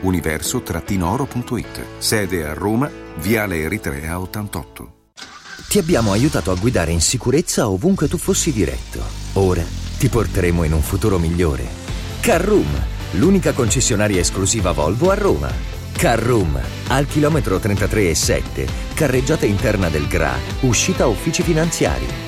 [0.00, 1.84] Universo-oro.it.
[1.98, 4.92] Sede a Roma, Viale Eritrea 88.
[5.68, 9.02] Ti abbiamo aiutato a guidare in sicurezza ovunque tu fossi diretto.
[9.34, 9.62] Ora
[9.98, 11.66] ti porteremo in un futuro migliore.
[12.20, 12.68] Carroom,
[13.12, 15.50] l'unica concessionaria esclusiva Volvo a Roma.
[15.92, 22.27] Carroom, al chilometro 33 e 7, carreggiata interna del GRA, uscita uffici finanziari.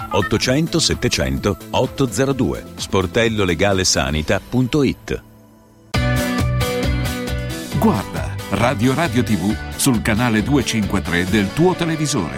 [0.11, 5.23] 800 700 802 sportellolegalesanita.it
[7.79, 12.37] Guarda Radio Radio TV sul canale 253 del tuo televisore.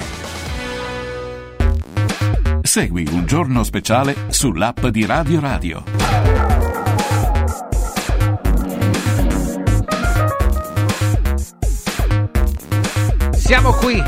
[2.61, 5.83] Segui un giorno speciale sull'app di Radio Radio.
[13.31, 14.01] Siamo qui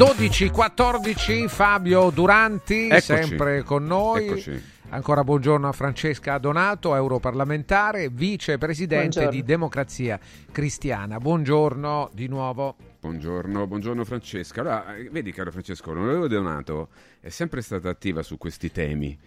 [0.00, 3.02] 12-14 Fabio Duranti, Eccoci.
[3.02, 4.28] sempre con noi.
[4.28, 4.62] Eccoci.
[4.88, 9.30] Ancora buongiorno a Francesca Donato, europarlamentare, vicepresidente Buongiorno.
[9.30, 10.18] di Democrazia
[10.50, 11.18] Cristiana.
[11.18, 12.76] Buongiorno di nuovo.
[12.98, 14.62] Buongiorno, buongiorno Francesca.
[14.62, 16.88] Allora, eh, vedi caro Francesco, l'onorevole Donato
[17.20, 19.18] è sempre stata attiva su questi temi.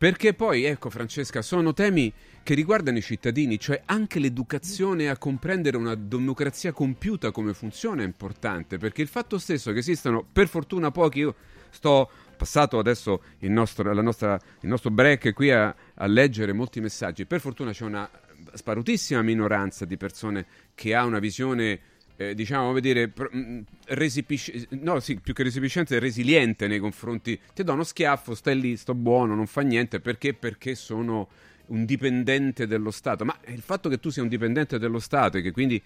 [0.00, 2.10] Perché poi, ecco Francesca, sono temi
[2.42, 8.06] che riguardano i cittadini, cioè anche l'educazione a comprendere una democrazia compiuta come funziona è
[8.06, 11.34] importante, perché il fatto stesso che esistano per fortuna pochi, io
[11.68, 17.26] sto passato adesso il nostro, nostra- il nostro break qui a, a leggere molti messaggi,
[17.26, 18.08] per fortuna c'è una
[18.54, 21.78] sparutissima minoranza di persone che ha una visione
[22.20, 27.38] eh, diciamo, come dire, pr- mh, resipisc- no, sì, più che resipiscente, resiliente nei confronti.
[27.54, 30.00] Ti do uno schiaffo, stai lì, sto buono, non fa niente.
[30.00, 30.34] Perché?
[30.34, 31.28] Perché sono
[31.66, 33.24] un dipendente dello Stato.
[33.24, 35.80] Ma il fatto che tu sia un dipendente dello Stato e che quindi.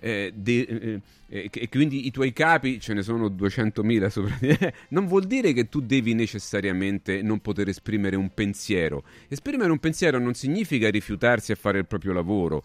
[0.00, 4.56] eh, de- eh, eh, e quindi i tuoi capi ce ne sono 200.000 sopra di
[4.56, 9.02] te, non vuol dire che tu devi necessariamente non poter esprimere un pensiero.
[9.26, 12.62] Esprimere un pensiero non significa rifiutarsi a fare il proprio lavoro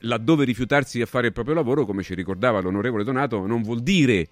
[0.00, 4.26] laddove rifiutarsi a fare il proprio lavoro, come ci ricordava l'onorevole Donato, non vuol dire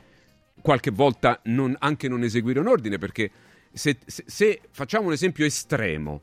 [0.60, 3.30] qualche volta non- anche non eseguire un ordine, perché
[3.72, 6.22] se, se- se- facciamo un esempio estremo,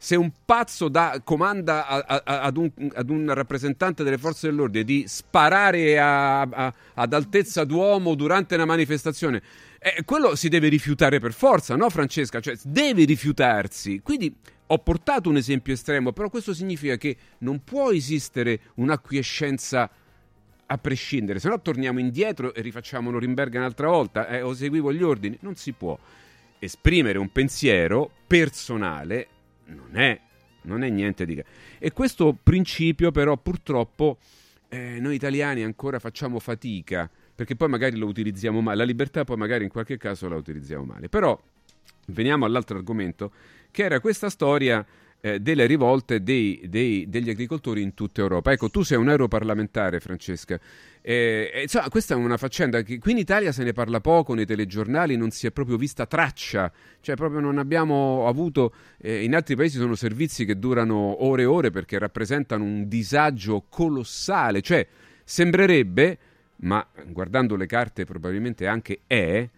[0.00, 4.84] se un pazzo dà- comanda a- a- ad, un, ad un rappresentante delle forze dell'ordine
[4.84, 9.42] di sparare a- ad altezza d'uomo durante una manifestazione,
[9.80, 12.40] eh, quello si deve rifiutare per forza, no Francesca?
[12.40, 14.00] Cioè, deve rifiutarsi.
[14.00, 14.34] Quindi
[14.70, 19.90] ho portato un esempio estremo, però questo significa che non può esistere un'acquiescenza
[20.70, 25.02] a prescindere, se no torniamo indietro e rifacciamo Norimberga un'altra volta, eh, o seguivo gli
[25.02, 25.98] ordini, non si può.
[26.58, 29.28] Esprimere un pensiero personale
[29.66, 30.20] non è,
[30.62, 31.44] non è niente di che.
[31.78, 34.18] E questo principio però purtroppo
[34.68, 39.36] eh, noi italiani ancora facciamo fatica, perché poi magari lo utilizziamo male, la libertà poi
[39.36, 41.08] magari in qualche caso la utilizziamo male.
[41.08, 41.40] Però
[42.06, 43.32] veniamo all'altro argomento,
[43.70, 44.84] che era questa storia
[45.20, 48.52] eh, delle rivolte dei, dei, degli agricoltori in tutta Europa.
[48.52, 50.58] Ecco, tu sei un europarlamentare, Francesca.
[51.00, 54.34] Eh, eh, insomma, questa è una faccenda che qui in Italia se ne parla poco,
[54.34, 56.70] nei telegiornali non si è proprio vista traccia,
[57.00, 61.46] cioè proprio non abbiamo avuto, eh, in altri paesi sono servizi che durano ore e
[61.46, 64.86] ore perché rappresentano un disagio colossale, cioè
[65.24, 66.18] sembrerebbe,
[66.60, 69.48] ma guardando le carte probabilmente anche è,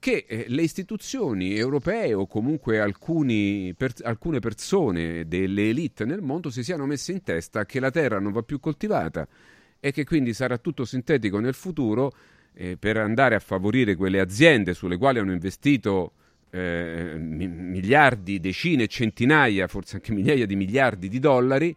[0.00, 6.50] che eh, le istituzioni europee o comunque alcuni, per, alcune persone delle elite nel mondo
[6.50, 9.28] si siano messe in testa che la terra non va più coltivata
[9.78, 12.12] e che quindi sarà tutto sintetico nel futuro
[12.54, 16.12] eh, per andare a favorire quelle aziende sulle quali hanno investito
[16.50, 21.76] eh, miliardi, decine, centinaia, forse anche migliaia di miliardi di dollari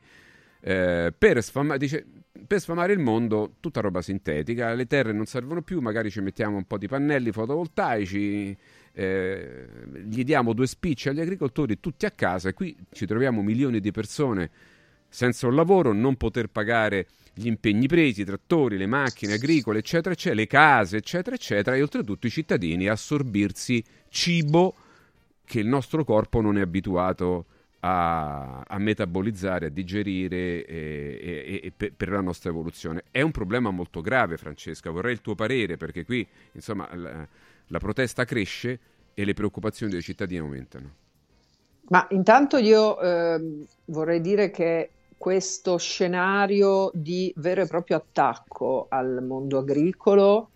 [0.61, 2.05] eh, per, sfama- dice,
[2.47, 6.57] per sfamare il mondo tutta roba sintetica, le terre non servono più, magari ci mettiamo
[6.57, 8.57] un po' di pannelli fotovoltaici,
[8.91, 9.67] eh,
[10.05, 13.91] gli diamo due spicci agli agricoltori tutti a casa e qui ci troviamo milioni di
[13.91, 14.49] persone
[15.07, 20.13] senza un lavoro, non poter pagare gli impegni presi, i trattori, le macchine agricole, eccetera,
[20.13, 24.73] eccetera, le case, eccetera, eccetera, e oltretutto i cittadini assorbirsi cibo
[25.45, 27.45] che il nostro corpo non è abituato a
[27.85, 33.03] a, a metabolizzare, a digerire e, e, e per la nostra evoluzione.
[33.11, 34.89] È un problema molto grave, Francesca.
[34.89, 37.27] Vorrei il tuo parere perché qui insomma, la,
[37.67, 38.79] la protesta cresce
[39.13, 40.91] e le preoccupazioni dei cittadini aumentano.
[41.89, 49.21] Ma intanto io eh, vorrei dire che questo scenario di vero e proprio attacco al
[49.21, 50.49] mondo agricolo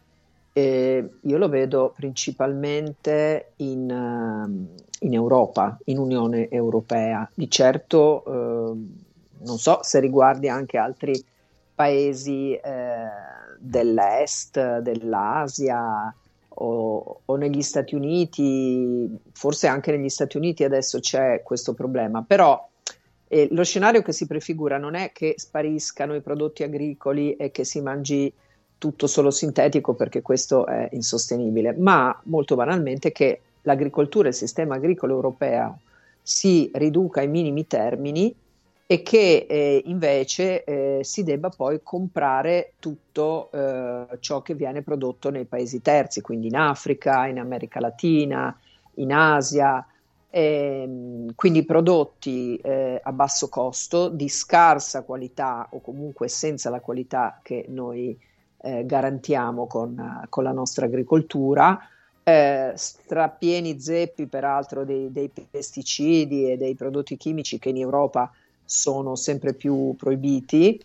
[0.57, 7.29] eh, io lo vedo principalmente in, uh, in, Europa, in Unione Europea.
[7.33, 9.05] Di certo uh,
[9.39, 11.23] non so se riguardi anche altri
[11.75, 12.61] paesi eh,
[13.59, 16.13] dell'est, dell'Asia
[16.49, 22.67] o, o, negli Stati Uniti, forse anche negli Stati Uniti adesso c'è questo problema, però
[23.27, 27.63] eh, lo scenario che si prefigura non è che spariscano i prodotti agricoli e che
[27.63, 28.33] si mangi
[28.79, 34.75] tutto solo sintetico perché questo è insostenibile, ma molto banalmente che l'agricoltura e il sistema
[34.75, 35.79] agricolo europeo
[36.21, 38.33] si riduca ai minimi termini
[38.89, 45.29] e che eh, invece eh, si debba poi comprare tutto eh, ciò che viene prodotto
[45.29, 48.57] nei paesi terzi, quindi in Africa, in America Latina,
[48.95, 49.85] in Asia,
[50.29, 57.41] ehm, quindi prodotti eh, a basso costo, di scarsa qualità o comunque senza la qualità
[57.43, 58.17] che noi
[58.59, 61.77] eh, garantiamo con, con, la nostra agricoltura,
[62.27, 68.29] eh, strappieni zeppi peraltro dei, dei, pesticidi e dei prodotti chimici che in Europa
[68.65, 70.77] sono sempre più proibiti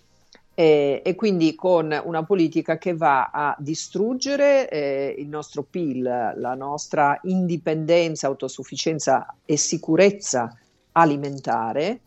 [0.54, 6.54] eh, e quindi con una politica che va a distruggere eh, il nostro PIL, la
[6.54, 10.56] nostra indipendenza, autosufficienza e sicurezza
[10.92, 11.98] alimentare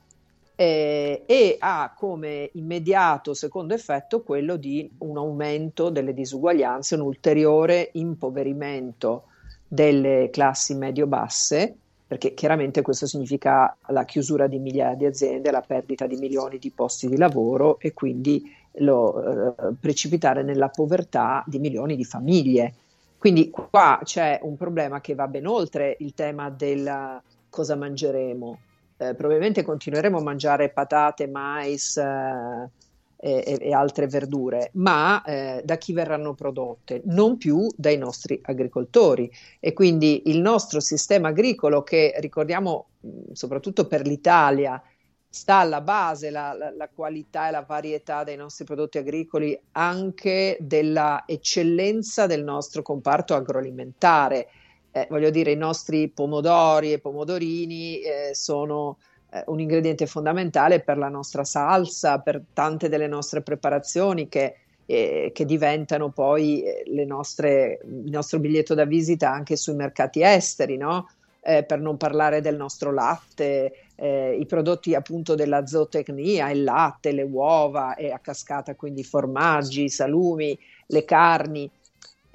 [0.56, 7.90] eh, e ha come immediato secondo effetto quello di un aumento delle disuguaglianze, un ulteriore
[7.94, 9.23] impoverimento
[9.68, 11.76] delle classi medio-basse,
[12.07, 16.72] perché chiaramente questo significa la chiusura di migliaia di aziende, la perdita di milioni di
[16.72, 18.44] posti di lavoro e quindi
[18.80, 22.73] lo eh, precipitare nella povertà di milioni di famiglie.
[23.18, 28.60] Quindi qua c'è un problema che va ben oltre il tema del cosa mangeremo,
[28.97, 32.69] eh, probabilmente continueremo a mangiare patate, mais eh,
[33.17, 37.01] e, e, altre verdure, ma eh, da chi verranno prodotte?
[37.05, 39.31] Non più dai nostri agricoltori.
[39.59, 42.88] E quindi il nostro sistema agricolo, che ricordiamo
[43.34, 44.81] soprattutto per l'Italia,
[45.27, 50.57] sta alla base la, la, la, qualità e la varietà dei nostri prodotti agricoli, anche
[50.61, 54.47] della eccellenza del nostro comparto agroalimentare
[54.95, 58.99] eh, voglio dire, i nostri pomodori e pomodorini eh, sono
[59.30, 64.55] eh, un ingrediente fondamentale per la nostra salsa, per tante delle nostre preparazioni che,
[64.85, 70.77] eh, che diventano poi eh, nostre, il nostro biglietto da visita anche sui mercati esteri,
[70.77, 71.09] no?
[71.41, 77.22] Eh, per non parlare del nostro latte, i prodotti appunto della zootecnia, il latte, le
[77.22, 80.57] uova e a cascata quindi formaggi, salumi,
[80.88, 81.72] le carni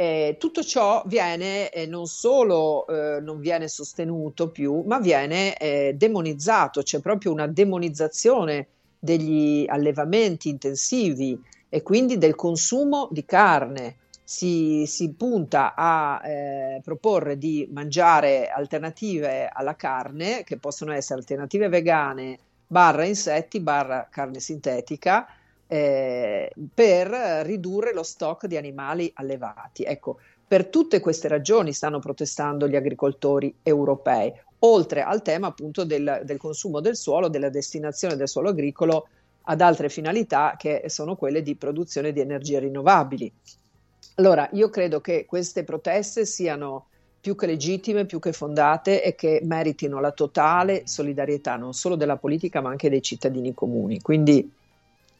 [0.00, 5.92] eh, tutto ciò viene eh, non solo eh, non viene sostenuto più, ma viene eh,
[5.94, 8.68] demonizzato, c'è proprio una demonizzazione
[8.98, 13.96] degli allevamenti intensivi e quindi del consumo di carne.
[14.24, 21.68] Si, si punta a eh, proporre di mangiare alternative alla carne, che possono essere alternative
[21.68, 25.26] vegane, barra insetti, barra carne sintetica,
[25.72, 27.06] eh, per
[27.44, 29.84] ridurre lo stock di animali allevati.
[29.84, 36.22] Ecco, per tutte queste ragioni stanno protestando gli agricoltori europei, oltre al tema appunto del,
[36.24, 39.06] del consumo del suolo, della destinazione del suolo agricolo
[39.42, 43.32] ad altre finalità che sono quelle di produzione di energie rinnovabili.
[44.16, 46.86] Allora, io credo che queste proteste siano
[47.20, 52.16] più che legittime, più che fondate e che meritino la totale solidarietà non solo della
[52.16, 54.00] politica ma anche dei cittadini comuni.
[54.00, 54.50] Quindi,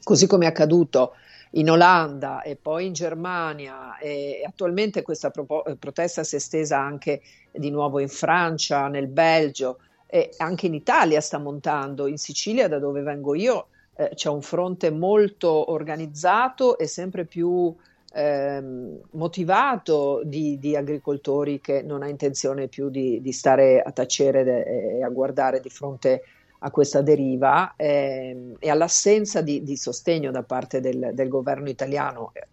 [0.03, 1.15] così come è accaduto
[1.53, 7.23] in Olanda e poi in Germania e attualmente questa pro- protesta si è estesa anche
[7.51, 12.79] di nuovo in Francia, nel Belgio e anche in Italia sta montando, in Sicilia da
[12.79, 13.67] dove vengo io
[13.97, 17.75] eh, c'è un fronte molto organizzato e sempre più
[18.13, 24.99] ehm, motivato di, di, agricoltori che non ha intenzione più di, di stare a tacere
[24.99, 30.43] e a guardare di fronte a questa deriva ehm, e all'assenza di, di, sostegno da
[30.43, 32.47] parte del, del governo italiano eh,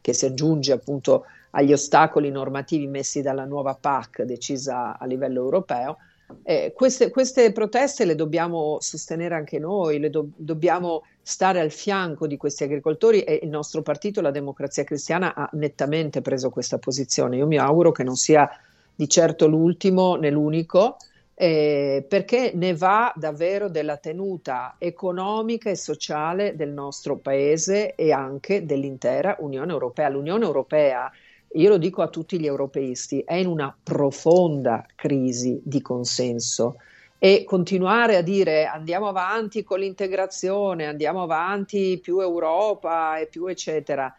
[0.00, 5.96] che si aggiunge appunto agli ostacoli normativi messi dalla nuova PAC decisa a livello europeo.
[6.42, 12.26] Eh, queste, queste, proteste le dobbiamo sostenere anche noi, le do, dobbiamo stare al fianco
[12.26, 17.36] di questi agricoltori e il nostro partito, la Democrazia Cristiana, ha nettamente preso questa posizione.
[17.36, 18.48] Io mi auguro che non sia
[18.94, 20.98] di certo l'ultimo né l'unico,
[21.40, 28.66] eh, perché ne va davvero della tenuta economica e sociale del nostro paese e anche
[28.66, 30.08] dell'intera Unione Europea.
[30.08, 31.08] L'Unione Europea,
[31.52, 36.78] io lo dico a tutti gli europeisti, è in una profonda crisi di consenso
[37.20, 44.12] e continuare a dire andiamo avanti con l'integrazione, andiamo avanti più Europa e più eccetera,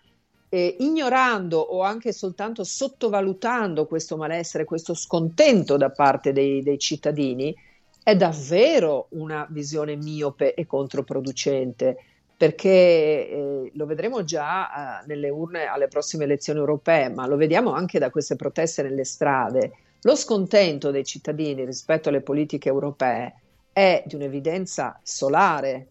[0.49, 7.55] eh, ignorando o anche soltanto sottovalutando questo malessere, questo scontento da parte dei, dei cittadini,
[8.03, 11.97] è davvero una visione miope e controproducente
[12.35, 17.73] perché eh, lo vedremo già eh, nelle urne alle prossime elezioni europee, ma lo vediamo
[17.73, 19.73] anche da queste proteste nelle strade.
[20.03, 23.33] Lo scontento dei cittadini rispetto alle politiche europee
[23.73, 25.87] è di un'evidenza solare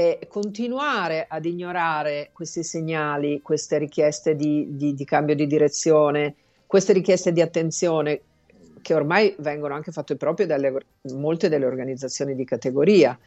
[0.00, 6.34] e continuare ad ignorare questi segnali, queste richieste di, di, di cambio di direzione,
[6.66, 8.22] queste richieste di attenzione
[8.80, 13.18] che ormai vengono anche fatte proprio dalle molte delle organizzazioni di categoria.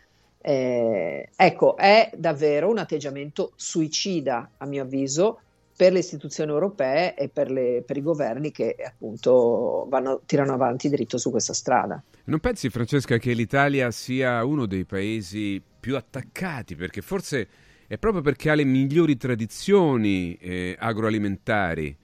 [0.41, 5.41] Eh, ecco, è davvero un atteggiamento suicida, a mio avviso,
[5.75, 10.89] per le istituzioni europee e per, le, per i governi che appunto vanno, tirano avanti
[10.89, 12.01] dritto su questa strada.
[12.25, 16.75] Non pensi, Francesca, che l'Italia sia uno dei paesi più attaccati?
[16.75, 17.47] Perché forse
[17.87, 21.97] è proprio perché ha le migliori tradizioni eh, agroalimentari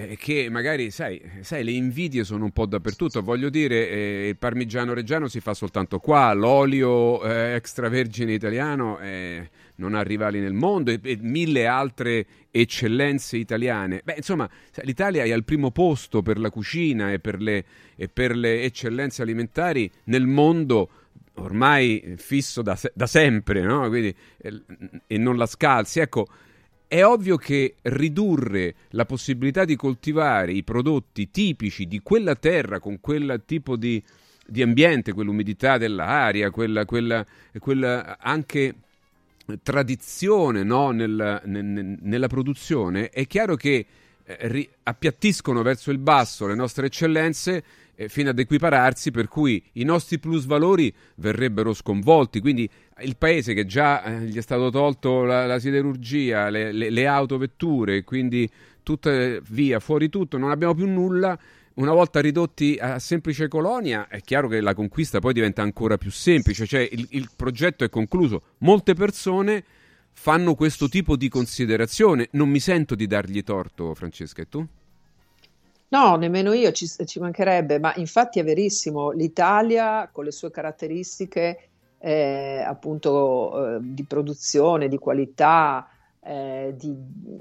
[0.00, 3.20] eh, che magari, sai, sai, le invidie sono un po' dappertutto.
[3.20, 9.50] Voglio dire, eh, il parmigiano reggiano si fa soltanto qua, l'olio eh, extravergine italiano eh,
[9.76, 14.02] non ha rivali nel mondo e, e, mille altre eccellenze italiane.
[14.04, 14.48] Beh, insomma,
[14.82, 17.64] l'Italia è al primo posto per la cucina e per le,
[17.96, 20.90] e per le eccellenze alimentari nel mondo
[21.34, 23.88] ormai fisso da, da sempre, no?
[23.88, 24.62] Quindi, eh,
[25.08, 25.98] e non la scalzi.
[25.98, 26.28] Ecco,
[26.88, 32.98] è ovvio che ridurre la possibilità di coltivare i prodotti tipici di quella terra con
[32.98, 34.02] quel tipo di,
[34.46, 37.24] di ambiente, quell'umidità dell'aria, quella, quella,
[37.58, 38.74] quella anche
[39.62, 40.90] tradizione no?
[40.90, 43.86] nel, nel, nella produzione, è chiaro che
[44.24, 47.64] eh, appiattiscono verso il basso le nostre eccellenze
[48.00, 52.38] eh, fino ad equipararsi, per cui i nostri plusvalori verrebbero sconvolti.
[52.38, 52.70] Quindi
[53.00, 57.06] il paese che già eh, gli è stato tolto la, la siderurgia, le, le, le,
[57.08, 58.48] autovetture, quindi
[58.84, 61.36] tutte via, fuori tutto, non abbiamo più nulla.
[61.74, 66.10] Una volta ridotti a semplice colonia, è chiaro che la conquista poi diventa ancora più
[66.10, 68.42] semplice, cioè il, il progetto è concluso.
[68.58, 69.64] Molte persone
[70.12, 72.28] fanno questo tipo di considerazione.
[72.32, 74.66] Non mi sento di dargli torto, Francesca, e tu?
[75.90, 81.68] No, nemmeno io, ci, ci mancherebbe, ma infatti è verissimo, l'Italia con le sue caratteristiche
[81.98, 85.88] eh, appunto eh, di produzione, di qualità,
[86.22, 86.94] eh, di,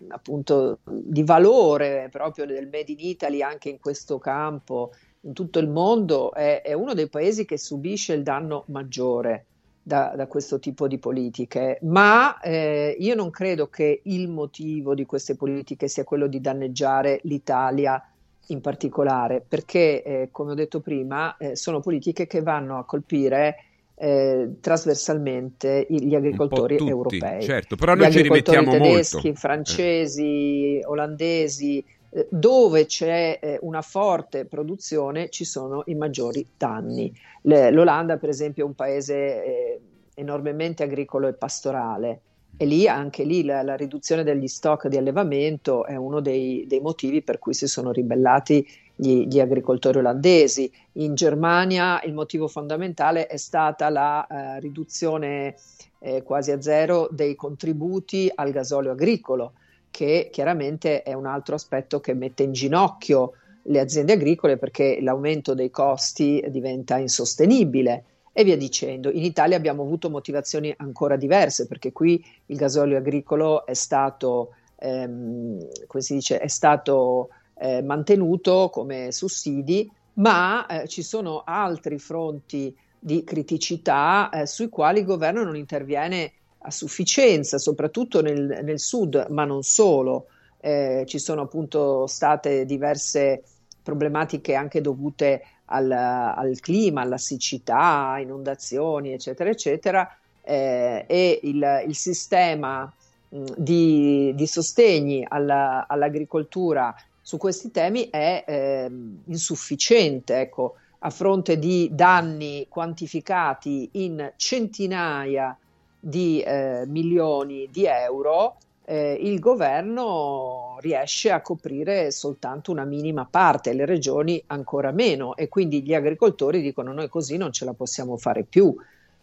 [0.09, 4.91] appunto, di valore proprio del Made in Italy anche in questo campo,
[5.21, 9.45] in tutto il mondo, è, è uno dei paesi che subisce il danno maggiore.
[9.87, 15.05] Da, da, questo tipo di politiche, ma eh, io non credo che il motivo di
[15.05, 18.03] queste politiche sia quello di danneggiare l'Italia
[18.47, 23.55] in particolare, perché, eh, come ho detto prima, eh, sono politiche che vanno a colpire
[23.95, 27.41] eh, trasversalmente gli agricoltori tutti, europei.
[27.41, 29.39] Certo, però noi gli ci rimettiamo tedeschi, molto.
[29.39, 37.11] francesi, olandesi, eh, dove c'è eh, una forte produzione ci sono i maggiori danni.
[37.41, 39.79] L'Olanda, per esempio, è un paese eh,
[40.15, 42.21] enormemente agricolo e pastorale
[42.59, 46.79] E lì, anche lì, la, la riduzione degli stock di allevamento è uno dei, dei
[46.79, 50.71] motivi per cui si sono ribellati gli, gli, agricoltori olandesi.
[50.93, 55.55] In Germania il motivo fondamentale è stata la eh, riduzione
[55.99, 59.53] eh, quasi a zero dei contributi al gasolio agricolo,
[59.91, 63.33] che chiaramente è un altro aspetto che mette in ginocchio
[63.69, 68.03] le aziende agricole perché l'aumento dei costi diventa insostenibile
[68.37, 69.09] e via dicendo.
[69.09, 75.67] In Italia abbiamo avuto motivazioni ancora diverse perché qui il gasolio agricolo è stato, ehm,
[75.87, 82.77] come si dice, è stato eh, mantenuto come sussidi, ma eh, ci sono altri fronti
[82.99, 89.25] di criticità eh, sui quali il governo non interviene a sufficienza, soprattutto nel, nel sud,
[89.29, 90.27] ma non solo.
[90.59, 93.41] Eh, ci sono appunto state diverse
[93.81, 101.95] problematiche anche dovute al, al clima, alla siccità, inondazioni, eccetera, eccetera, eh, e il, il
[101.95, 102.91] sistema
[103.29, 108.89] mh, di, di, sostegni alla, all'agricoltura su questi temi è eh,
[109.25, 115.55] insufficiente, ecco, a fronte di danni quantificati in centinaia
[115.99, 118.57] di eh, milioni di euro,
[118.89, 125.49] eh, il governo riesce a coprire soltanto una minima parte, le regioni ancora meno e
[125.49, 128.73] quindi gli agricoltori dicono noi così non ce la possiamo fare più.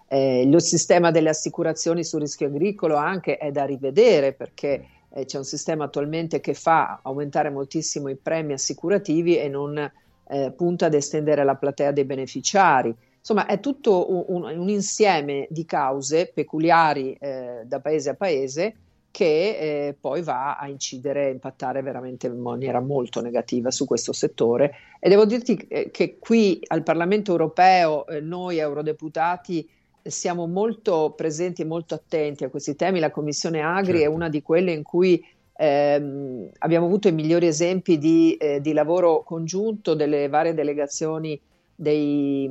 [0.06, 5.38] Eh, lo sistema delle assicurazioni sul rischio agricolo anche è da rivedere perché eh, c'è
[5.38, 9.78] un sistema attualmente che fa aumentare moltissimo i premi assicurativi e non
[10.28, 12.94] eh, punta ad estendere la platea dei beneficiari.
[13.16, 18.74] Insomma, è tutto un, un, un insieme di cause peculiari eh, da paese a paese
[19.14, 24.12] che eh, poi va a incidere, a impattare veramente in maniera molto negativa su questo
[24.12, 24.74] settore.
[24.98, 29.70] E devo dirti che, che qui al Parlamento europeo eh, noi eurodeputati
[30.02, 32.98] siamo molto presenti e molto attenti a questi temi.
[32.98, 34.10] La Commissione Agri certo.
[34.10, 35.24] è una di quelle in cui
[35.58, 41.40] ehm, abbiamo avuto i migliori esempi di, eh, di lavoro congiunto delle varie delegazioni
[41.74, 42.48] dei,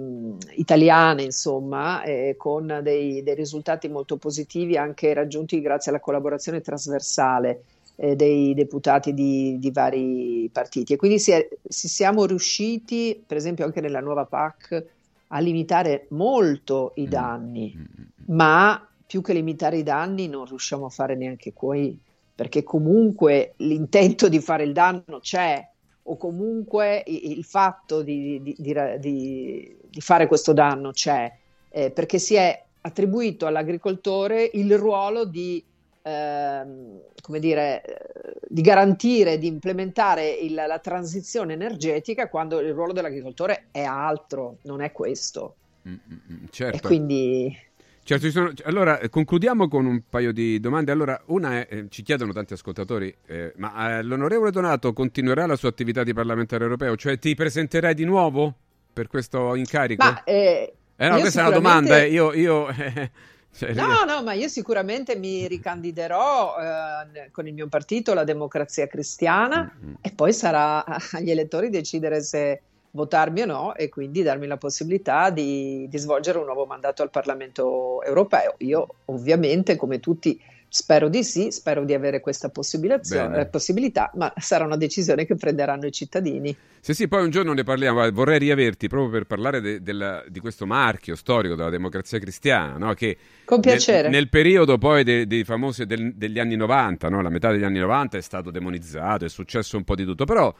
[0.55, 7.63] italiane, insomma, eh, con dei, dei, risultati molto positivi anche raggiunti grazie alla collaborazione trasversale
[7.95, 10.93] eh, dei deputati di, di, vari partiti.
[10.93, 14.85] E quindi si, è, si siamo riusciti, per esempio anche nella nuova PAC,
[15.27, 17.09] a limitare molto i mm.
[17.09, 18.03] danni, mm.
[18.33, 21.97] ma più che limitare i danni non riusciamo a fare neanche qui,
[22.35, 25.65] perché comunque l'intento di fare il danno c'è,
[26.03, 31.31] o comunque il fatto di, di, di, di fare questo danno c'è,
[31.69, 35.63] eh, perché si è attribuito all'agricoltore il ruolo di,
[36.01, 36.63] eh,
[37.21, 37.81] come dire,
[38.47, 44.81] di garantire, di implementare il, la transizione energetica quando il ruolo dell'agricoltore è altro, non
[44.81, 45.55] è questo.
[45.87, 46.77] Mm-hmm, certo.
[46.77, 47.57] E quindi
[48.05, 48.51] Certo, sono...
[48.65, 50.91] allora concludiamo con un paio di domande.
[50.91, 55.55] Allora, una è, eh, ci chiedono tanti ascoltatori, eh, ma eh, l'onorevole Donato continuerà la
[55.55, 56.97] sua attività di parlamentare europeo?
[56.97, 58.53] Cioè ti presenterai di nuovo
[58.91, 60.03] per questo incarico?
[60.03, 62.09] Ma, eh, eh no, questa è una domanda, eh.
[62.09, 62.33] io...
[62.33, 62.67] io
[63.55, 68.85] cioè, no, no, ma io sicuramente mi ricandiderò eh, con il mio partito, la Democrazia
[68.85, 69.93] Cristiana, mm-hmm.
[70.01, 72.61] e poi sarà agli elettori decidere se
[72.95, 77.09] votarmi o no e quindi darmi la possibilità di, di svolgere un nuovo mandato al
[77.09, 78.55] Parlamento europeo.
[78.59, 84.65] Io ovviamente, come tutti, spero di sì, spero di avere questa eh, possibilità, ma sarà
[84.65, 86.55] una decisione che prenderanno i cittadini.
[86.79, 88.09] Sì, sì, poi un giorno ne parliamo.
[88.11, 92.93] Vorrei riaverti proprio per parlare de, de, di questo marchio storico della democrazia cristiana, no?
[92.93, 94.03] che Con piacere.
[94.03, 97.21] Nel, nel periodo poi dei, dei famosi del, degli anni 90, no?
[97.21, 100.53] la metà degli anni 90 è stato demonizzato, è successo un po' di tutto, però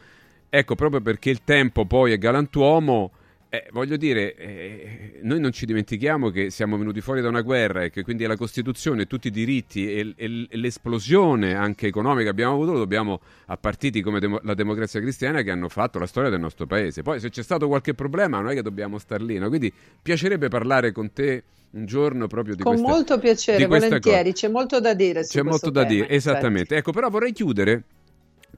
[0.56, 3.10] Ecco, proprio perché il tempo poi è galantuomo,
[3.50, 7.82] eh, voglio dire, eh, noi non ci dimentichiamo che siamo venuti fuori da una guerra
[7.82, 12.30] e che quindi la Costituzione, tutti i diritti e, e, e l'esplosione anche economica che
[12.30, 16.06] abbiamo avuto lo dobbiamo a partiti come demo, la democrazia cristiana che hanno fatto la
[16.06, 17.02] storia del nostro paese.
[17.02, 19.48] Poi se c'è stato qualche problema non è che dobbiamo star lì, no?
[19.48, 19.74] quindi
[20.04, 24.80] piacerebbe parlare con te un giorno proprio di Con questa, molto piacere, volentieri, c'è molto
[24.80, 25.24] da dire.
[25.24, 26.76] C'è molto da tema, dire, esattamente.
[26.76, 27.86] Ecco, però vorrei chiudere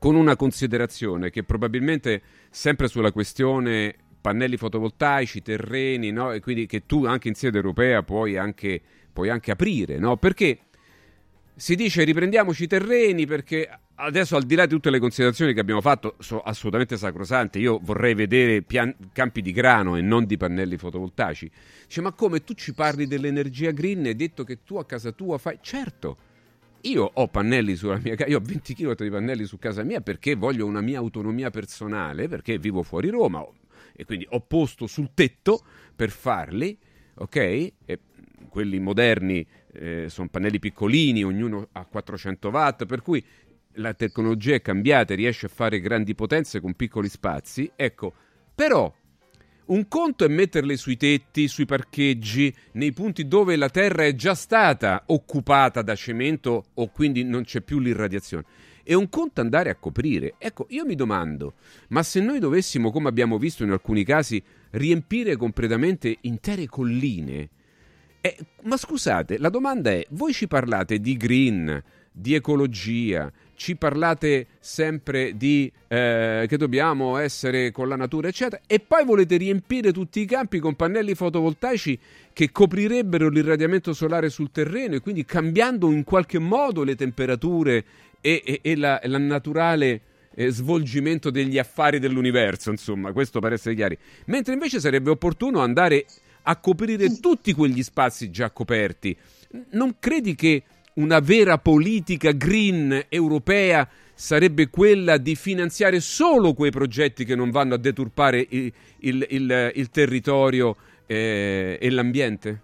[0.05, 2.21] con una considerazione che probabilmente
[2.51, 6.31] sempre sulla questione pannelli fotovoltaici, terreni, no?
[6.31, 8.79] e quindi che tu anche in sede europea puoi anche,
[9.11, 10.15] puoi anche aprire, no?
[10.17, 10.59] perché
[11.55, 15.59] si dice riprendiamoci i terreni perché adesso al di là di tutte le considerazioni che
[15.61, 20.37] abbiamo fatto sono assolutamente sacrosante io vorrei vedere pian- campi di grano e non di
[20.37, 21.49] pannelli fotovoltaici
[21.87, 25.39] dice ma come tu ci parli dell'energia green e detto che tu a casa tua
[25.39, 26.17] fai certo
[26.85, 30.01] io ho pannelli sulla mia casa, io ho 20 kW di pannelli su casa mia
[30.01, 33.45] perché voglio una mia autonomia personale, perché vivo fuori Roma
[33.95, 35.63] e quindi ho posto sul tetto
[35.95, 36.77] per farli,
[37.15, 37.35] ok?
[37.35, 37.99] E
[38.49, 43.23] quelli moderni eh, sono pannelli piccolini, ognuno ha 400 watt, per cui
[43.73, 47.71] la tecnologia è cambiata riesce a fare grandi potenze con piccoli spazi.
[47.75, 48.13] Ecco,
[48.53, 48.93] però
[49.67, 54.35] un conto è metterle sui tetti, sui parcheggi, nei punti dove la terra è già
[54.35, 58.45] stata occupata da cemento o quindi non c'è più l'irradiazione.
[58.83, 60.35] E un conto andare a coprire.
[60.37, 61.55] Ecco, io mi domando,
[61.89, 67.49] ma se noi dovessimo, come abbiamo visto in alcuni casi, riempire completamente intere colline,
[68.21, 74.47] eh, ma scusate, la domanda è, voi ci parlate di green, di ecologia, ci parlate
[74.59, 80.19] sempre di eh, che dobbiamo essere con la natura, eccetera, e poi volete riempire tutti
[80.19, 81.97] i campi con pannelli fotovoltaici
[82.33, 87.83] che coprirebbero l'irradiamento solare sul terreno e quindi cambiando in qualche modo le temperature
[88.21, 90.01] e, e, e la, la, naturale
[90.35, 93.97] eh, svolgimento degli affari dell'universo, insomma, questo per essere chiari.
[94.25, 96.05] Mentre invece sarebbe opportuno andare
[96.43, 99.15] a coprire tutti quegli spazi già coperti.
[99.71, 100.63] Non credi che
[100.95, 107.73] una vera politica green europea sarebbe quella di finanziare solo quei progetti che non vanno
[107.73, 112.61] a deturpare il, il, il, il territorio eh, e l'ambiente?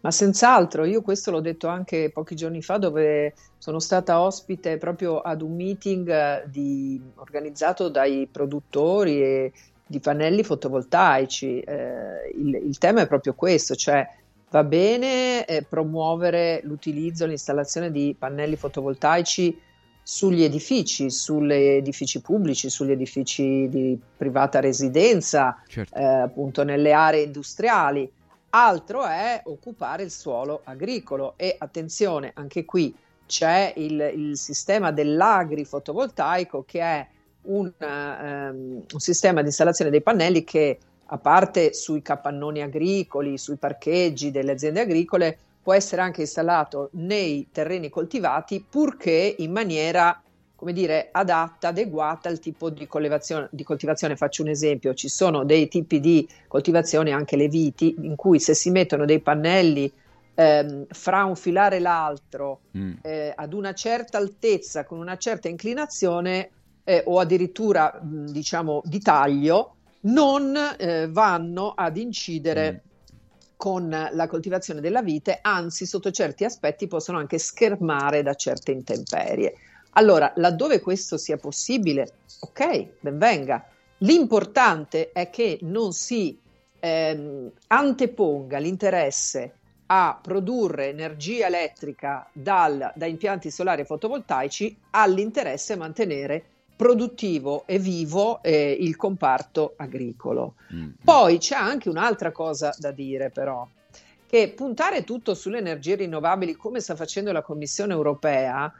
[0.00, 5.20] Ma senz'altro, io questo l'ho detto anche pochi giorni fa dove sono stata ospite proprio
[5.20, 9.50] ad un meeting eh, di, organizzato dai produttori
[9.86, 11.60] di pannelli fotovoltaici.
[11.60, 14.06] Eh, il, il tema è proprio questo, cioè
[14.54, 19.60] Va bene eh, promuovere l'utilizzo e l'installazione di pannelli fotovoltaici
[20.00, 25.98] sugli edifici, sugli edifici pubblici, sugli edifici di privata residenza, certo.
[25.98, 28.08] eh, appunto nelle aree industriali.
[28.50, 32.94] Altro è occupare il suolo agricolo e attenzione, anche qui
[33.26, 37.08] c'è il, il sistema dell'agrifotovoltaico che è
[37.46, 43.56] un, um, un sistema di installazione dei pannelli che a parte sui capannoni agricoli, sui
[43.56, 50.18] parcheggi delle aziende agricole, può essere anche installato nei terreni coltivati purché in maniera
[50.64, 54.16] come dire, adatta, adeguata al tipo di coltivazione, di coltivazione.
[54.16, 58.54] Faccio un esempio, ci sono dei tipi di coltivazione, anche le viti, in cui se
[58.54, 59.92] si mettono dei pannelli
[60.34, 62.92] ehm, fra un filare e l'altro mm.
[63.02, 66.50] eh, ad una certa altezza, con una certa inclinazione
[66.84, 73.16] eh, o addirittura mh, diciamo di taglio, non eh, vanno ad incidere mm.
[73.56, 79.54] con la coltivazione della vite, anzi sotto certi aspetti possono anche schermare da certe intemperie.
[79.96, 82.08] Allora, laddove questo sia possibile,
[82.40, 83.64] ok, ben venga.
[83.98, 86.38] L'importante è che non si
[86.80, 89.54] ehm, anteponga l'interesse
[89.86, 96.44] a produrre energia elettrica dal, da impianti solari fotovoltaici all'interesse a mantenere
[96.76, 100.54] produttivo e vivo eh, il comparto agricolo.
[100.74, 100.90] Mm.
[101.04, 103.66] Poi c'è anche un'altra cosa da dire però,
[104.26, 108.72] che puntare tutto sulle energie rinnovabili come sta facendo la Commissione europea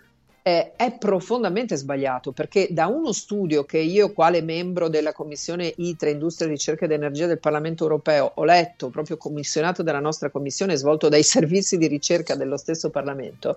[0.46, 6.10] eh, è profondamente sbagliato perché da uno studio che io quale membro della Commissione ITRE,
[6.10, 11.08] Industria, Ricerca ed Energia del Parlamento europeo, ho letto proprio commissionato dalla nostra Commissione, svolto
[11.08, 13.56] dai servizi di ricerca dello stesso Parlamento,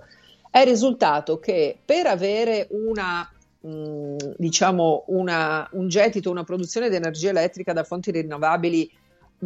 [0.50, 3.30] è risultato che per avere una
[4.38, 8.89] diciamo una, un gettito, una produzione di energia elettrica da fonti rinnovabili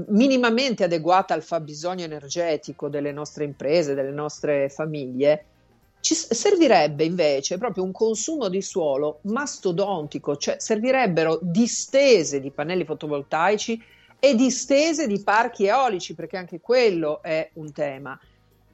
[0.08, 5.46] minimamente adeguata al fabbisogno energetico delle nostre imprese, delle nostre famiglie,
[6.00, 13.82] ci servirebbe invece proprio un consumo di suolo mastodontico, cioè servirebbero distese di pannelli fotovoltaici
[14.20, 18.20] e distese di parchi eolici, perché anche quello è un tema,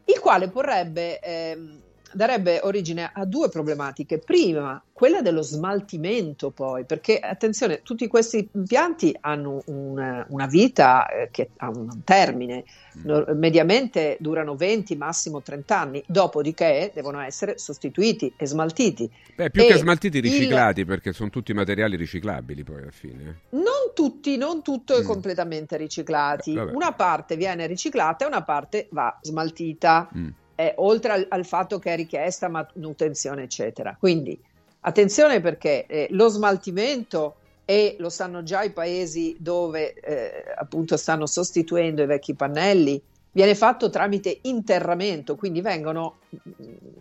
[0.06, 1.82] il quale porrebbe ehm,
[2.18, 4.18] darebbe origine a due problematiche.
[4.18, 11.30] Prima, quella dello smaltimento poi, perché attenzione, tutti questi impianti hanno una, una vita eh,
[11.32, 12.66] che ha un termine,
[12.98, 13.38] mm.
[13.38, 19.10] mediamente durano 20, massimo 30 anni, dopodiché devono essere sostituiti e smaltiti.
[19.36, 20.88] Beh, più e che smaltiti, riciclati, il...
[20.88, 23.42] perché sono tutti materiali riciclabili poi alla fine.
[23.52, 25.06] Non tutti, non tutto è mm.
[25.06, 26.56] completamente riciclati.
[26.56, 30.10] Eh, una parte viene riciclata e una parte va smaltita.
[30.18, 33.96] Mm eh, oltre al, al, fatto che è richiesta manutenzione, eccetera.
[33.98, 34.38] Quindi
[34.82, 41.28] attenzione perché eh, lo smaltimento e lo sanno già i paesi dove eh, appunto stanno
[41.28, 43.00] sostituendo i vecchi pannelli
[43.38, 46.16] viene fatto tramite interramento, quindi vengono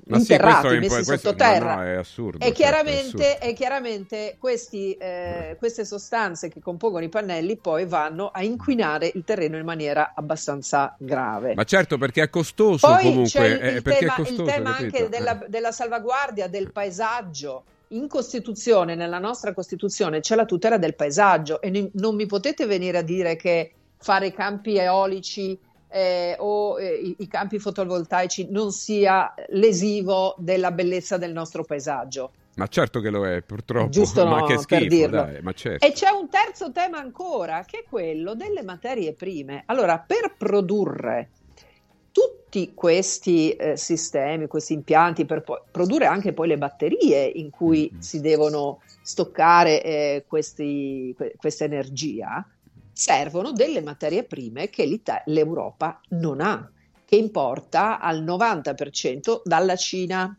[0.04, 1.76] Ma interrati, sì, messi questo, sottoterra.
[1.76, 2.36] No, no, è assurdo.
[2.44, 8.28] E certo, chiaramente, e chiaramente questi, eh, queste sostanze che compongono i pannelli poi vanno
[8.28, 11.54] a inquinare il terreno in maniera abbastanza grave.
[11.54, 13.30] Ma certo, perché è costoso poi comunque.
[13.30, 15.48] C'è il, eh, il tema, costoso, il tema anche della, eh.
[15.48, 21.90] della salvaguardia del paesaggio in Costituzione, nella nostra Costituzione, c'è la tutela del paesaggio e
[21.94, 25.58] non mi potete venire a dire che fare campi eolici
[25.96, 32.32] eh, o eh, i, i campi fotovoltaici non sia lesivo della bellezza del nostro paesaggio.
[32.56, 33.88] Ma certo che lo è, purtroppo.
[33.88, 35.86] Giusto ma no, che per schifo, dai, ma certo.
[35.86, 39.62] E c'è un terzo tema ancora, che è quello delle materie prime.
[39.66, 41.30] Allora, per produrre
[42.12, 47.88] tutti questi eh, sistemi, questi impianti, per po- produrre anche poi le batterie in cui
[47.90, 48.00] Mm-hmm.
[48.00, 52.46] si devono stoccare eh, questi- que- questa energia,
[52.96, 56.72] servono delle materie prime che l'Europa non ha,
[57.04, 60.34] che importa al 90% dalla Cina.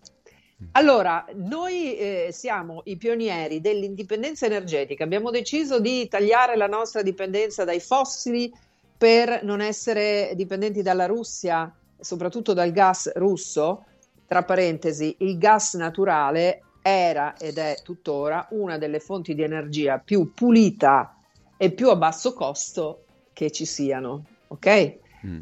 [0.71, 7.63] Allora, noi eh, siamo i pionieri dell'indipendenza energetica, abbiamo deciso di tagliare la nostra dipendenza
[7.63, 8.51] dai fossili
[8.97, 13.85] per non essere dipendenti dalla Russia, soprattutto dal gas russo.
[14.25, 20.33] Tra parentesi, il gas naturale era ed è tuttora una delle fonti di energia più
[20.33, 21.16] pulita
[21.57, 23.03] e più a basso costo
[23.33, 24.97] che ci siano, ok?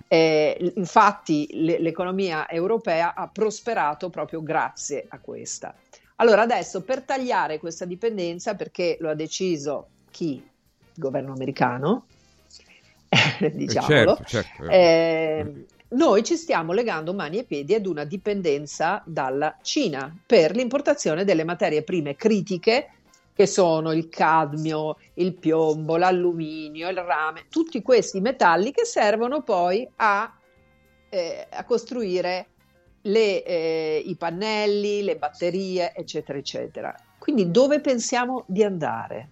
[0.07, 5.75] Eh, infatti le- l'economia europea ha prosperato proprio grazie a questa.
[6.17, 10.35] Allora adesso per tagliare questa dipendenza, perché lo ha deciso chi?
[10.35, 12.05] Il governo americano,
[13.53, 14.69] diciamolo, certo, certo.
[14.69, 21.25] eh, noi ci stiamo legando mani e piedi ad una dipendenza dalla Cina per l'importazione
[21.25, 22.89] delle materie prime critiche
[23.35, 29.85] che sono il cadmio, il piombo, l'alluminio, il rame, tutti questi metalli che servono poi
[29.97, 30.33] a,
[31.09, 32.47] eh, a costruire
[33.01, 36.95] le, eh, i pannelli, le batterie, eccetera, eccetera.
[37.19, 39.31] Quindi dove pensiamo di andare?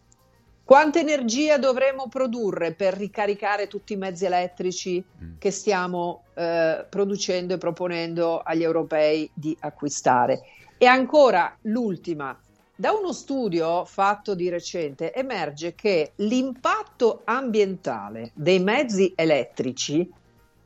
[0.65, 5.03] Quanta energia dovremo produrre per ricaricare tutti i mezzi elettrici
[5.37, 10.41] che stiamo eh, producendo e proponendo agli europei di acquistare?
[10.77, 12.37] E ancora l'ultima,
[12.75, 20.09] da uno studio fatto di recente emerge che l'impatto ambientale dei mezzi elettrici,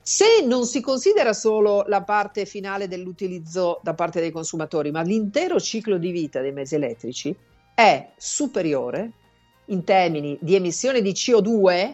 [0.01, 5.59] se non si considera solo la parte finale dell'utilizzo da parte dei consumatori, ma l'intero
[5.59, 7.35] ciclo di vita dei mezzi elettrici,
[7.75, 9.11] è superiore
[9.65, 11.93] in termini di emissione di CO2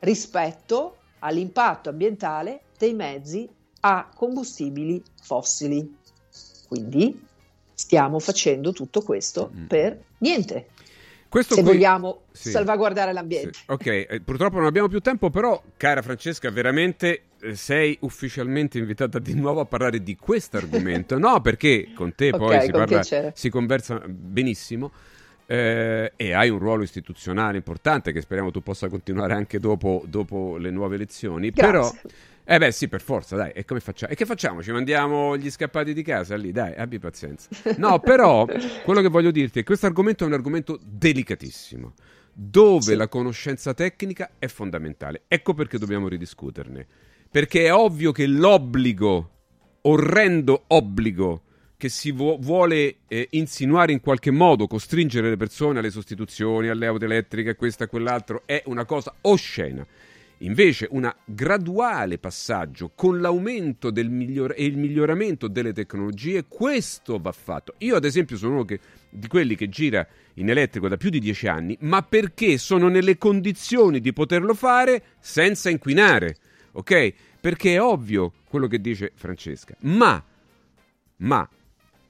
[0.00, 3.48] rispetto all'impatto ambientale dei mezzi
[3.80, 5.96] a combustibili fossili.
[6.66, 7.26] Quindi
[7.78, 10.66] stiamo facendo tutto questo per niente.
[11.28, 12.50] Questo se qui- vogliamo sì.
[12.50, 13.58] salvaguardare l'ambiente.
[13.66, 19.20] Ok, eh, purtroppo non abbiamo più tempo, però, cara Francesca, veramente eh, sei ufficialmente invitata
[19.20, 21.16] di nuovo a parlare di questo argomento.
[21.20, 24.90] no, perché con te poi si, con parla, si conversa benissimo.
[25.50, 30.58] Eh, e hai un ruolo istituzionale importante che speriamo tu possa continuare anche dopo, dopo
[30.58, 31.48] le nuove elezioni.
[31.48, 31.72] Grazie.
[31.72, 32.10] Però,
[32.44, 33.52] eh beh, sì, per forza, dai.
[33.52, 34.12] E come facciamo?
[34.12, 34.62] E che facciamo?
[34.62, 36.52] Ci mandiamo gli scappati di casa lì?
[36.52, 37.48] Dai, abbi pazienza.
[37.78, 38.44] No, però,
[38.84, 41.94] quello che voglio dirti è che questo argomento è un argomento delicatissimo,
[42.30, 45.22] dove la conoscenza tecnica è fondamentale.
[45.28, 46.86] Ecco perché dobbiamo ridiscuterne.
[47.30, 49.30] Perché è ovvio che l'obbligo,
[49.82, 51.42] orrendo obbligo,
[51.78, 56.86] che si vu- vuole eh, insinuare in qualche modo, costringere le persone alle sostituzioni, alle
[56.86, 59.86] auto elettriche, questo e quell'altro, è una cosa oscena.
[60.38, 67.74] Invece un graduale passaggio con l'aumento miglior- e il miglioramento delle tecnologie, questo va fatto.
[67.78, 71.20] Io ad esempio sono uno che- di quelli che gira in elettrico da più di
[71.20, 76.36] dieci anni, ma perché sono nelle condizioni di poterlo fare senza inquinare,
[76.72, 77.12] ok?
[77.40, 80.20] Perché è ovvio quello che dice Francesca, ma,
[81.18, 81.48] ma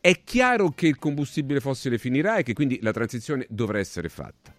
[0.08, 4.54] è chiaro che il combustibile fossile finirà e che quindi la transizione dovrà essere fatta.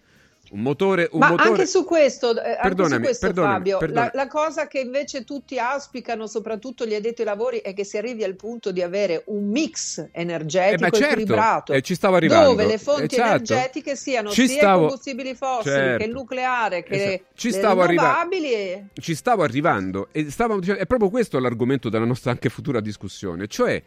[0.52, 1.48] Un motore, un Ma motore...
[1.50, 4.10] anche su questo, eh, anche su questo perdonami, Fabio, perdonami.
[4.14, 7.96] La, la cosa che invece tutti auspicano, soprattutto gli addetti ai lavori, è che si
[7.98, 12.48] arrivi al punto di avere un mix energetico Eh certo, equilibrato, eh, ci stavo arrivando.
[12.48, 13.28] dove le fonti Esatto.
[13.28, 15.98] energetiche siano Ci sia stavo- i combustibili fossili Certo.
[15.98, 17.24] che il nucleare che Esatto.
[17.34, 18.10] Ci stavo arrivando.
[18.28, 18.52] rinnovabili.
[18.52, 22.80] e- ci stavo arrivando e stavamo dicendo, è proprio questo l'argomento della nostra anche futura
[22.80, 23.80] discussione, cioè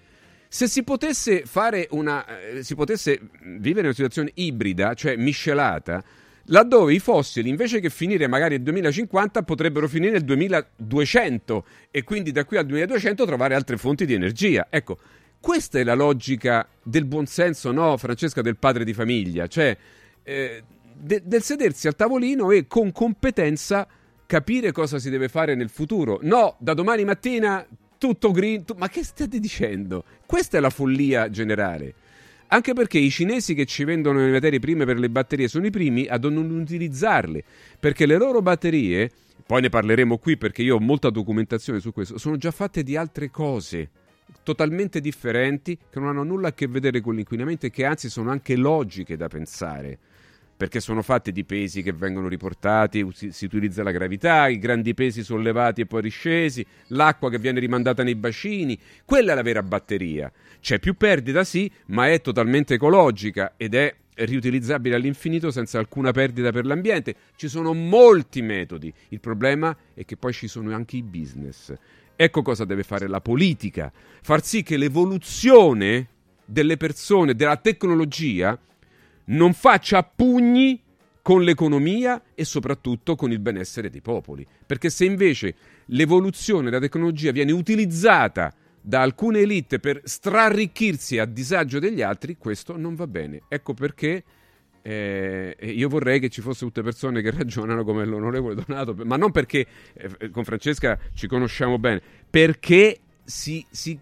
[0.54, 3.20] se si potesse fare una eh, si potesse
[3.58, 6.04] vivere una situazione ibrida, cioè miscelata,
[6.46, 12.32] laddove i fossili invece che finire magari nel 2050 potrebbero finire nel 2200 e quindi
[12.32, 14.68] da qui al 2200 trovare altre fonti di energia.
[14.70, 15.00] Ecco,
[15.40, 19.76] questa è la logica del buonsenso, no, Francesca, del padre di famiglia, cioè
[20.22, 20.64] eh,
[20.94, 23.88] de- del sedersi al tavolino e con competenza
[24.28, 26.20] capire cosa si deve fare nel futuro.
[26.22, 27.66] No, da domani mattina
[28.04, 28.66] tutto green.
[28.66, 30.04] tu- Ma che state dicendo?
[30.26, 31.94] Questa è la follia generale.
[32.48, 35.70] Anche perché i cinesi che ci vendono le materie prime per le batterie sono i
[35.70, 37.42] primi a non utilizzarle,
[37.80, 39.10] perché le loro batterie,
[39.46, 42.98] poi ne parleremo qui perché io ho molta documentazione su questo, sono già fatte di
[42.98, 43.90] altre cose
[44.44, 48.32] totalmente differenti che non hanno nulla a che vedere con l'inquinamento e che anzi sono
[48.32, 49.98] anche logiche da pensare.
[50.64, 54.94] Perché sono fatte di pesi che vengono riportati, si, si utilizza la gravità, i grandi
[54.94, 59.62] pesi sollevati e poi riscesi, l'acqua che viene rimandata nei bacini, quella è la vera
[59.62, 60.32] batteria.
[60.62, 66.54] C'è più perdita sì, ma è totalmente ecologica ed è riutilizzabile all'infinito senza alcuna perdita
[66.54, 67.14] per l'ambiente.
[67.36, 68.94] Ci sono molti metodi.
[69.10, 71.74] Il problema è che poi ci sono anche i business.
[72.16, 73.92] Ecco cosa deve fare la politica:
[74.22, 76.08] far sì che l'evoluzione
[76.46, 78.58] delle persone, della tecnologia,
[79.26, 80.82] non faccia pugni
[81.22, 84.46] con l'economia e soprattutto con il benessere dei popoli.
[84.66, 85.56] Perché se invece
[85.88, 92.76] l'evoluzione della tecnologia viene utilizzata da alcune elite per strarricchirsi a disagio degli altri, questo
[92.78, 93.44] non va bene.
[93.48, 94.24] Ecco perché
[94.82, 99.32] eh, io vorrei che ci fossero tutte persone che ragionano come l'onorevole Donato, ma non
[99.32, 103.98] perché eh, con Francesca ci conosciamo bene, perché, si, si,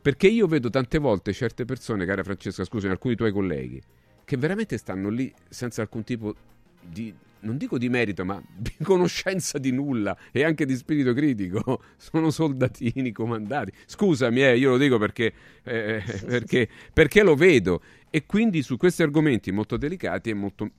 [0.00, 3.80] perché io vedo tante volte certe persone, cara Francesca, scusami, alcuni tuoi colleghi,
[4.24, 6.34] che veramente stanno lì senza alcun tipo
[6.80, 11.82] di non dico di merito, ma di conoscenza di nulla e anche di spirito critico.
[11.96, 13.72] Sono soldatini comandati.
[13.86, 15.32] Scusami, eh, io lo dico perché,
[15.62, 17.82] eh, perché, perché, lo vedo.
[18.10, 20.70] E quindi su questi argomenti molto delicati è molto,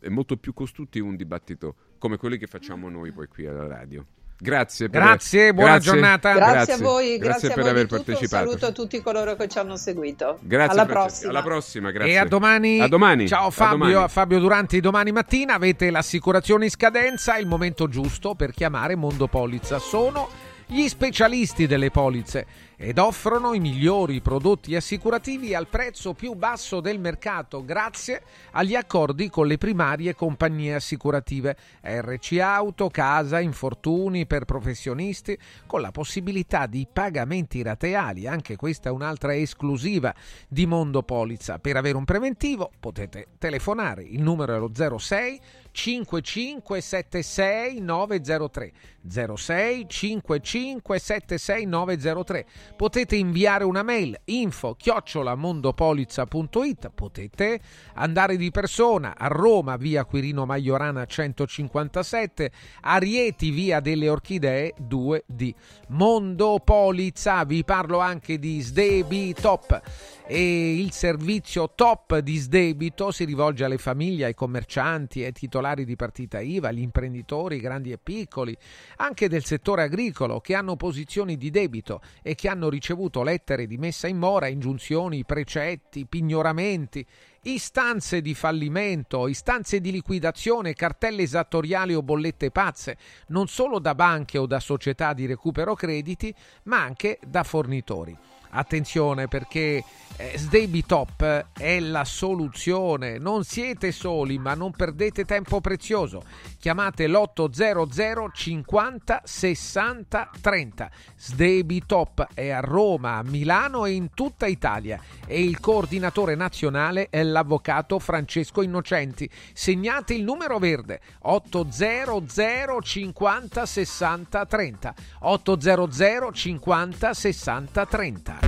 [0.00, 4.06] è molto più costruttivo un dibattito come quelli che facciamo noi poi qui alla radio.
[4.38, 6.32] Grazie, per, grazie, buona grazie, giornata.
[6.34, 8.44] Grazie, grazie, a voi, grazie, grazie per aver partecipato.
[8.44, 10.38] Un saluto a tutti coloro che ci hanno seguito.
[10.42, 11.30] Grazie, alla prossima.
[11.30, 12.12] Alla prossima, grazie.
[12.12, 12.80] E a domani.
[12.80, 13.26] A domani.
[13.26, 14.08] Ciao Fabio, a domani.
[14.08, 19.78] Fabio Duranti domani mattina avete l'assicurazione in scadenza, il momento giusto per chiamare Mondo Polizza.
[19.78, 20.28] Sono
[20.68, 26.98] gli specialisti delle polizze ed offrono i migliori prodotti assicurativi al prezzo più basso del
[26.98, 35.38] mercato grazie agli accordi con le primarie compagnie assicurative RC Auto, Casa, Infortuni per professionisti
[35.66, 40.12] con la possibilità di pagamenti rateali, anche questa è un'altra esclusiva
[40.48, 41.60] di Mondo Polizza.
[41.60, 45.40] Per avere un preventivo potete telefonare, il numero è lo 06
[45.76, 48.72] 5576 903
[49.06, 52.46] 06 5576 903
[52.76, 57.60] potete inviare una mail info chiocciolamondopolizza.it potete
[57.94, 62.50] andare di persona a Roma via Quirino Maiorana 157
[62.80, 65.50] a Rieti via delle Orchidee 2D
[65.88, 69.82] Mondo Polizza vi parlo anche di Sdebi Top
[70.26, 75.96] e il servizio top di sdebito si rivolge alle famiglie, ai commercianti, ai titolari di
[75.96, 78.56] partita IVA, agli imprenditori grandi e piccoli,
[78.96, 83.76] anche del settore agricolo che hanno posizioni di debito e che hanno ricevuto lettere di
[83.76, 87.06] messa in mora, ingiunzioni, precetti, pignoramenti
[87.52, 92.96] istanze di fallimento, istanze di liquidazione, cartelle esattoriali o bollette pazze,
[93.28, 96.34] non solo da banche o da società di recupero crediti,
[96.64, 98.35] ma anche da fornitori.
[98.56, 99.84] Attenzione perché
[100.16, 103.18] eh, Sdebitop è la soluzione.
[103.18, 106.22] Non siete soli, ma non perdete tempo prezioso.
[106.58, 110.90] Chiamate l'800 50 60 30.
[111.18, 115.00] Sdebitop è a Roma, a Milano e in tutta Italia.
[115.26, 119.28] E il coordinatore nazionale è l'avvocato Francesco Innocenti.
[119.52, 124.94] Segnate il numero verde 800 50 60 30.
[125.20, 128.45] 800 50 60 30.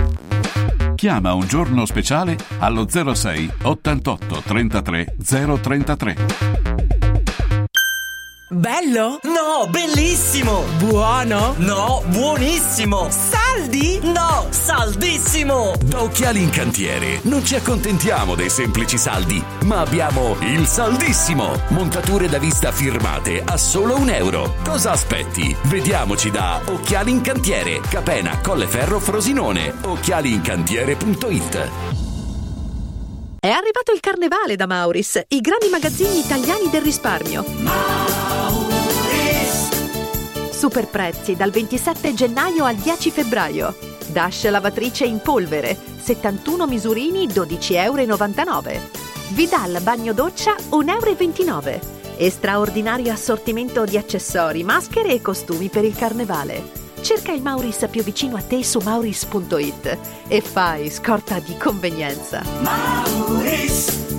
[0.95, 6.88] Chiama un giorno speciale allo 06 88 33 033.
[8.51, 9.19] Bello?
[9.25, 10.63] No, bellissimo!
[10.79, 11.53] Buono?
[11.57, 13.07] No, buonissimo!
[13.11, 13.99] Saldi?
[14.01, 15.73] No, saldissimo!
[15.85, 21.61] Da Occhiali in Cantiere non ci accontentiamo dei semplici saldi, ma abbiamo il saldissimo!
[21.67, 24.55] Montature da vista firmate a solo un euro.
[24.63, 25.55] Cosa aspetti?
[25.65, 31.69] Vediamoci da Occhiali in Cantiere, Capena, Colleferro, Frosinone, occhialiincantiere.it.
[33.41, 38.18] È arrivato il carnevale da Mauris, i grandi magazzini italiani del risparmio.
[40.59, 43.73] Super prezzi dal 27 gennaio al 10 febbraio.
[44.07, 48.81] Dash lavatrice in polvere, 71 misurini 12,99 euro.
[49.29, 51.79] Vidal bagno doccia 1,29 euro.
[52.17, 56.61] E straordinario assortimento di accessori, maschere e costumi per il carnevale.
[56.99, 62.43] Cerca il Mauris più vicino a te su mauris.it e fai scorta di convenienza.
[62.59, 64.18] Mauris!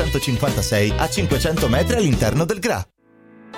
[0.01, 2.90] 956 a 500 metri all'interno del GRA.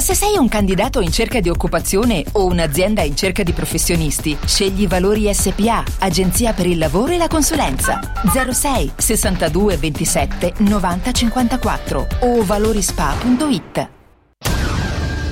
[0.00, 4.88] Se sei un candidato in cerca di occupazione o un'azienda in cerca di professionisti, scegli
[4.88, 8.00] Valori SPA, Agenzia per il lavoro e la consulenza.
[8.24, 13.88] 06 62 27 90 54 o valorispa.it.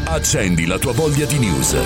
[0.05, 1.77] Accendi la tua voglia di news.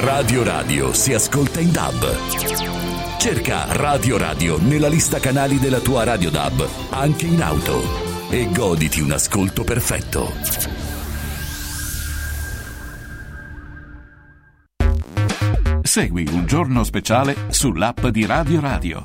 [0.00, 3.16] Radio Radio si ascolta in DAB.
[3.18, 8.06] Cerca Radio Radio nella lista canali della tua Radio DAB, anche in auto.
[8.28, 10.77] E goditi un ascolto perfetto.
[15.82, 19.04] Segui un giorno speciale sull'app di Radio Radio.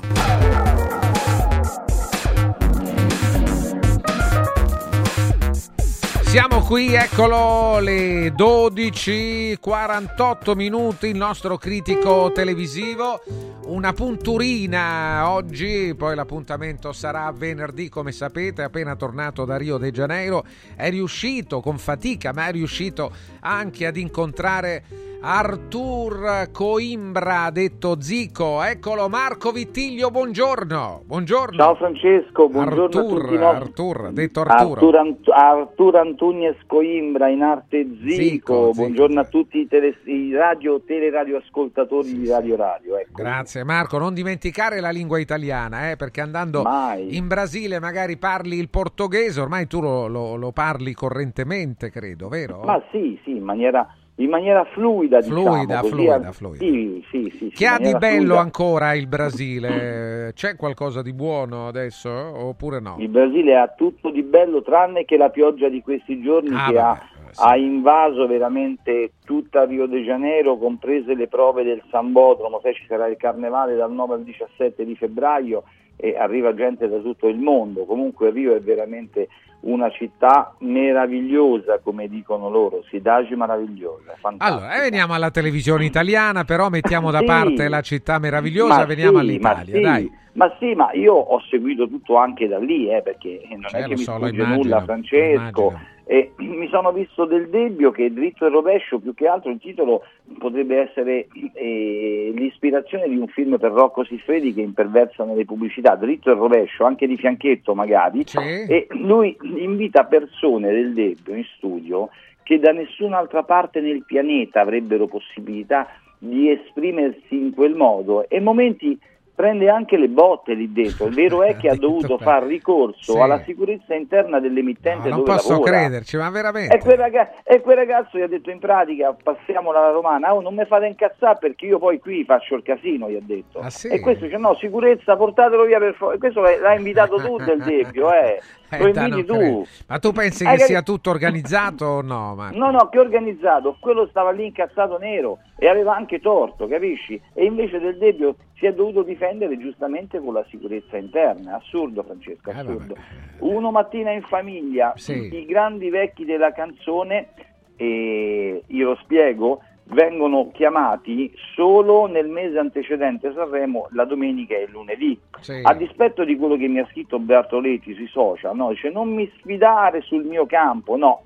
[6.22, 13.22] Siamo qui, eccolo, le 12.48 minuti, il nostro critico televisivo.
[13.66, 20.44] Una punturina oggi, poi l'appuntamento sarà venerdì, come sapete, appena tornato da Rio de Janeiro.
[20.74, 24.82] È riuscito con fatica, ma è riuscito anche ad incontrare
[25.26, 28.62] Artur Coimbra, detto Zico.
[28.62, 31.00] Eccolo Marco Vittiglio, buongiorno.
[31.06, 31.56] Buongiorno.
[31.56, 33.38] Ciao Francesco, buongiorno Artur, a tutti.
[33.38, 33.48] No?
[33.48, 34.72] Artur, detto Arturo.
[34.74, 38.12] Artur, Ant- Artur Antunes Coimbra, in arte Zico.
[38.22, 42.98] Zico, buongiorno a tutti i, tele- i radio, teleradioascoltatori di Radio Radio.
[42.98, 43.22] Ecco.
[43.22, 47.16] Grazie Marco, non dimenticare la lingua italiana, eh, perché andando Mai.
[47.16, 52.60] in Brasile magari parli il portoghese, ormai tu lo, lo- lo parli correntemente, credo, vero?
[52.62, 55.88] Ma sì, sì, in maniera, in maniera fluida, Fluida, diciamo.
[55.88, 56.64] fluida, eh, fluida.
[56.64, 60.30] Sì, sì, sì, Che ha di bello ancora il Brasile?
[60.36, 62.96] C'è qualcosa di buono adesso oppure no?
[62.98, 66.74] Il Brasile ha tutto di bello tranne che la pioggia di questi giorni Ah, che
[66.74, 72.74] vabbè, ha, ha invaso veramente tutta Rio de Janeiro, comprese le prove del Sambodromo, sai
[72.74, 75.64] ci sarà il carnevale dal 9 al 17 di febbraio
[75.96, 77.84] e arriva gente da tutto il mondo.
[77.84, 79.28] Comunque Rio è veramente
[79.60, 84.14] una città meravigliosa, come dicono loro, Sidagi meravigliosa.
[84.20, 84.44] fantastica.
[84.44, 87.24] Allora, eh, veniamo alla televisione italiana, però mettiamo da Sì.
[87.24, 90.12] parte la città meravigliosa, veniamo sì, all'Italia, ma sì, dai.
[90.34, 93.80] Ma sì, ma io ho seguito tutto anche da lì, eh, perché non Eh, è
[93.82, 95.38] lo che mi so, sfugge nulla, Francesco.
[95.62, 95.92] immagino.
[96.06, 100.02] E mi sono visto del Debbio che dritto e rovescio, più che altro il titolo
[100.38, 106.30] potrebbe essere eh, l'ispirazione di un film per Rocco Siffredi che imperversa nelle pubblicità, dritto
[106.30, 108.24] e rovescio, anche di fianchetto magari.
[108.68, 112.10] E lui invita persone del Debbio in studio
[112.42, 118.28] che da nessun'altra parte nel pianeta avrebbero possibilità di esprimersi in quel modo.
[118.28, 118.98] E momenti
[119.34, 121.06] prende anche le botte lì dentro.
[121.06, 123.18] Il vero è che ha dovuto far ricorso Sì.
[123.18, 125.70] alla sicurezza interna dell'emittente No, non posso lavora.
[125.72, 126.76] crederci, ma veramente.
[126.76, 130.40] E quel, raga- e quel ragazzo gli ha detto in pratica, passiamola alla romana, oh,
[130.40, 133.58] non mi fate incazzare perché io poi qui faccio il casino, gli ha detto.
[133.60, 133.88] Ah, sì?
[133.88, 136.18] E questo dice no, sicurezza, portatelo via per favore.
[136.18, 138.40] Questo l'hai invitato tu del Debbio, eh.
[138.70, 139.36] Eh, Lo inviti tu.
[139.36, 139.66] credo.
[139.88, 142.34] Ma tu pensi che capi- sia tutto organizzato o no?
[142.36, 142.56] Marco?
[142.58, 147.20] No, no, che organizzato, quello stava lì incazzato nero e aveva anche torto, capisci?
[147.34, 151.56] E invece del Debbio si è dovuto difendere giustamente con la sicurezza interna.
[151.56, 152.96] Assurdo, Francesco, assurdo.
[153.40, 155.34] Uno mattina in famiglia, Sì.
[155.34, 157.28] i grandi vecchi della canzone,
[157.76, 164.70] e io lo spiego, vengono chiamati solo nel mese antecedente Sanremo, la domenica e il
[164.70, 165.18] lunedì.
[165.40, 165.60] Sì.
[165.62, 168.70] A dispetto di quello che mi ha scritto Bertoletti sui social, no?
[168.70, 171.24] dice non mi sfidare sul mio campo, no,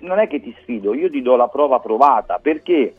[0.00, 2.94] non è che ti sfido, io ti do la prova provata, perché?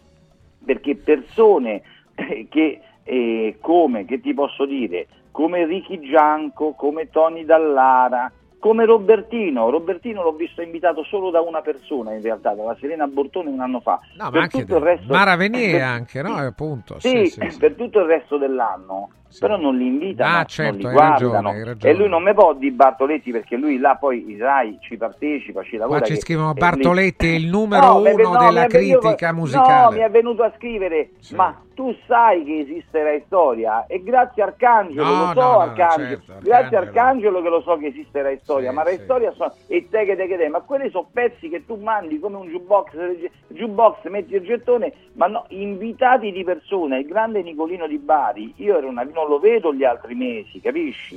[0.64, 1.82] Perché persone
[2.16, 8.32] eh, che eh, come, che ti posso dire, come Ricky Gianco, come Tony Dallara,
[8.62, 13.50] come Robertino, Robertino l'ho visto invitato solo da una persona in realtà, dalla Serena Bortone
[13.50, 14.00] un anno fa.
[14.18, 16.36] No, ma Per anche tutto il resto- Mara Venier per- anche, no?
[16.36, 17.00] Appunto.
[17.00, 17.58] sì, Sì, sì, sì.
[17.58, 19.10] per tutto il resto dell'anno,
[19.40, 21.32] però non li invitano, Ah, certo, non li guardano.
[21.50, 21.94] ragione, ragione.
[21.94, 25.78] E lui non me può di Bartoletti perché lui là poi Rai ci partecipa, ci
[25.78, 26.00] lavora.
[26.00, 29.38] Qua ci scrivono Bartoletti è il numero No, mi uno no, mi della critica No,
[29.38, 29.96] musicale.
[29.98, 35.04] mi è venuto a scrivere, ma tu sai che esiste Rai Storia e grazie Arcangelo,
[35.04, 36.78] No, lo no, so no, no, Arcangelo, certo, grazie Arcangelo.
[36.78, 40.16] Arcangelo che lo so che esiste Rai Storia, ma Rai Storia sono e te che
[40.16, 42.92] te che te, ma quelli sono pezzi che tu mandi come un jukebox,
[43.48, 48.78] jukebox metti il gettone, ma no, invitati di persona, il grande Nicolino di Bari, io
[48.78, 51.16] ero una- non lo vedo gli altri mesi, capisci?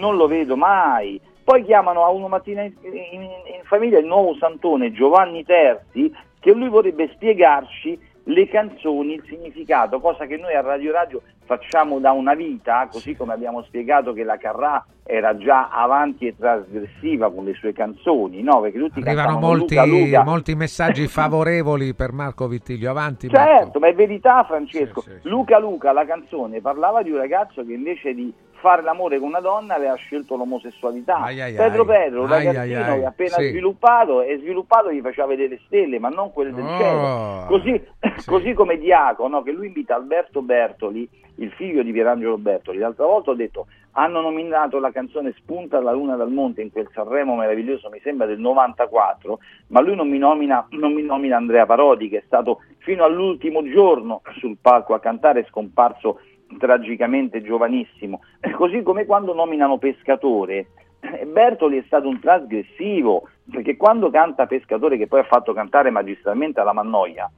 [0.00, 1.20] Non lo vedo mai.
[1.44, 6.52] Poi chiamano a uno mattina in, in- in famiglia il nuovo santone Giovanni Terzi che
[6.52, 12.12] lui vorrebbe spiegarci le canzoni, il significato, cosa che noi a Radio Radio facciamo da
[12.12, 17.46] una vita, così come abbiamo spiegato che la Carrà era già avanti e trasgressiva con
[17.46, 18.60] le sue canzoni, no?
[18.60, 20.24] Perché tutti Arrivano molti, Luca, Luca.
[20.24, 22.90] molti messaggi favorevoli per Marco Vittiglio.
[22.90, 23.50] Avanti, Marco.
[23.50, 25.02] Certo, ma è verità Francesco.
[25.22, 28.30] Luca Luca, la canzone, parlava di un ragazzo che invece di
[28.60, 31.18] fare l'amore con una donna aveva scelto l'omosessualità.
[31.20, 31.84] Ai, ai, Pedro.
[31.86, 33.48] Pedro, un Ai, ragazzino ai, che appena Sì.
[33.50, 37.44] sviluppato e sviluppato gli faceva vedere le stelle, ma non quelle del Oh, cielo.
[37.46, 37.82] Così,
[38.26, 41.08] così come Diacono, che lui invita Alberto Bertoli,
[41.38, 42.78] il figlio di Pierangelo Bertoli.
[42.78, 46.88] L'altra volta ho detto, hanno nominato la canzone Spunta la luna dal monte in quel
[46.92, 49.38] Sanremo meraviglioso, mi sembra del 94,
[49.68, 53.62] ma lui non mi nomina, non mi nomina Andrea Parodi, che è stato fino all'ultimo
[53.68, 56.20] giorno sul palco a cantare, scomparso
[56.58, 58.20] tragicamente giovanissimo.
[58.56, 60.68] Così come quando nominano Pescatore,
[61.00, 65.90] eh, Bertoli è stato un trasgressivo, perché quando canta Pescatore, che poi ha fatto cantare
[65.90, 67.30] magistralmente alla Mannoia,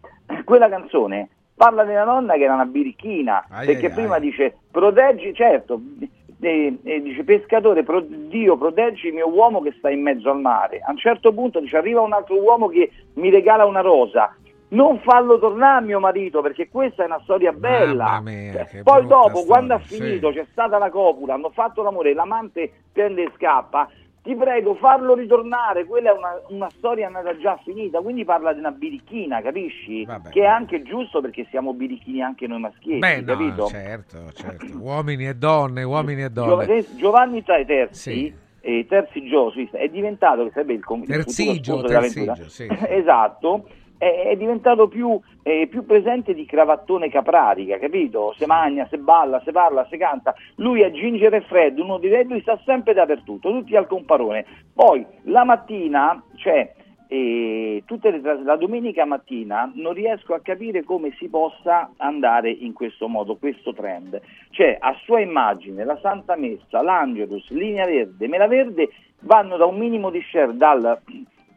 [0.44, 1.28] quella canzone
[1.61, 4.23] parla della nonna che era una birichina, Ai, perché ai, prima ai.
[4.23, 5.78] dice proteggi, certo,
[6.41, 10.41] eh, eh, dice pescatore, pro- Dio proteggi il mio uomo che sta in mezzo al
[10.41, 10.81] mare.
[10.81, 14.35] A un certo punto dice arriva un altro uomo che mi regala una rosa.
[14.69, 18.20] Non fallo tornare mio marito perché questa è una storia bella.
[18.23, 19.97] Mia, Cioè, Poi dopo, storia, quando ha sì.
[19.97, 23.91] finito, c'è stata la copula, hanno fatto l'amore, l'amante prende e scappa.
[24.23, 28.59] Ti prego, farlo ritornare, quella è una, una storia nata già finita, quindi parla di
[28.59, 30.07] una birichina, capisci?
[30.29, 33.67] che è anche giusto perché siamo birichini anche noi maschietti, Beh, no, capito?
[33.69, 34.77] certo, certo.
[34.77, 36.85] Uomini e donne, uomini e donne.
[36.97, 42.35] Giovanni Tra- Terzi, eh, Terzi Giosi, è diventato, che sarebbe il, com- il Terzigio, dell'avventura.
[42.35, 42.69] Terzigio, sì.
[42.93, 43.69] esatto,
[44.01, 48.35] è, diventato più, eh, più presente di Cravattone Caprarica, capito?
[48.39, 50.35] Se magna, se balla, se parla, se canta.
[50.56, 54.47] Lui è Ginger e Fred, uno di lei, lui sta sempre dappertutto, tutti al comparone.
[54.72, 56.72] Poi la mattina, cioè
[57.12, 63.09] e le la domenica mattina non riesco a capire come si possa andare in questo
[63.09, 64.20] modo, questo trend.
[64.51, 68.90] Cioè, a sua immagine, la Santa Messa, l'Angelus, Linea Verde, Mela Verde
[69.22, 71.01] vanno da un minimo di share dal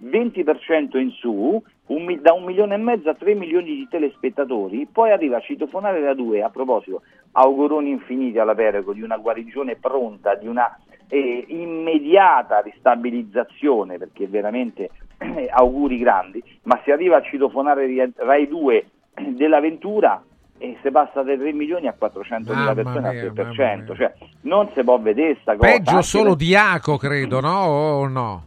[0.03, 5.11] 20% in su, un, da un milione e mezzo a 3 milioni di telespettatori, poi
[5.11, 7.01] arriva a citofonare la 2, a proposito,
[7.33, 10.77] auguroni infiniti alla Perego di una guarigione pronta, di una
[11.09, 18.85] eh, immediata ristabilizzazione, perché veramente eh, auguri grandi, ma si arriva a citofonare Rai 2
[19.35, 20.23] dell'avventura
[20.57, 24.83] e se passa dai 3 milioni a 400 mila persone al 3%, cioè non si
[24.83, 25.69] può vedere sta cosa.
[25.69, 27.59] Peggio solo di Diaco, credo, no?
[27.65, 28.43] O no?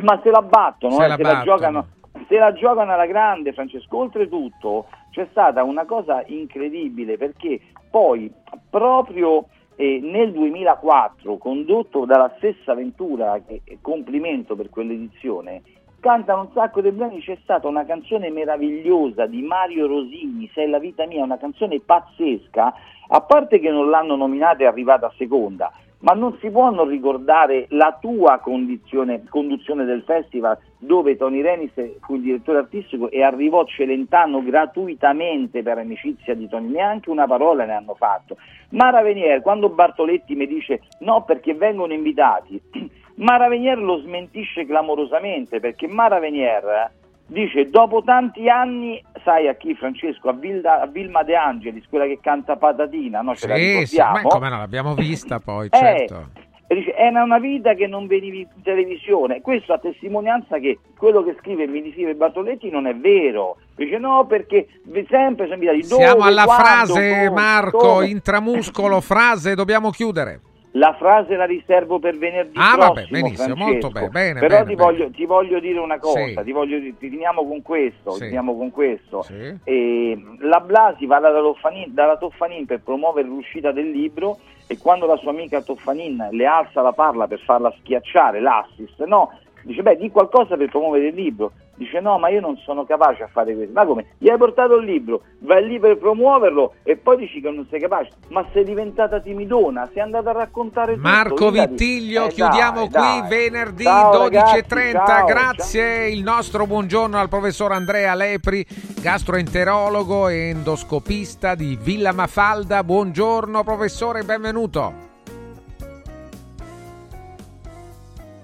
[0.00, 1.38] Ma se la battono, se, eh, la, se battono.
[1.38, 1.86] la giocano
[2.28, 3.98] se la giocano alla grande, Francesco.
[3.98, 7.60] Oltretutto c'è stata una cosa incredibile perché
[7.90, 8.32] poi
[8.68, 15.62] proprio eh, nel 2004, condotto dalla stessa Ventura, che complimento per quell'edizione,
[16.00, 20.78] cantano un sacco di brani, c'è stata una canzone meravigliosa di Mario Rosini, Sei la
[20.78, 22.74] vita mia, una canzone pazzesca,
[23.08, 25.72] a parte che non l'hanno nominata è arrivata seconda,
[26.02, 31.72] ma non si può non ricordare la tua condizione, conduzione del festival dove Tony Renis
[32.00, 37.64] fu il direttore artistico e arrivò Celentano gratuitamente per amicizia di Tony, neanche una parola
[37.64, 38.36] ne hanno fatto.
[38.70, 42.60] Mara Venier, quando Bartoletti mi dice no perché vengono invitati,
[43.16, 46.90] Mara Venier lo smentisce clamorosamente perché Mara Venier eh,
[47.32, 52.04] dice dopo tanti anni, sai a chi Francesco, a, Vilda, a Vilma De Angelis, quella
[52.04, 53.34] che canta Patatina, no?
[53.34, 56.28] Ce la Sì, sì, ma come no, l'abbiamo vista poi, Eh, certo.
[56.66, 59.40] e dice, è una vita che non venivi in televisione.
[59.40, 63.56] Questo a testimonianza che quello che scrive mi scrive Bartoletti non è vero.
[63.74, 64.68] Dice no perché
[65.08, 65.82] sempre sono invitati.
[65.82, 68.06] Siamo alla quando, frase, come, Marco, come?
[68.08, 70.40] intramuscolo, frase, dobbiamo chiudere.
[70.74, 73.70] La frase la riservo per venerdì Ah, prossimo, vabbè, benissimo, Francesco.
[73.70, 74.90] molto bene, bene, Però bene, ti, bene.
[74.90, 76.40] Voglio, ti voglio dire una cosa, Sì.
[76.44, 78.24] ti voglio, ti finiamo con questo, Sì.
[78.24, 79.22] finiamo con questo.
[79.22, 79.54] Sì.
[79.64, 85.04] E, la Blasi va dalla Toffanin, dalla Toffanin per promuovere l'uscita del libro e quando
[85.04, 89.30] la sua amica Toffanin le alza la parla per farla schiacciare, l'assist, no,
[89.64, 93.22] dice beh di qualcosa per promuovere il libro, dice no ma io non sono capace
[93.22, 94.06] a fare questo, ma come?
[94.18, 97.80] Gli hai portato il libro, vai lì per promuoverlo e poi dici che non sei
[97.80, 101.06] capace, ma sei diventata timidona, sei andata a raccontare tutto.
[101.08, 103.28] Marco la- Vittiglio, Eh, chiudiamo dai, qui dai.
[103.28, 104.98] venerdì Ciao, 12.30.
[104.98, 108.64] ragazzi, ciao, Grazie, il nostro buongiorno al professor Andrea Lepri,
[109.00, 112.82] gastroenterologo e endoscopista di Villa Mafalda.
[112.84, 115.11] Buongiorno professore, benvenuto.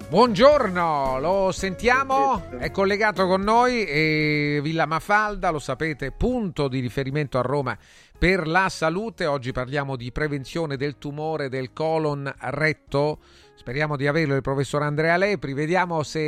[0.08, 2.42] Buongiorno, lo sentiamo?
[2.58, 7.76] È collegato con noi e Villa Mafalda, lo sapete, punto di riferimento a Roma
[8.18, 9.26] per la salute.
[9.26, 13.18] Oggi parliamo di prevenzione del tumore del colon retto.
[13.54, 15.52] Speriamo di averlo il professor Andrea Lepri.
[15.52, 16.20] Vediamo se.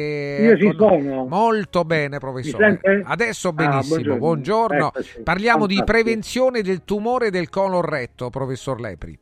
[0.42, 1.24] Io ci sono.
[1.24, 2.80] Molto bene, professore.
[3.02, 4.16] Adesso Ah, benissimo.
[4.18, 4.88] buongiorno.
[4.88, 5.20] Eccoci.
[5.22, 6.02] Parliamo di Fantastico.
[6.02, 9.18] prevenzione del tumore del colon retto, professor Lepri.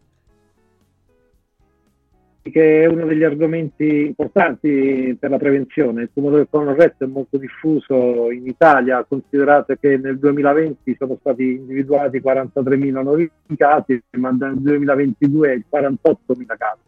[2.50, 6.02] Che è uno degli argomenti importanti per la prevenzione.
[6.02, 11.16] Il tumore del colon retto è molto diffuso in Italia, considerate che nel 2020 sono
[11.20, 16.80] stati individuati 43.000 nuovi casi, ma nel 2022 48.000 casi,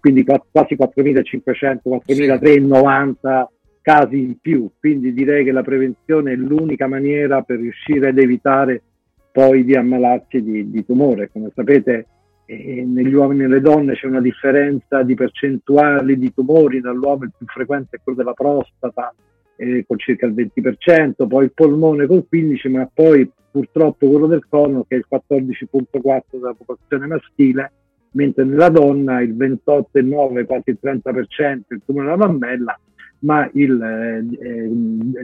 [0.00, 3.46] quindi qua- quasi 4.500, 4.390
[3.82, 4.68] casi in più.
[4.78, 8.82] Quindi direi che la prevenzione è l'unica maniera per riuscire ad evitare
[9.30, 11.30] poi di ammalarsi di, di tumore.
[11.30, 12.06] Come sapete,
[12.46, 17.32] eh, negli uomini e nelle donne c'è una differenza di percentuali di tumori, nell'uomo il
[17.36, 19.12] più frequente è quello della prostata
[19.56, 24.46] eh, con circa il 20%, poi il polmone col 15%, ma poi purtroppo quello del
[24.48, 27.72] colon che è il 14,4% della popolazione maschile,
[28.12, 32.78] mentre nella donna il 28,9%, quasi il 30% il tumore della mammella,
[33.20, 34.22] ma il eh,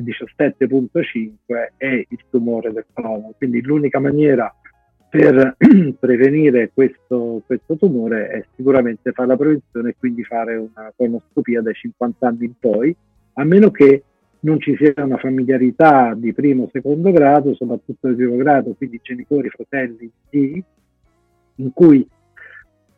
[0.00, 1.32] 17,5%
[1.76, 3.32] è il tumore del colon.
[3.36, 4.54] Quindi l'unica maniera
[5.12, 5.56] per
[6.00, 11.74] prevenire questo, questo tumore è sicuramente fare la prevenzione e quindi fare una colonoscopia dai
[11.74, 12.96] 50 anni in poi,
[13.34, 14.04] a meno che
[14.40, 19.00] non ci sia una familiarità di primo o secondo grado, soprattutto di primo grado, quindi
[19.02, 20.64] genitori, fratelli, zii,
[21.56, 22.08] in cui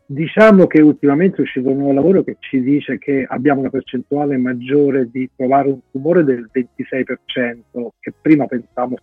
[0.07, 4.37] diciamo che ultimamente è uscito un nuovo lavoro che ci dice che abbiamo una percentuale
[4.37, 8.99] maggiore di trovare un tumore del 26%, che prima pensavamo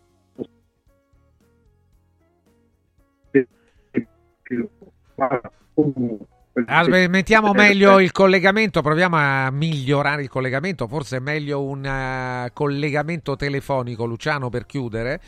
[5.73, 6.25] comunque,
[6.65, 12.49] Aspe- mettiamo meglio il collegamento, proviamo a migliorare il collegamento, forse è meglio un eh,
[12.53, 15.21] collegamento telefonico, Luciano, per chiudere.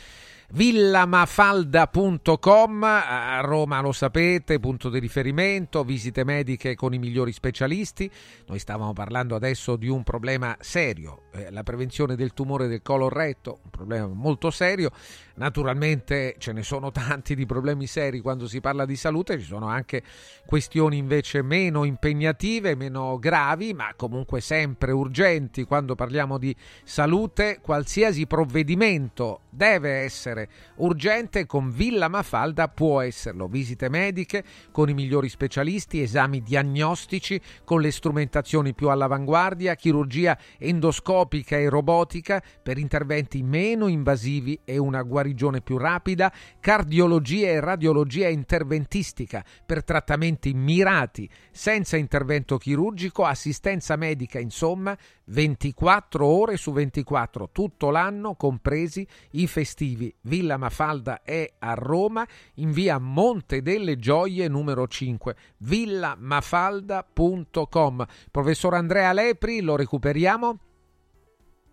[0.54, 8.08] villamafalda.com a Roma lo sapete, punto di riferimento, visite mediche con i migliori specialisti.
[8.46, 13.08] Noi stavamo parlando adesso di un problema serio, eh, la prevenzione del tumore del colon
[13.08, 14.92] retto, un problema molto serio.
[15.36, 19.66] Naturalmente ce ne sono tanti di problemi seri quando si parla di salute, ci sono
[19.66, 20.04] anche
[20.46, 26.54] questioni invece meno impegnative, meno gravi, ma comunque sempre urgenti quando parliamo di
[26.84, 27.58] salute.
[27.60, 30.42] Qualsiasi provvedimento deve essere
[30.76, 33.46] urgente, con Villa Mafalda può esserlo.
[33.46, 41.56] Visite mediche con i migliori specialisti, esami diagnostici con le strumentazioni più all'avanguardia, chirurgia endoscopica
[41.56, 49.44] e robotica per interventi meno invasivi e una guarigione più rapida, cardiologia e radiologia interventistica
[49.64, 54.96] per trattamenti mirati senza intervento chirurgico, assistenza medica, insomma,
[55.26, 60.14] 24 ore su 24 tutto l'anno, compresi i festivi.
[60.24, 68.06] Villa Mafalda è a Roma, in via Monte delle Gioie numero 5, villamafalda.com.
[68.30, 70.58] Professor Andrea Lepri, lo recuperiamo?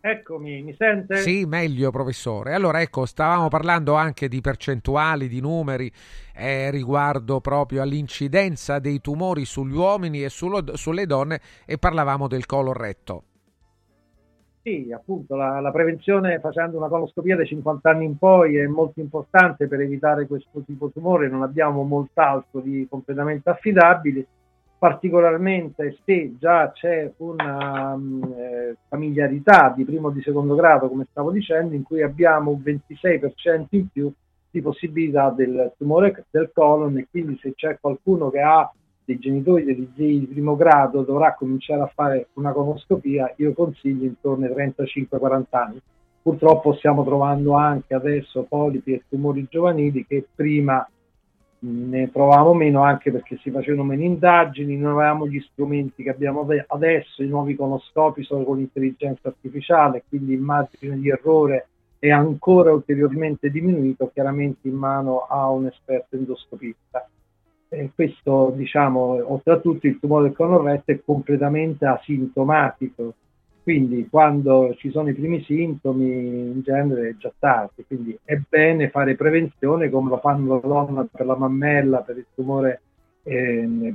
[0.04, 1.18] Eccomi, mi sente?
[1.18, 2.56] Sì, meglio professore.
[2.56, 5.92] Allora ecco, stavamo parlando anche di percentuali, di numeri
[6.34, 12.48] eh, riguardo proprio all'incidenza dei tumori sugli uomini e sullo, sulle donne e parlavamo del
[12.48, 13.26] colon retto.
[14.64, 19.00] Sì, appunto, la, la, prevenzione facendo una coloscopia dai 50 anni in poi è molto
[19.00, 24.24] importante per evitare questo tipo di tumore, non abbiamo molt'altro di completamente affidabili,
[24.78, 31.08] particolarmente se già c'è una um, eh, familiarità di primo o di secondo grado, come
[31.10, 34.14] stavo dicendo, in cui abbiamo un 26% in più
[34.52, 38.72] di possibilità del tumore del colon e quindi se c'è qualcuno che ha
[39.12, 44.06] dei genitori degli zii di primo grado dovrà cominciare a fare una conoscopia, io consiglio
[44.06, 45.82] intorno ai 35-40 anni.
[46.22, 50.88] Purtroppo stiamo trovando anche adesso polipi e tumori giovanili che prima
[51.64, 56.48] ne trovavamo meno anche perché si facevano meno indagini, non avevamo gli strumenti che abbiamo
[56.68, 61.68] adesso, i nuovi conoscopi sono con l'intelligenza artificiale, quindi il margine di errore
[62.00, 67.08] è ancora ulteriormente diminuito, chiaramente in mano a un esperto endoscopista
[67.74, 73.14] eh, questo diciamo oltre a tutto il tumore del colon retto è completamente asintomatico.
[73.64, 77.86] Quindi quando ci sono i primi sintomi in genere è già tardi.
[77.88, 82.26] Quindi è bene fare prevenzione come lo fanno la donna per la mammella per il
[82.34, 82.82] tumore
[83.24, 83.94] eh,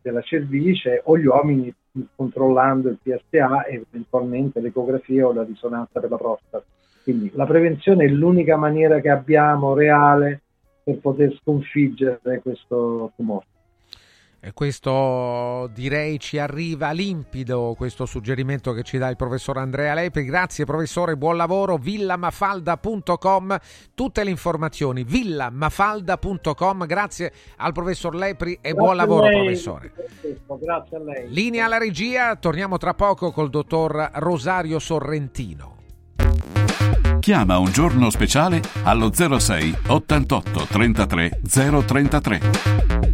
[0.00, 1.72] della cervice o gli uomini
[2.16, 6.64] controllando il PSA e eventualmente l'ecografia o la risonanza per la prostata
[7.04, 10.40] quindi la prevenzione è l'unica maniera che abbiamo reale
[10.84, 13.46] per poter sconfiggere questo tumore.
[14.46, 20.22] E questo direi ci arriva limpido, questo suggerimento che ci dà il professor Andrea Lepri.
[20.24, 21.78] Grazie professore, buon lavoro.
[21.78, 23.56] villamafalda.com,
[23.94, 26.84] tutte le informazioni villamafalda.com.
[26.84, 29.92] Grazie al professor Lepri e Grazie buon lavoro professore.
[30.60, 31.32] Grazie a lei.
[31.32, 35.83] Linea alla regia, torniamo tra poco col dottor Rosario Sorrentino.
[37.24, 43.13] Chiama un giorno speciale allo 06 88 33 033.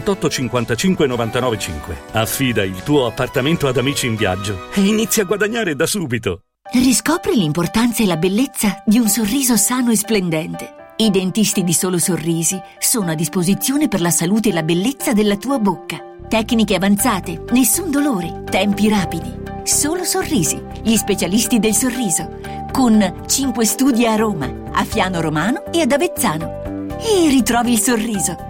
[0.01, 1.97] 78 55 99 5.
[2.13, 6.41] Affida il tuo appartamento ad amici in viaggio e inizia a guadagnare da subito.
[6.73, 10.79] Riscopri l'importanza e la bellezza di un sorriso sano e splendente.
[10.97, 15.37] I dentisti di Solo Sorrisi sono a disposizione per la salute e la bellezza della
[15.37, 15.97] tua bocca.
[16.27, 19.39] Tecniche avanzate, nessun dolore, tempi rapidi.
[19.63, 22.39] Solo Sorrisi, gli specialisti del sorriso,
[22.71, 26.87] con 5 studi a Roma, a Fiano Romano e ad Avezzano.
[26.99, 28.49] E ritrovi il sorriso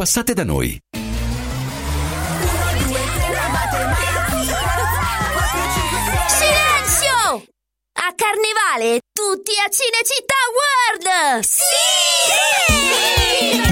[0.00, 0.80] Passate da noi.
[6.26, 7.44] Silenzio!
[7.92, 11.44] A Carnevale tutti a Cinecittà World!
[11.44, 12.89] Sì!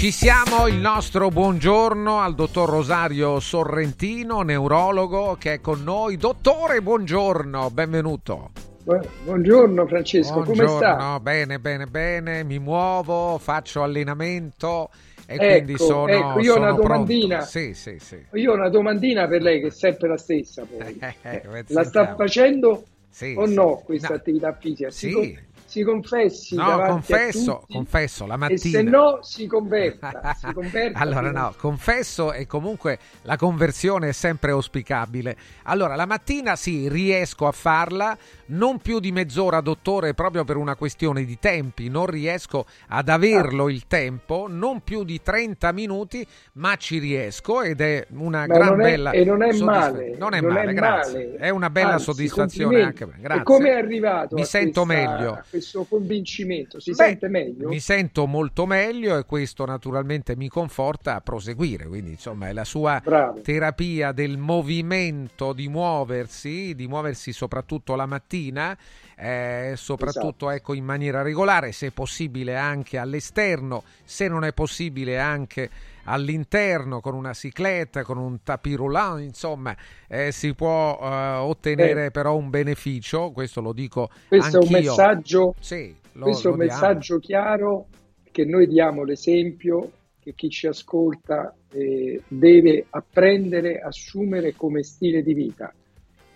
[0.00, 6.16] Ci siamo, il nostro buongiorno al dottor Rosario Sorrentino, neurologo, che è con noi.
[6.16, 8.48] Dottore, buongiorno, benvenuto.
[8.82, 10.94] Bu- Buongiorno Francesco, come sta?
[10.94, 14.88] Buongiorno, bene, bene, bene, mi muovo, faccio allenamento
[15.26, 17.40] e Ecco, quindi sono, ecco, io ho una sono domandina.
[17.42, 18.24] Sì, sì, sì.
[18.32, 20.98] Io ho una domandina per lei che è sempre la stessa poi.
[21.22, 23.52] Eh, La sta facendo Sì, o sì.
[23.54, 24.14] no questa No.
[24.14, 24.90] attività fisica?
[24.90, 25.38] Si, Sì.
[25.70, 28.78] Si confessi No, confesso, tutti confesso, la e mattina.
[28.78, 30.34] se no si converta.
[30.36, 35.36] si converta Allora no, confesso e comunque la conversione è sempre auspicabile.
[35.64, 38.16] Allora, la mattina sì, riesco a farla,
[38.46, 43.68] non più di mezz'ora, dottore, proprio per una questione di tempi, non riesco ad averlo
[43.68, 48.72] il tempo, non più di 30 minuti, ma ci riesco ed è una Ma gran
[48.80, 51.26] è- bella e non è male, Non è non male, è grazie.
[51.26, 51.36] male.
[51.36, 53.40] È una bella Anzi, soddisfazione anche per grazie.
[53.40, 55.42] E come è arrivato Mi sento questa- meglio.
[55.60, 56.80] Questo convincimento?
[56.80, 57.68] Si Beh, sente meglio?
[57.68, 61.86] Mi sento molto meglio e questo naturalmente mi conforta a proseguire.
[61.86, 63.40] Quindi, insomma, è la sua Bravo.
[63.42, 68.76] terapia del movimento, di muoversi, di muoversi soprattutto la mattina,
[69.16, 70.50] eh, soprattutto Esatto.
[70.50, 75.68] ecco, in maniera regolare, se possibile anche all'esterno, se non è possibile anche
[76.04, 79.76] all'interno con una cicletta, con un tapis roulant, insomma,
[80.08, 81.06] eh, si può eh,
[81.36, 82.10] ottenere Eh.
[82.10, 84.90] però un beneficio, questo lo dico Questo è un anch'io.
[84.90, 87.86] messaggio, Sì, lo- questo è un messaggio chiaro
[88.30, 89.90] che noi diamo l'esempio
[90.20, 95.72] che chi ci ascolta eh, deve apprendere, assumere come stile di vita.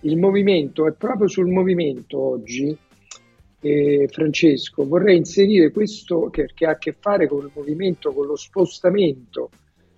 [0.01, 2.77] Il movimento è proprio sul movimento oggi
[3.65, 8.27] eh, Francesco, vorrei inserire questo che, che, ha a che fare con il movimento, con
[8.27, 9.49] lo spostamento,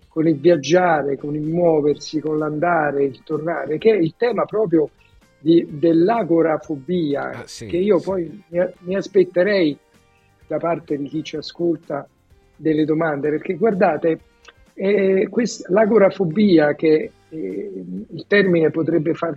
[0.06, 4.90] con il viaggiare, con il muoversi, con l'andare, il tornare, che è il tema proprio
[5.40, 8.05] di, dell'agorafobia, ah, sì, che io sì.
[8.05, 9.76] poi mi, mi aspetterei
[10.47, 12.09] da parte di chi ci ascolta
[12.55, 14.20] delle domande, perché guardate,
[14.78, 19.35] eh, questa, l'agorafobia, che eh, il termine potrebbe far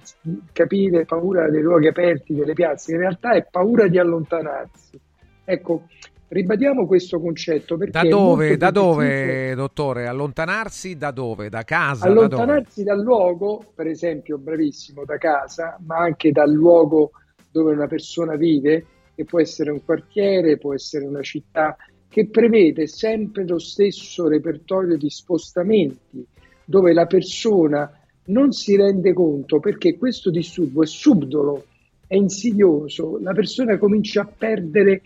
[0.52, 5.00] capire paura dei luoghi aperti, delle piazze, in realtà è paura di allontanarsi.
[5.46, 5.84] Ecco,
[6.28, 7.78] ribadiamo questo concetto.
[7.78, 10.08] Da dove, da dove, dottore?
[10.08, 11.48] Allontanarsi da dove?
[11.48, 12.06] Da casa?
[12.06, 17.12] Allontanarsi da dal luogo, per esempio, bravissimo, da casa, ma anche dal luogo
[17.50, 18.86] dove una persona vive,
[19.16, 21.78] che può essere un quartiere, può essere una città,
[22.10, 26.26] che prevede sempre lo stesso repertorio di spostamenti,
[26.66, 27.92] dove la persona
[28.26, 31.66] non si rende conto perché questo disturbo è subdolo,
[32.08, 35.02] è insidioso, la persona comincia a perdere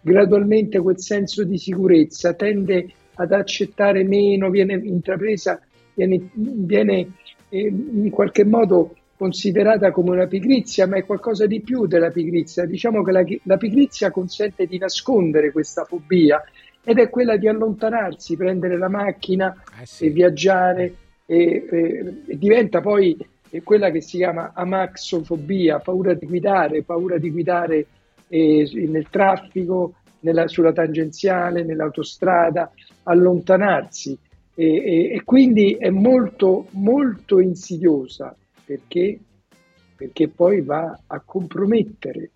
[0.00, 5.60] gradualmente quel senso di sicurezza, tende ad accettare meno, viene intrapresa,
[5.94, 7.12] viene, viene
[7.48, 12.64] eh, in qualche modo considerata come una pigrizia, ma è qualcosa di più della pigrizia.
[12.64, 16.40] Diciamo che la, la pigrizia consente di nascondere questa fobia
[16.84, 20.06] ed è quella di allontanarsi, prendere la macchina eh sì.
[20.06, 20.94] e viaggiare
[21.26, 23.16] e, e, e diventa poi
[23.64, 27.86] quella che si chiama amaxofobia, paura di guidare, paura di guidare
[28.28, 32.70] eh, nel traffico, nella, sulla tangenziale, nell'autostrada,
[33.02, 34.16] allontanarsi
[34.54, 38.34] e, e, e, quindi è molto molto insidiosa
[38.68, 39.18] perché?
[39.96, 42.30] Perché poi va a compromettere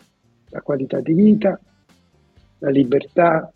[0.49, 1.59] la qualità di vita,
[2.57, 3.53] la libertà,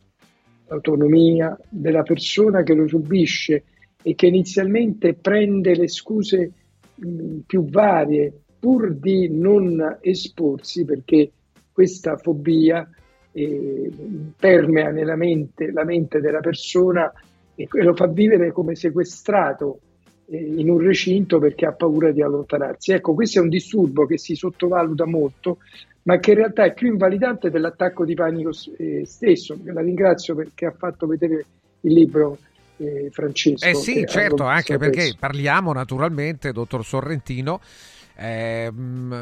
[0.67, 3.63] l'autonomia della persona che lo subisce
[4.03, 6.51] e che inizialmente prende le scuse
[6.93, 11.31] mh, più varie pur di non esporsi perché
[11.71, 12.87] questa fobia
[13.31, 13.89] eh,
[14.37, 17.11] permea nella mente, la mente della persona
[17.55, 19.79] e lo fa vivere come sequestrato
[20.29, 22.91] in un recinto perché ha paura di allontanarsi.
[22.91, 25.59] Ecco, questo è un disturbo che si sottovaluta molto,
[26.03, 29.57] ma che in realtà è più invalidante dell'attacco di panico eh, stesso.
[29.63, 31.45] La ringrazio perché ha fatto vedere
[31.81, 32.37] il libro
[32.77, 33.65] eh, Francesco.
[33.65, 37.61] Eh sì, certo, anche perché parliamo naturalmente, dottor Sorrentino,
[38.17, 38.73] eh,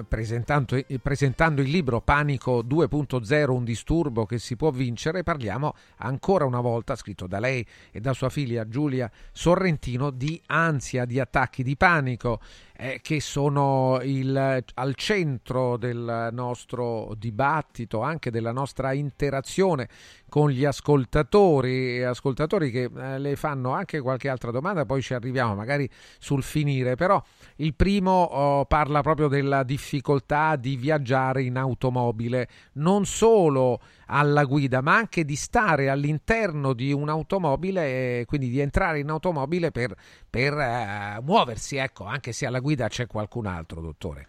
[0.08, 6.62] presentando, presentando, il libro Panico 2.0, un disturbo che si può vincere, parliamo ancora una
[6.62, 11.76] volta, scritto da lei e da sua figlia Giulia Sorrentino, di ansia, di attacchi di
[11.76, 12.40] panico
[12.78, 19.88] eh, che sono il, al centro del nostro dibattito, anche della nostra interazione
[20.28, 25.56] con gli ascoltatori, ascoltatori che eh, le fanno anche qualche altra domanda, poi ci arriviamo
[25.56, 25.90] magari
[26.20, 27.22] sul finire, però
[27.58, 34.82] il primo oh, parla proprio della difficoltà di viaggiare in automobile, non solo alla guida,
[34.82, 39.96] ma anche di stare all'interno di un'automobile, quindi di entrare in automobile per,
[40.30, 44.28] per uh, muoversi, ecco, anche se alla guida c'è qualcun altro, dottore.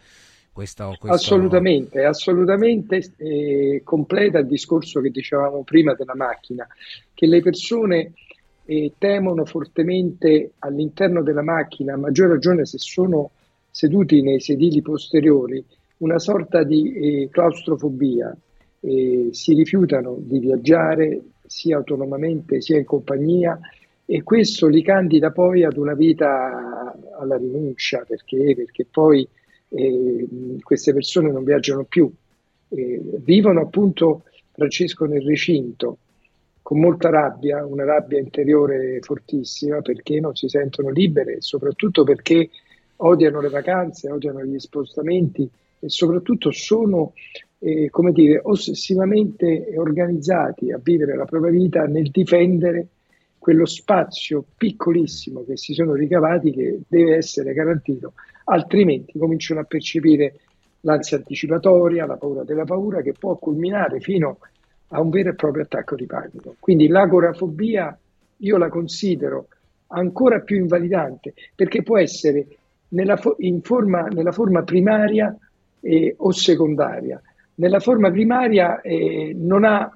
[0.53, 1.15] Questo, questo...
[1.15, 6.67] Assolutamente, assolutamente eh, completa il discorso che dicevamo prima della macchina,
[7.13, 8.13] che le persone
[8.65, 13.33] eh, temono fortemente all'interno della macchina, a maggior ragione se sono
[13.71, 15.63] seduti nei sedili posteriori,
[15.99, 18.35] una sorta di eh, claustrofobia,
[19.33, 23.59] si rifiutano di viaggiare sia autonomamente sia in compagnia
[24.05, 29.27] e questo li candida poi ad una vita alla rinuncia perché, perché poi
[29.69, 30.27] eh,
[30.63, 32.11] queste persone non viaggiano più,
[32.69, 34.23] eh, vivono appunto
[34.53, 35.99] Francesco nel recinto
[36.63, 42.51] con molta rabbia, una rabbia interiore fortissima perché non si sentono libere e soprattutto perché
[42.97, 45.49] odiano le vacanze, odiano gli spostamenti
[45.79, 47.13] e soprattutto sono
[47.67, 52.87] eh, come dire, ossessivamente organizzati a vivere la propria vita nel difendere
[53.39, 58.13] quello spazio piccolissimo che si sono ricavati che deve essere garantito,
[58.45, 60.35] altrimenti cominciano a percepire
[60.83, 64.39] l'ansia anticipatoria, la paura della paura che può culminare fino
[64.91, 66.55] a un vero e proprio attacco di panico.
[66.61, 67.99] Quindi l'agorafobia
[68.37, 69.49] io la considero
[69.89, 72.47] ancora più invalidante perché può essere
[72.91, 75.37] nella, forma, nella forma primaria
[75.81, 77.21] eh, o secondaria.
[77.57, 79.91] Nella forma primaria eh, non ha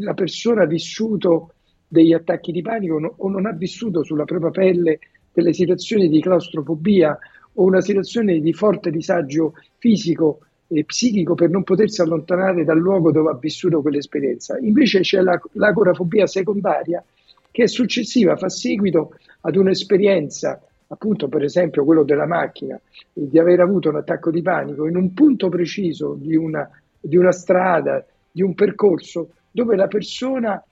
[0.00, 1.54] la persona vissuto
[1.86, 4.98] degli attacchi di panico no, o non ha vissuto sulla propria pelle
[5.32, 7.16] delle situazioni di claustrofobia
[7.54, 13.10] o una situazione di forte disagio fisico e psichico per non potersi allontanare dal luogo
[13.10, 14.58] dove ha vissuto quell'esperienza.
[14.58, 17.02] Invece c'è la, l'agorafobia secondaria
[17.50, 22.78] che è successiva, fa seguito ad un'esperienza, appunto per esempio quello della macchina,
[23.12, 26.68] di aver avuto un attacco di panico in un punto preciso di una
[27.00, 30.62] di una strada di un percorso dove la persona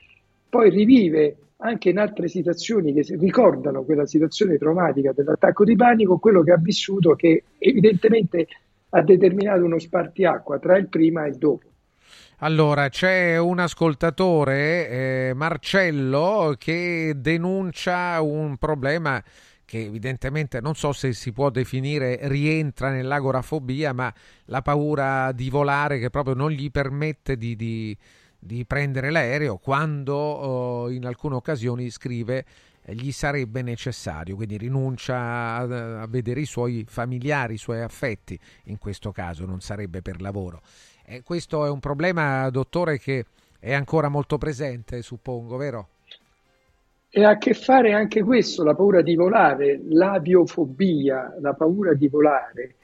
[0.49, 6.43] poi rivive anche in altre situazioni che ricordano quella situazione traumatica dell'attacco di panico, quello
[6.43, 8.47] che ha vissuto che evidentemente
[8.91, 11.67] ha determinato uno spartiacqua tra il prima e il dopo.
[12.41, 19.23] Allora, c'è un ascoltatore, eh, Marcello, che denuncia un problema
[19.67, 24.13] che evidentemente non so se si può definire rientra nell'agorafobia, ma
[24.47, 27.95] la paura di volare che proprio non gli permette di, di,
[28.39, 32.47] di prendere l'aereo quando oh, in alcune occasioni scrive
[32.83, 38.39] eh, gli sarebbe necessario, quindi rinuncia a, a, vedere i suoi familiari, i suoi affetti,
[38.65, 40.63] in questo caso non sarebbe per lavoro.
[41.05, 43.27] E questo è un problema, dottore, che
[43.59, 45.89] è ancora molto presente, suppongo, vero?
[47.19, 52.09] E ha a che fare anche questo, la paura di volare, l'aviofobia, la paura di
[52.09, 52.75] volare,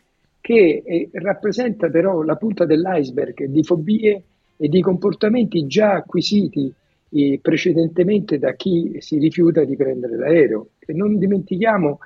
[0.41, 4.23] che è, rappresenta però la punta dell'iceberg di fobie
[4.57, 6.73] e di comportamenti già acquisiti
[7.11, 10.69] eh, precedentemente da chi si rifiuta di prendere l'aereo.
[10.79, 11.99] E non dimentichiamo,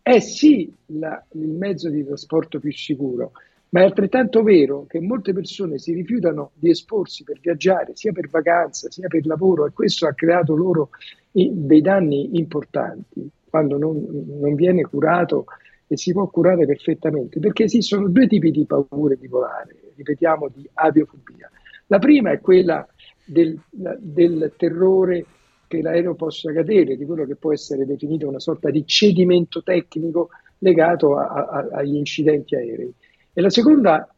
[0.00, 3.32] è sì la, il mezzo di trasporto più sicuro,
[3.74, 8.28] ma è altrettanto vero che molte persone si rifiutano di esporsi per viaggiare, sia per
[8.28, 10.90] vacanza, sia per lavoro, e questo ha creato loro
[11.32, 14.00] dei danni importanti quando non,
[14.38, 15.46] non viene curato
[15.88, 20.68] e si può curare perfettamente, perché esistono due tipi di paure di volare, ripetiamo, di
[20.74, 21.50] aviofobia.
[21.88, 22.86] La prima è quella
[23.24, 23.58] del,
[23.98, 25.26] del terrore
[25.66, 30.28] che l'aereo possa cadere, di quello che può essere definito una sorta di cedimento tecnico
[30.58, 32.94] legato a, a, agli incidenti aerei.
[33.36, 34.08] E la seconda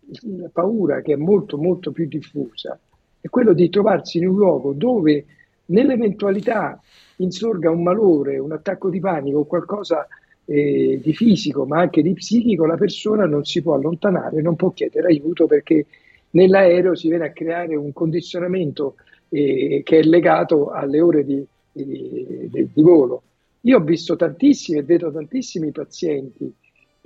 [0.52, 2.78] paura, che è molto molto più diffusa,
[3.18, 5.24] è quello di trovarsi in un luogo dove
[5.66, 6.78] nell'eventualità
[7.16, 10.06] insorga un malore, un attacco di panico qualcosa
[10.44, 14.70] eh, di fisico ma anche di psichico, la persona non si può allontanare, non può
[14.72, 15.86] chiedere aiuto perché
[16.32, 18.96] nell'aereo si viene a creare un condizionamento
[19.30, 23.22] eh, che è legato alle ore di, di, di, di volo.
[23.62, 26.52] Io ho visto tantissimi e vedo tantissimi pazienti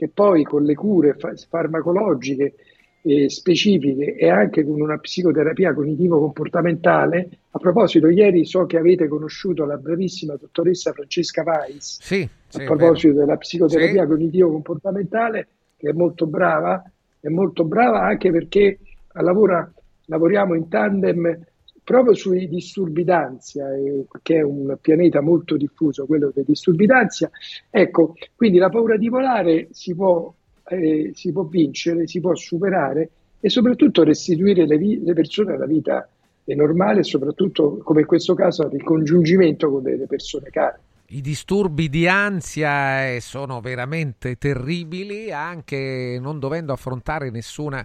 [0.00, 1.14] che poi con le cure
[1.46, 2.54] farmacologiche
[3.02, 7.28] eh, specifiche e anche con una psicoterapia cognitivo-comportamentale.
[7.50, 12.64] A proposito, ieri so che avete conosciuto la bravissima dottoressa Francesca Weiss, sì, sì, a
[12.64, 14.08] proposito della psicoterapia sì.
[14.08, 16.82] cognitivo-comportamentale, che è molto brava,
[17.20, 18.78] è molto brava anche perché
[19.12, 19.70] lavora,
[20.06, 21.44] lavoriamo in tandem
[21.90, 27.28] proprio sui disturbi d'ansia, eh, che è un pianeta molto diffuso, quello dei disturbi d'ansia.
[27.68, 30.32] Ecco, quindi la paura di volare si può
[30.68, 33.10] eh, si può vincere, si può superare
[33.40, 36.08] e soprattutto restituire le, vi- le persone alla vita
[36.54, 40.80] normale soprattutto, come in questo caso, al ricongiungimento con delle persone care.
[41.08, 47.84] I disturbi di ansia eh, sono veramente terribili, anche non dovendo affrontare nessuna,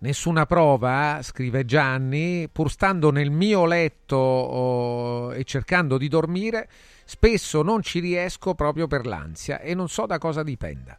[0.00, 6.68] nessuna prova, scrive Gianni, pur stando nel mio letto oh, e cercando di dormire,
[7.04, 10.98] spesso non ci riesco proprio per l'ansia e non so da cosa dipenda.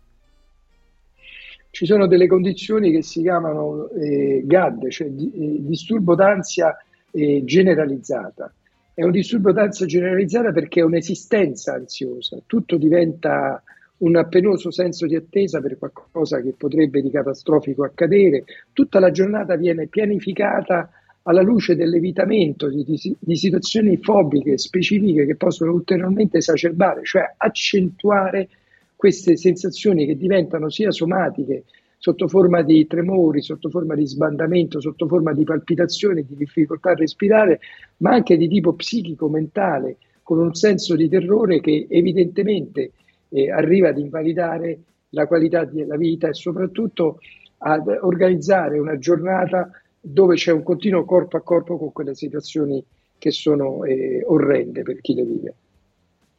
[1.69, 6.75] Ci sono delle condizioni che si chiamano eh, GAD, cioè di, eh, disturbo d'ansia
[7.11, 8.53] eh, generalizzata.
[8.93, 13.63] È un disturbo d'ansia generalizzata perché è un'esistenza ansiosa, tutto diventa
[14.01, 19.55] un penoso senso di attesa per qualcosa che potrebbe di catastrofico accadere, tutta la giornata
[19.55, 20.89] viene pianificata
[21.23, 28.49] alla luce dell'evitamento di, di, di situazioni fobiche specifiche che possono ulteriormente esacerbare, cioè accentuare
[28.95, 31.65] queste sensazioni che diventano sia somatiche,
[31.97, 36.95] sotto forma di tremori, sotto forma di sbandamento, sotto forma di palpitazioni, di difficoltà a
[36.95, 37.59] respirare,
[37.97, 42.91] ma anche di tipo psichico-mentale, con un senso di terrore che evidentemente
[43.31, 44.79] eh, arriva ad invalidare
[45.09, 47.19] la qualità della vita e soprattutto
[47.59, 52.83] ad organizzare una giornata dove c'è un continuo corpo a corpo con quelle situazioni
[53.17, 55.55] che sono eh, orrende per chi le vive.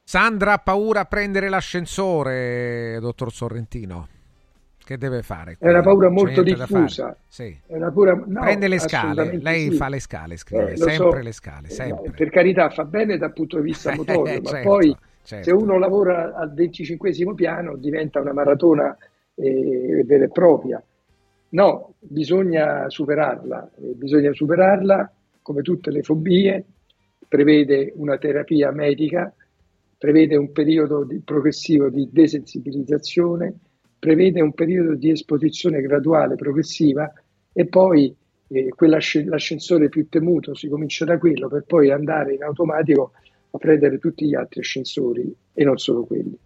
[0.02, 4.08] Sandra ha paura a prendere l'ascensore, dottor Sorrentino.
[4.84, 5.56] Che deve fare?
[5.60, 7.16] È una paura molto diffusa.
[7.28, 7.56] Sì.
[7.68, 8.20] Paura...
[8.26, 9.76] No, Prende le scale, lei sì.
[9.76, 11.22] fa le scale, scrive eh, sempre so.
[11.22, 12.10] le scale, eh, sempre.
[12.10, 15.44] per carità fa bene dal punto di vista motorio, ma certo, poi certo.
[15.44, 18.96] se uno lavora al 25 piano diventa una maratona
[19.34, 20.82] eh, vera e propria.
[21.50, 25.12] No, bisogna superarla, eh, bisogna superarla
[25.42, 26.64] come tutte le fobie,
[27.28, 29.32] prevede una terapia medica
[30.02, 33.54] prevede un periodo di, progressivo di desensibilizzazione,
[34.00, 37.08] prevede un periodo di esposizione graduale progressiva
[37.52, 38.12] e poi
[38.48, 43.12] eh, quell'ascensore più temuto si comincia da quello per poi andare in automatico
[43.52, 46.38] a prendere tutti gli altri ascensori e non solo quelli.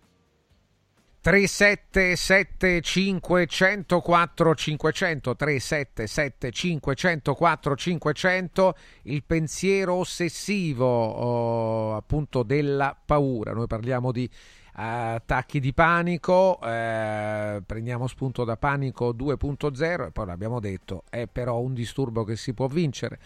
[1.27, 14.12] 377 504 500 377 504 500 il pensiero ossessivo oh, appunto della paura noi parliamo
[14.12, 14.31] di
[14.74, 21.59] attacchi di panico eh, prendiamo spunto da panico 2.0 e poi l'abbiamo detto è però
[21.59, 23.19] un disturbo che si può vincere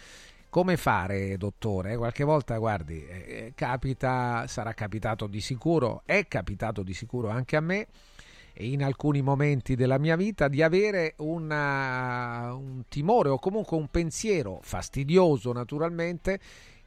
[0.50, 1.96] come fare, dottore?
[1.96, 7.60] Qualche volta, guardi, eh, capita, sarà capitato di sicuro, è capitato di sicuro anche a
[7.60, 7.86] me
[8.54, 14.58] in alcuni momenti della mia vita di avere una, un timore o comunque un pensiero
[14.62, 16.38] fastidioso naturalmente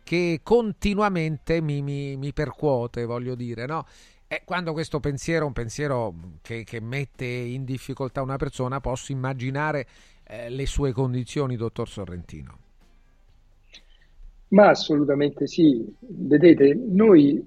[0.04, 3.86] che continuamente mi, mi, mi percuote, voglio dire, no?
[4.28, 9.88] E quando questo pensiero, un pensiero che, che mette in difficoltà una persona, posso immaginare
[10.26, 12.63] eh, le sue condizioni, dottor Sorrentino.
[14.54, 15.84] Ma assolutamente sì.
[16.00, 17.46] Vedete, noi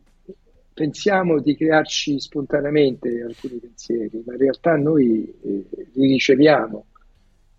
[0.75, 6.87] pensiamo di crearci spontaneamente alcuni pensieri, ma in realtà noi eh, li riceviamo.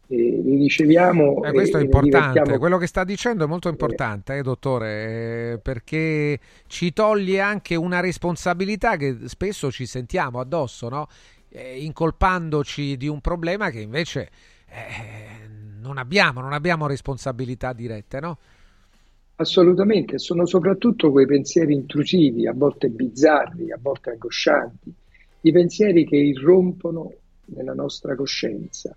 [0.10, 4.42] Eh, li riceviamo eh, questo è importante, quello che sta dicendo è molto importante, eh,
[4.42, 11.08] dottore, eh, perché ci toglie anche una responsabilità che spesso ci sentiamo addosso, no?
[11.50, 14.30] Eh, incolpandoci di un problema che invece
[15.80, 18.38] non abbiamo, non abbiamo responsabilità dirette, no?
[19.40, 24.92] Assolutamente, sono soprattutto quei pensieri intrusivi, a volte bizzarri, a volte angoscianti,
[25.42, 27.14] i pensieri che irrompono
[27.46, 28.96] nella nostra coscienza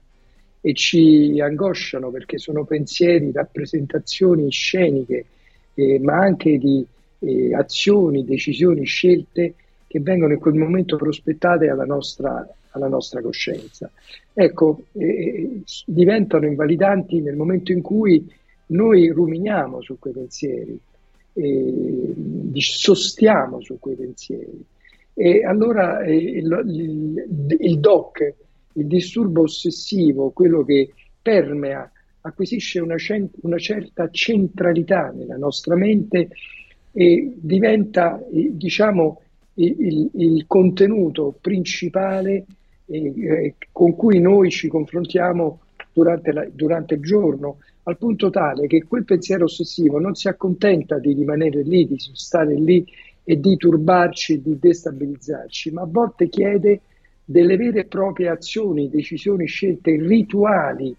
[0.63, 5.27] e ci angosciano perché sono pensieri, rappresentazioni sceniche,
[5.75, 6.87] eh, ma anche di
[7.19, 9.55] eh, azioni, decisioni, scelte
[9.87, 13.91] che vengono in quel momento prospettate alla nostra, alla nostra coscienza.
[14.33, 18.39] Ecco, eh, diventano invalidanti nel momento in cui
[18.71, 20.79] noi ruminiamo su quei pensieri,
[21.33, 22.15] eh,
[22.55, 24.65] sostiamo su quei pensieri.
[25.15, 28.35] E allora eh, il, il, il, DOC,
[28.75, 31.91] il disturbo ossessivo, quello che permea,
[32.23, 32.97] acquisisce una,
[33.43, 36.29] una certa centralità nella nostra mente
[36.93, 39.23] e diventa, eh, diciamo,
[39.55, 42.47] il, il, contenuto principale
[42.87, 45.61] eh, con cui noi ci confrontiamo
[45.93, 47.59] durante, la, durante il giorno
[47.91, 52.55] al punto tale che quel pensiero ossessivo non si accontenta di rimanere lì, di stare
[52.55, 52.87] lì
[53.25, 56.81] e di turbarci, di destabilizzarci, ma a volte chiede
[57.25, 60.95] delle vere e proprie azioni, decisioni, scelte rituali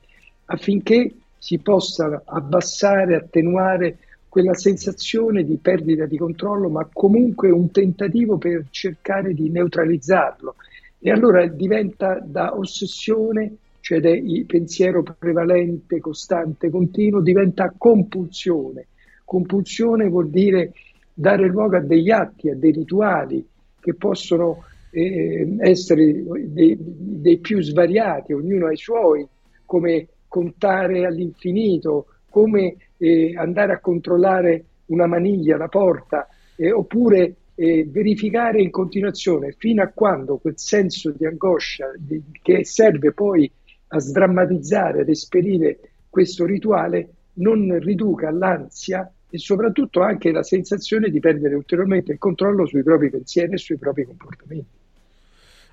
[0.45, 3.97] affinché si possa abbassare, attenuare
[4.29, 10.55] quella sensazione di perdita di controllo, ma comunque un tentativo per cercare di neutralizzarlo.
[10.99, 13.55] E allora diventa da ossessione
[13.99, 18.87] cioè il pensiero prevalente, costante, continuo, diventa compulsione.
[19.25, 20.71] Compulsione vuol dire
[21.13, 23.45] dare luogo a degli atti, a dei rituali
[23.81, 29.27] che possono eh, essere dei, dei, più svariati, ognuno ha i suoi,
[29.65, 37.85] come contare all'infinito, come eh, andare a controllare una maniglia, la porta, eh, oppure eh,
[37.89, 43.51] verificare in continuazione fino a quando quel senso di angoscia di, che serve poi
[43.93, 51.19] a sdrammatizzare, ad esperire questo rituale non riduca l'ansia e soprattutto anche la sensazione di
[51.19, 54.79] perdere ulteriormente il controllo sui propri pensieri e sui propri comportamenti.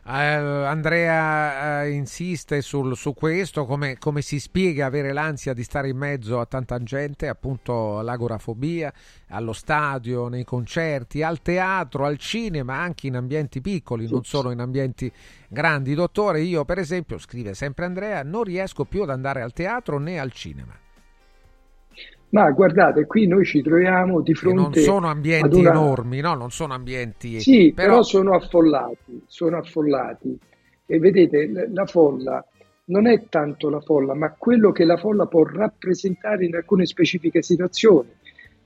[0.08, 5.90] Uh, Andrea uh, insiste sul, su questo, come, come, si spiega avere l'ansia di stare
[5.90, 8.90] in mezzo a tanta gente, appunto l'agorafobia,
[9.28, 14.60] allo stadio, nei concerti, al teatro, al cinema, anche in ambienti piccoli, non solo in
[14.60, 15.12] ambienti
[15.46, 15.92] grandi.
[15.92, 20.18] Dottore, io per esempio, scrive sempre Andrea, non riesco più ad andare al teatro né
[20.18, 20.74] al cinema.
[22.30, 24.60] Ma guardate, qui noi ci troviamo di fronte.
[24.60, 24.62] a.
[24.62, 25.70] non sono ambienti una...
[25.70, 26.34] enormi, no?
[26.34, 27.40] Non sono ambienti.
[27.40, 27.88] Sì, però...
[27.88, 30.38] però sono affollati, sono affollati.
[30.86, 32.44] E vedete, la folla
[32.88, 37.42] non è tanto la folla, ma quello che la folla può rappresentare in alcune specifiche
[37.42, 38.08] situazioni,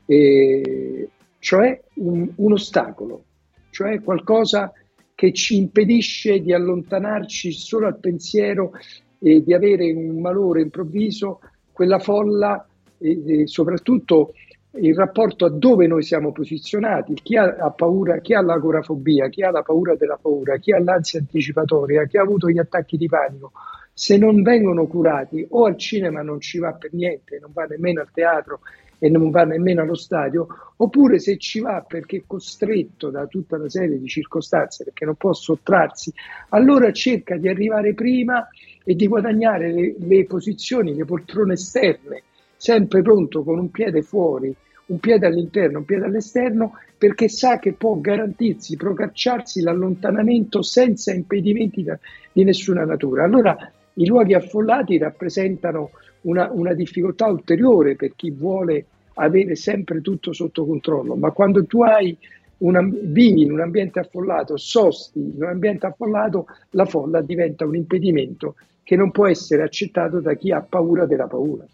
[0.06, 1.08] e
[1.38, 3.24] cioè un, un ostacolo,
[3.70, 4.72] cioè qualcosa
[5.14, 8.72] che ci impedisce di allontanarci solo al pensiero
[9.18, 11.40] e di avere un malore improvviso,
[11.72, 12.66] quella folla
[13.02, 14.32] e, soprattutto
[14.74, 19.42] il rapporto a dove noi siamo posizionati, chi ha, ha, paura, chi ha l'agorafobia, chi
[19.42, 23.06] ha la paura della paura, chi ha l'ansia anticipatoria, chi ha avuto gli attacchi di
[23.06, 23.52] panico,
[23.92, 28.00] se non vengono curati o al cinema non ci va per niente, non va nemmeno
[28.00, 28.60] al teatro
[28.98, 33.56] e non va nemmeno allo stadio, oppure se ci va perché è costretto da tutta
[33.56, 36.12] una serie di circostanze, perché non può sottrarsi,
[36.50, 38.48] allora cerca di arrivare prima
[38.84, 42.22] e di guadagnare le, le posizioni, le poltrone esterne
[42.62, 44.54] sempre pronto con un piede fuori
[44.86, 51.82] un piede all'interno, un piede all'esterno, perché sa che può garantirsi, procacciarsi l'allontanamento senza impedimenti
[51.82, 51.98] da,
[52.30, 53.24] di nessuna natura.
[53.24, 53.56] Allora
[53.94, 55.90] i luoghi affollati rappresentano
[56.22, 61.82] una, una difficoltà ulteriore per chi vuole avere sempre tutto sotto controllo, ma quando tu
[61.82, 62.16] hai
[62.58, 67.76] una, vivi in un ambiente affollato, sosti in un ambiente affollato, la folla diventa un
[67.76, 71.66] impedimento che non può essere accettato da chi ha paura della paura.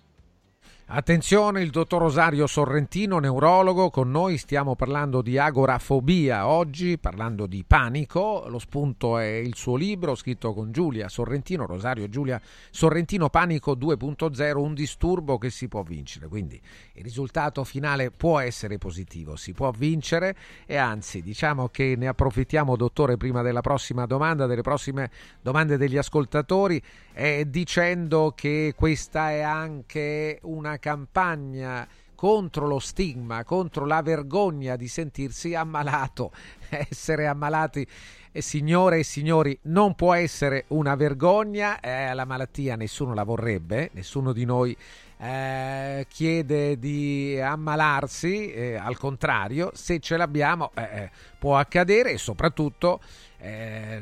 [0.90, 7.62] Attenzione, il dottor Rosario Sorrentino, neurologo, con noi stiamo parlando di agorafobia oggi, parlando di
[7.62, 8.46] panico.
[8.48, 14.56] Lo spunto è il suo libro scritto con Giulia Sorrentino, Rosario Giulia Sorrentino, Panico 2.0,
[14.56, 16.26] un disturbo che si può vincere.
[16.26, 16.58] Quindi
[16.98, 20.34] il risultato finale può essere positivo, si può vincere
[20.66, 25.10] e anzi diciamo che ne approfittiamo, dottore, prima della prossima domanda, delle prossime
[25.40, 31.86] domande degli ascoltatori, eh, dicendo che questa è anche una campagna
[32.16, 36.32] contro lo stigma, contro la vergogna di sentirsi ammalato.
[36.68, 37.86] Essere ammalati,
[38.32, 41.78] signore e signori, non può essere una vergogna.
[41.78, 44.76] Eh, la malattia nessuno la vorrebbe, nessuno di noi
[45.18, 52.18] eh, chiede di ammalarsi, eh, al contrario, se ce l'abbiamo eh, eh, può accadere e
[52.18, 53.00] soprattutto
[53.38, 54.00] eh,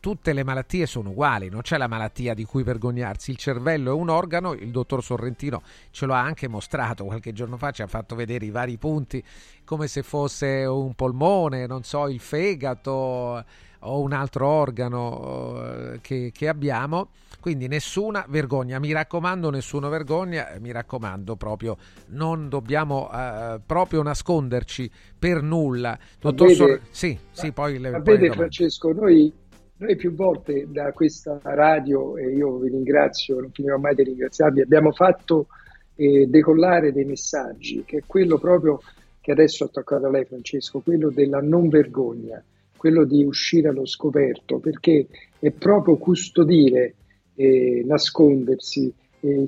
[0.00, 3.30] tutte le malattie sono uguali, non c'è la malattia di cui vergognarsi.
[3.30, 7.56] Il cervello è un organo, il dottor Sorrentino ce lo ha anche mostrato qualche giorno
[7.56, 9.22] fa, ci ha fatto vedere i vari punti
[9.64, 13.44] come se fosse un polmone, non so, il fegato
[13.80, 17.08] o un altro organo eh, che, che abbiamo.
[17.40, 21.76] Quindi nessuna vergogna, mi raccomando, nessuna vergogna, mi raccomando proprio,
[22.08, 25.96] non dobbiamo uh, proprio nasconderci per nulla.
[26.20, 29.32] Dottor Sor- sì, sì, poi le, vede Francesco, noi,
[29.76, 34.60] noi più volte da questa radio, e io vi ringrazio, non finirò mai di ringraziarvi,
[34.60, 35.46] abbiamo fatto
[35.94, 38.80] eh, decollare dei messaggi, che è quello proprio
[39.20, 42.42] che adesso ha toccato a lei Francesco, quello della non vergogna,
[42.78, 45.06] quello di uscire allo scoperto, perché
[45.38, 46.94] è proprio custodire
[47.34, 48.90] eh, nascondersi,
[49.20, 49.44] eh,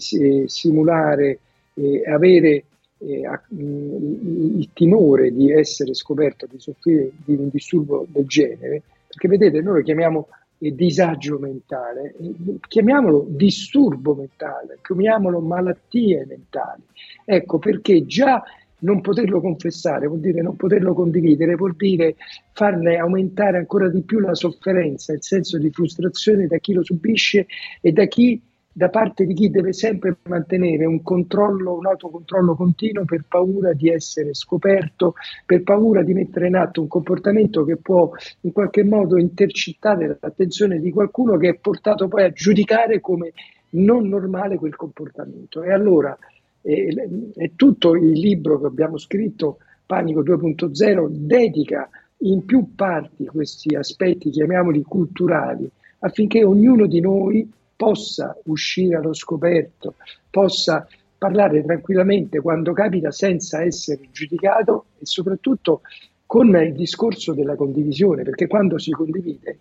[0.47, 1.39] simulare,
[2.07, 2.65] avere
[3.26, 9.28] a, mh, il timore di essere scoperto, di soffrire di un disturbo del genere, perché
[9.28, 10.28] vedete, noi lo chiamiamo
[10.59, 12.15] eh, disagio mentale,
[12.68, 16.83] chiamiamolo disturbo mentale, chiamiamolo malattie mentali.
[17.25, 18.42] Ecco perché già
[18.81, 22.17] non poterlo confessare vuol dire non poterlo condividere, vuol dire
[22.52, 27.47] farne aumentare ancora di più la sofferenza, il senso di frustrazione da chi lo subisce
[27.81, 28.41] e da chi
[28.73, 33.89] da parte di chi deve sempre mantenere un controllo, un autocontrollo continuo per paura di
[33.91, 38.10] essere scoperto, per paura di mettere in atto un comportamento che può
[38.42, 43.33] in qualche modo intercettare l'attenzione di qualcuno che è portato poi a giudicare come
[43.70, 45.62] non normale quel comportamento.
[45.62, 46.17] E allora
[46.62, 53.74] e, e tutto il libro che abbiamo scritto, Panico 2.0, dedica in più parti questi
[53.74, 55.68] aspetti, chiamiamoli culturali,
[56.00, 59.94] affinché ognuno di noi possa uscire allo scoperto,
[60.28, 65.82] possa parlare tranquillamente quando capita senza essere giudicato e soprattutto
[66.26, 69.58] con il discorso della condivisione, perché quando si condivide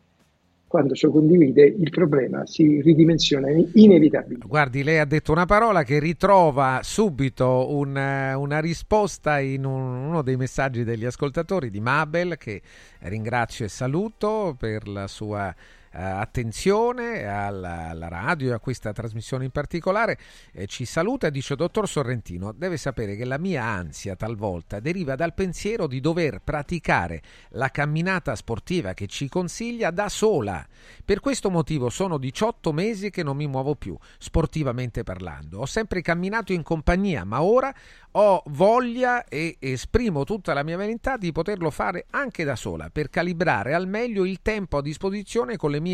[0.69, 4.47] quando si condivide il problema si ridimensiona inevitabilmente.
[4.47, 7.89] Guardi, lei ha detto una parola che ritrova subito un,
[8.35, 12.61] una risposta in un, uno dei messaggi degli ascoltatori di Mabel, che
[12.99, 19.45] ringrazio e saluto per la sua eh, attenzione alla, alla, radio e a questa trasmissione
[19.45, 20.17] in particolare.
[20.51, 25.15] Eh, ci saluta e dice: Dottor Sorrentino, deve sapere che la mia ansia talvolta deriva
[25.15, 30.65] dal pensiero di dover praticare la camminata sportiva che ci consiglia da sola.
[31.03, 35.59] Per questo motivo sono 18 mesi che non mi muovo più, sportivamente parlando.
[35.59, 37.73] Ho sempre camminato in compagnia, ma ora
[38.11, 43.09] ho voglia e esprimo tutta la mia volontà di poterlo fare anche da sola per
[43.09, 45.88] calibrare al meglio il tempo a disposizione con le mie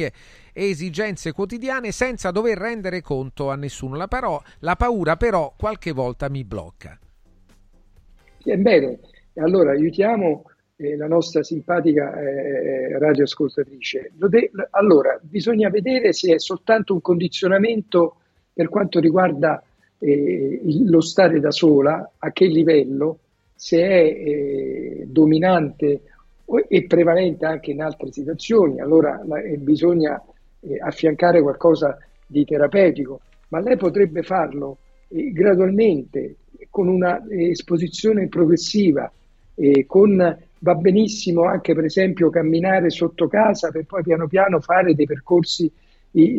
[0.54, 3.96] esigenze quotidiane senza dover rendere conto a nessuno.
[3.96, 6.98] La, però, la paura però qualche volta mi blocca.
[8.44, 9.00] Ebbene,
[9.36, 10.44] allora aiutiamo
[10.78, 14.12] eh, la nostra simpatica eh, radioascoltatrice.
[14.14, 18.18] De- allora, bisogna vedere se è soltanto un condizionamento
[18.54, 19.62] per quanto riguarda
[20.00, 23.20] eh, lo stare da sola, a che livello,
[23.56, 26.02] se è eh, dominante
[26.68, 30.22] e prevalente anche in altre situazioni, allora eh, bisogna
[30.60, 36.36] eh, affiancare qualcosa di terapeutico, ma lei potrebbe farlo eh, gradualmente,
[36.70, 39.12] con una esposizione progressiva,
[39.86, 45.06] con, va benissimo anche per esempio camminare sotto casa per poi piano piano fare dei
[45.06, 45.72] percorsi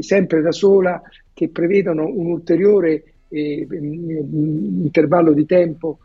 [0.00, 1.00] sempre da sola
[1.32, 3.04] che prevedono un ulteriore
[4.90, 6.00] intervallo di tempo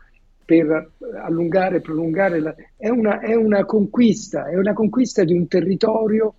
[0.60, 0.90] per
[1.22, 6.34] allungare, prolungare, la, è, una, è una conquista, è una conquista di un territorio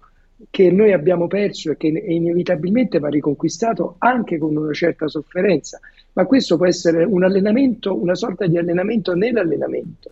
[0.49, 5.79] che noi abbiamo perso e che inevitabilmente va riconquistato anche con una certa sofferenza,
[6.13, 10.11] ma questo può essere un allenamento, una sorta di allenamento nell'allenamento,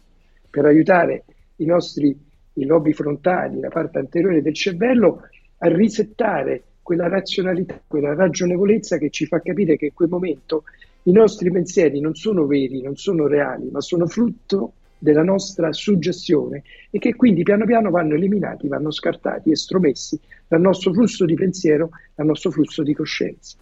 [0.49, 1.25] per aiutare
[1.57, 2.17] i nostri
[2.53, 5.21] i lobi frontali, la parte anteriore del cervello,
[5.59, 10.63] a risettare quella razionalità, quella ragionevolezza che ci fa capire che in quel momento
[11.03, 16.61] i nostri pensieri non sono veri, non sono reali, ma sono frutto della nostra suggestione
[16.91, 21.89] e che quindi piano piano vanno eliminati, vanno scartati, estromessi dal nostro flusso di pensiero,
[22.13, 23.57] dal nostro flusso di coscienza.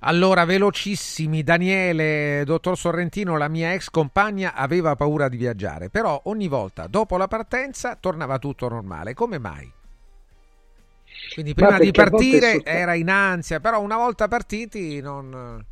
[0.00, 6.46] Allora, velocissimi, Daniele, dottor Sorrentino, la mia ex compagna aveva paura di viaggiare, però ogni
[6.46, 9.14] volta dopo la partenza tornava tutto normale.
[9.14, 9.68] Come mai?
[11.34, 15.64] Quindi prima di partire era in ansia, però una volta partiti non...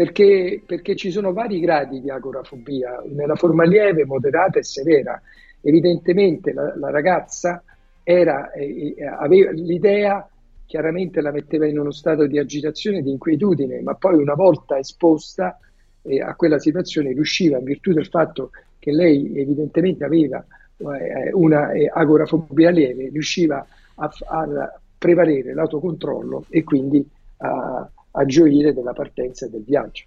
[0.00, 5.20] Perché, perché ci sono vari gradi di agorafobia, nella forma lieve, moderata e severa.
[5.60, 7.62] Evidentemente la, la ragazza
[8.02, 10.26] era, eh, eh aveva l'idea
[10.64, 15.58] chiaramente la metteva in uno stato di agitazione di inquietudine, ma poi una volta esposta
[16.00, 20.42] eh, a quella situazione riusciva, in virtù del fatto che lei evidentemente aveva
[20.78, 27.06] eh, una eh, agorafobia lieve, riusciva a, a, prevalere l'autocontrollo e quindi
[27.36, 27.86] a,
[28.20, 30.04] a gioire della partenza e del viaggio.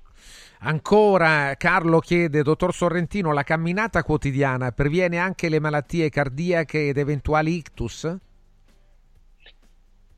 [0.59, 7.55] Ancora Carlo chiede, dottor Sorrentino, la camminata quotidiana previene anche le malattie cardiache ed eventuali
[7.55, 8.15] ictus?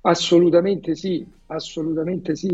[0.02, 2.52] Assolutamente sì, assolutamente sì.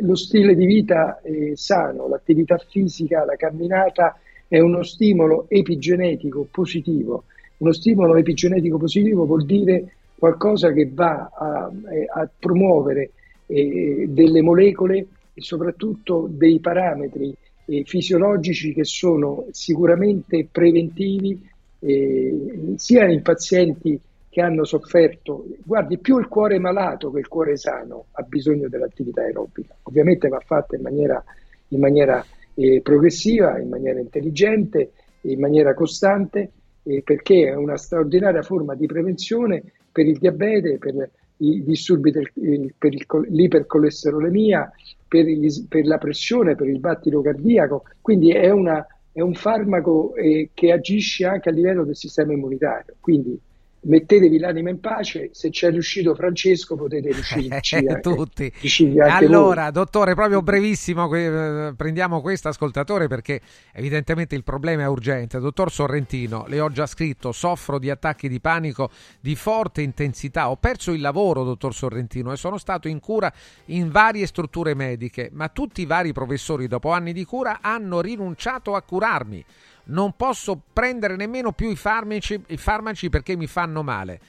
[0.00, 7.24] Lo stile di vita è sano, l'attività fisica, la camminata è uno stimolo epigenetico positivo.
[7.56, 11.70] Uno stimolo epigenetico positivo vuol dire qualcosa che va a,
[12.14, 13.10] a promuovere
[13.54, 17.34] eh, delle molecole e soprattutto dei parametri
[17.66, 21.40] eh, fisiologici che sono sicuramente preventivi
[21.78, 27.56] eh, sia in pazienti che hanno sofferto, guardi, più il cuore malato che il cuore
[27.56, 29.76] sano ha bisogno dell'attività aerobica.
[29.82, 31.22] Ovviamente va fatta in maniera,
[31.68, 32.24] in maniera
[32.54, 36.50] eh, progressiva, in maniera intelligente, in maniera costante,
[36.82, 41.10] eh, perché è una straordinaria forma di prevenzione per il diabete, per
[41.48, 42.30] i disturbi del,
[42.78, 44.70] per il, l'ipercolesterolemia,
[45.06, 47.84] per, gli, per, la pressione, per il battito cardiaco.
[48.00, 52.94] Quindi è, una, è un farmaco eh, che agisce anche a livello del sistema immunitario.
[53.00, 53.38] Quindi
[53.84, 58.52] mettetevi l'anima in pace, se c'è riuscito Francesco potete riuscirci anche, tutti.
[58.98, 59.72] Anche allora, voi.
[59.72, 63.40] dottore, proprio brevissimo, eh, prendiamo questo ascoltatore perché
[63.72, 65.38] evidentemente il problema è urgente.
[65.38, 68.90] Dottor Sorrentino, le ho già scritto, soffro di attacchi di panico
[69.20, 73.32] di forte intensità, ho perso il lavoro, dottor Sorrentino, e sono stato in cura
[73.66, 78.74] in varie strutture mediche, ma tutti i vari professori dopo anni di cura hanno rinunciato
[78.74, 79.44] a curarmi
[79.86, 84.20] non posso prendere nemmeno più i farmaci, i farmaci perché mi fanno male.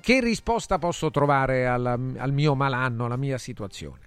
[0.00, 4.06] Che risposta posso trovare alla, al mio malanno, alla mia situazione?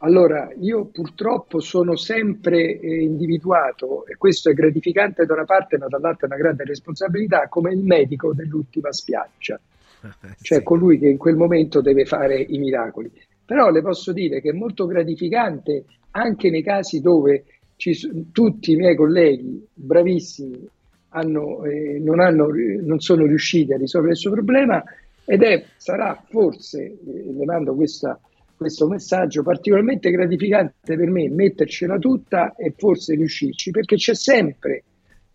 [0.00, 5.88] Allora, io purtroppo sono sempre eh, individuato, e questo è gratificante da una parte, ma
[5.88, 9.58] dall'altra è una grande responsabilità, come il medico dell'ultima spiaggia,
[10.40, 10.62] cioè sì.
[10.62, 13.10] colui che in quel momento deve fare i miracoli.
[13.44, 17.44] Però le posso dire che è molto gratificante anche nei casi dove
[17.78, 20.68] ci, tutti i miei colleghi bravissimi
[21.10, 22.48] hanno, eh, non, hanno,
[22.82, 24.82] non, sono riusciti a risolvere il suo problema
[25.24, 26.98] ed è, sarà forse, eh,
[27.32, 28.18] le mando questa,
[28.56, 34.82] questo messaggio, particolarmente gratificante per me mettercela tutta e forse riuscirci, perché c'è sempre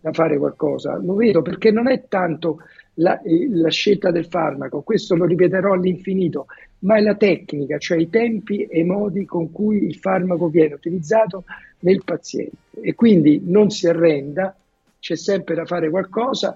[0.01, 0.99] da fare qualcosa.
[1.01, 2.59] Lo vedo perché non è tanto
[2.95, 6.47] la, eh, la, scelta del farmaco, questo lo ripeterò all'infinito,
[6.79, 10.73] ma è la tecnica, cioè i tempi e i modi con cui il farmaco viene
[10.73, 11.45] utilizzato
[11.83, 12.57] nel paziente.
[12.81, 14.55] E quindi non si arrenda,
[14.99, 16.55] c'è sempre da fare qualcosa,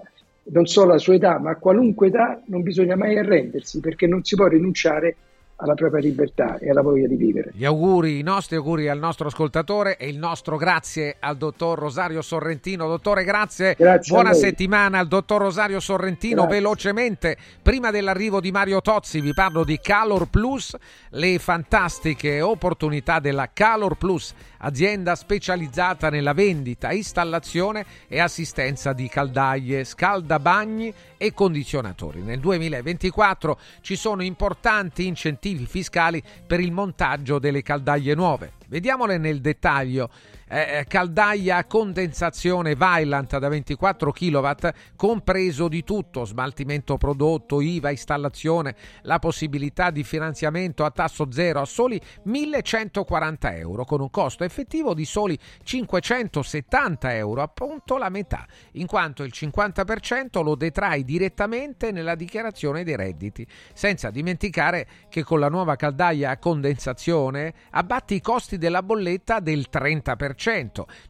[0.50, 4.24] non solo alla sua età, ma a qualunque età non bisogna mai arrendersi perché non
[4.24, 5.16] si può rinunciare
[5.60, 7.50] alla propria libertà e alla voglia di vivere.
[7.52, 12.22] Gli auguri, i nostri auguri al nostro ascoltatore e il nostro grazie al dottor Rosario
[12.22, 12.86] Sorrentino.
[12.86, 13.74] Dottore, grazie.
[13.76, 16.42] grazie Buona settimana al dottor Rosario Sorrentino.
[16.42, 16.56] Grazie.
[16.56, 20.76] Velocemente, prima dell'arrivo di Mario Tozzi, vi parlo di Calor Plus,
[21.10, 29.82] le fantastiche opportunità della Calor Plus, azienda specializzata nella vendita, installazione e assistenza di caldaie,
[29.82, 32.22] scaldabagni e condizionatori.
[32.22, 38.52] Nel 2024 ci sono importanti incentivi fiscali per il montaggio delle caldaie nuove.
[38.68, 40.10] Vediamole nel dettaglio.
[40.50, 44.50] Eh, eh caldaia a condensazione Vailant da 24 kW,
[44.96, 51.66] compreso di tutto, smaltimento prodotto, IVA, installazione, la possibilità di finanziamento a tasso zero a
[51.66, 58.86] soli 1140 euro, con un costo effettivo di soli 570 euro, appunto la metà, in
[58.86, 65.48] quanto il 50% lo detrai direttamente nella dichiarazione dei redditi, senza dimenticare che con la
[65.48, 70.36] nuova caldaia a condensazione abbatti i costi della bolletta del 30%.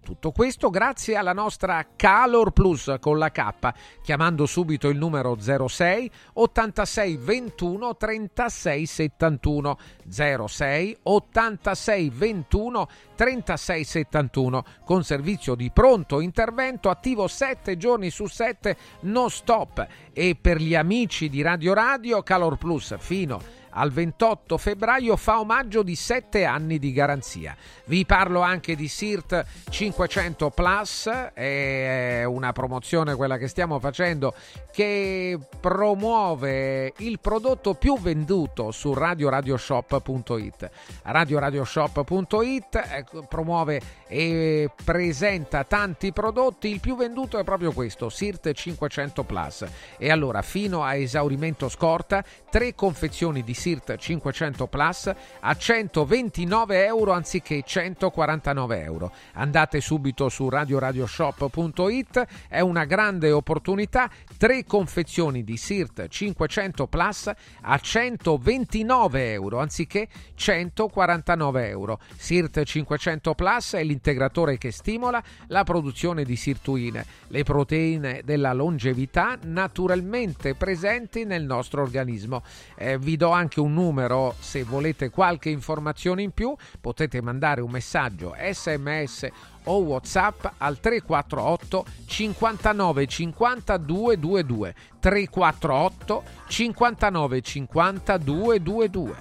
[0.02, 6.10] Tutto questo grazie alla nostra Calor Plus con la K, chiamando subito il numero 06
[6.32, 17.28] 86 21 36 71 06 86 21 36 71 con servizio di pronto intervento attivo
[17.28, 19.86] 7 giorni su 7 non stop.
[20.15, 25.39] E per gli amici di Radio Radio Calor Plus fino a al 28 febbraio fa
[25.39, 27.57] omaggio di 7 anni di garanzia.
[27.84, 34.34] Vi parlo anche di SIRT 500 Plus, è una promozione quella che stiamo facendo
[34.73, 40.70] che promuove il prodotto più venduto su radioradioshop.it.
[41.02, 49.23] Radioradioshop.it eh, promuove e presenta tanti prodotti, il più venduto è proprio questo, SIRT 500
[49.23, 49.65] Plus.
[49.97, 56.86] E allora fino a esaurimento scorta, tre confezioni di SIRT SIRT 500 Plus a 129
[56.86, 59.12] euro anziché 149 euro.
[59.34, 64.10] Andate subito su radioradioshop.it, è una grande opportunità.
[64.39, 67.28] Tre confezioni di SIRT 500 Plus
[67.62, 71.99] a 129 euro anziché 149 euro.
[72.17, 79.36] SIRT 500 Plus è l'integratore che stimola la produzione di sirtuine, le proteine della longevità
[79.42, 82.44] naturalmente presenti nel nostro organismo.
[82.76, 87.73] Eh, vi do anche un numero se volete qualche informazione in più potete mandare un
[87.73, 89.31] messaggio sms
[89.68, 99.14] o whatsapp al 348 59 50 222 348 59 50 222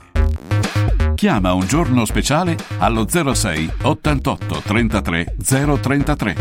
[1.15, 6.35] Chiama un giorno speciale allo 06 88 33 033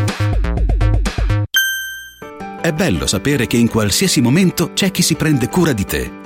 [2.60, 6.25] È bello sapere che in qualsiasi momento c'è chi si prende cura di te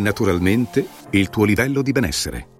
[0.00, 2.59] naturalmente il tuo livello di benessere.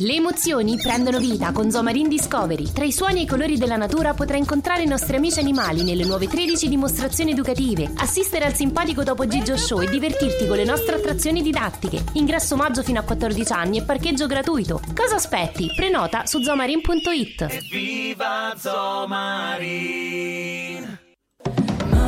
[0.00, 2.70] Le emozioni prendono vita con Zomarin Discovery.
[2.70, 6.04] Tra i suoni e i colori della natura potrai incontrare i nostri amici animali nelle
[6.04, 10.94] nuove 13 dimostrazioni educative, assistere al simpatico Topo Gigio Show e divertirti con le nostre
[10.94, 12.04] attrazioni didattiche.
[12.12, 14.80] Ingresso maggio fino a 14 anni e parcheggio gratuito.
[14.94, 15.66] Cosa aspetti?
[15.74, 17.68] Prenota su zomarin.it.
[17.68, 20.18] Viva Zomarin!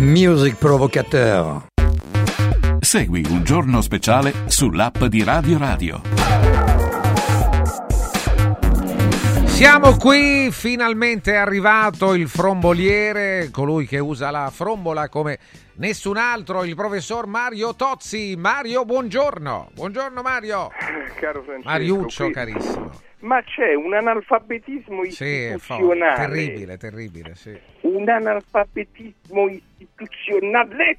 [0.00, 1.66] Music Provocateur.
[2.78, 6.00] Segui un giorno speciale sull'app di Radio Radio.
[9.46, 15.38] Siamo qui, finalmente è arrivato il fromboliere, colui che usa la frombola come
[15.78, 18.36] nessun altro, il professor Mario Tozzi.
[18.38, 19.70] Mario, buongiorno.
[19.74, 20.70] Buongiorno Mario.
[21.18, 21.68] Caro Francesco.
[21.68, 22.90] Mariuccio, qui- carissimo.
[23.20, 26.16] Ma c'è un analfabetismo Sì, istituzionale.
[26.16, 27.58] terribile, terribile, sì.
[27.80, 30.98] Un analfabetismo istituzionale.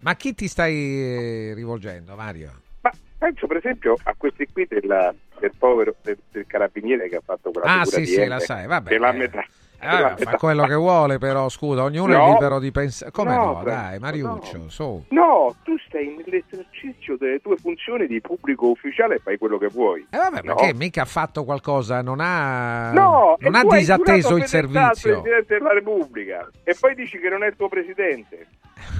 [0.00, 2.60] Ma a chi ti stai eh, rivolgendo, Mario?
[2.82, 7.22] Ma penso per esempio a questi qui della- del povero del, del carabiniere che ha
[7.24, 9.16] fatto quella Ah, figura sì, di sì, M, la sai, vabbè, Della eh.
[9.16, 9.44] metà.
[9.78, 12.32] Della fa quello che vuole, però, scusa, ognuno è No.
[12.32, 13.10] libero di pensare.
[13.10, 15.04] Come no, No, dai, Mariuccio, su.
[15.10, 20.06] No, tu stai nell'esercizio delle tue funzioni di pubblico ufficiale e fai quello che vuoi.
[20.10, 20.54] Eh vabbè, No?
[20.54, 25.20] perché mica ha fatto qualcosa, non ha, No, non ha disatteso il servizio.
[25.20, 28.46] Presidente della Repubblica e poi dici che non è il tuo presidente.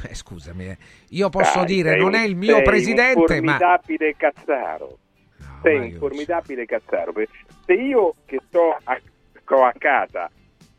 [0.08, 0.78] Eh, scusami, eh.
[1.10, 4.98] io posso Dai, dire non un- è il mio presidente, ma formidabile cazzaro.
[5.62, 7.12] sei un formidabile cazzaro.
[7.64, 8.98] Se io che sto a,
[9.42, 10.30] sto a casa,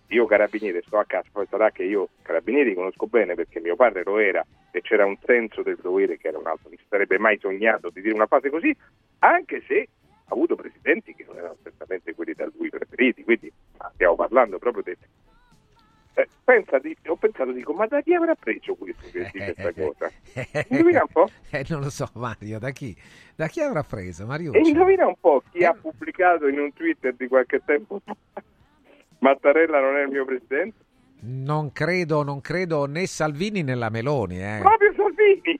[0.08, 4.04] io carabiniere sto a casa, poi sarà che io carabinieri conosco bene perché mio padre
[4.04, 7.38] lo era e c'era un senso del dovere che era un altro, mi sarebbe mai
[7.40, 8.76] sognato di dire una frase così,
[9.20, 9.88] anche se
[10.30, 13.52] ha avuto presidenti che non erano certamente quelli da lui preferiti, quindi
[13.94, 14.98] stiamo parlando proprio del...
[16.14, 19.74] Eh, pensa di- ho pensato, dico, ma da chi avrà preso questo che dice questa
[19.74, 20.12] cosa?
[20.70, 21.30] Indovina un po'?
[21.52, 22.96] Eh, non lo so, Mario, da chi?
[23.36, 24.26] Da chi avrà preso?
[24.26, 24.52] Mario?
[24.54, 28.16] E indovina un po' chi ha pubblicato in un Twitter di qualche tempo fa
[29.20, 30.86] Mattarella non è il mio presidente?
[31.20, 34.60] Non credo, non credo né Salvini né la Meloni, eh.
[34.62, 35.60] Proprio Salvini!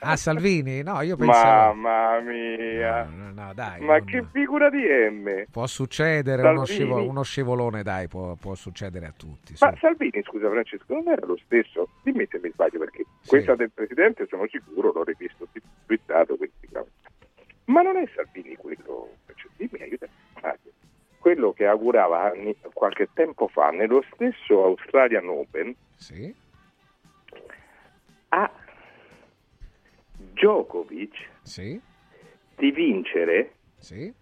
[0.00, 0.82] Ah, Salvini?
[0.82, 1.72] No, io pensavo...
[1.72, 3.04] Mamma mia!
[3.04, 5.44] No, no, dai, Ma non- che figura di M!
[5.50, 9.54] Può succedere uno, scivolo- uno scivolone, dai, può, può succedere a tutti.
[9.60, 11.88] Ma Salvini, scusa Francesco, non era lo stesso?
[12.02, 15.48] Dimmi se mi sbaglio perché questa del Presidente sono sicuro, l'ho rivisto
[15.86, 16.86] twittato, quindi no.
[17.64, 20.12] Ma non è Salvini quello, cioè, dimmi, aiutami.
[21.22, 22.32] Quello che augurava
[22.72, 26.34] qualche tempo fa nello stesso Australian Open Sì?
[28.30, 28.50] a
[30.16, 31.80] Djokovic Sì?
[32.56, 34.12] di vincere Sì?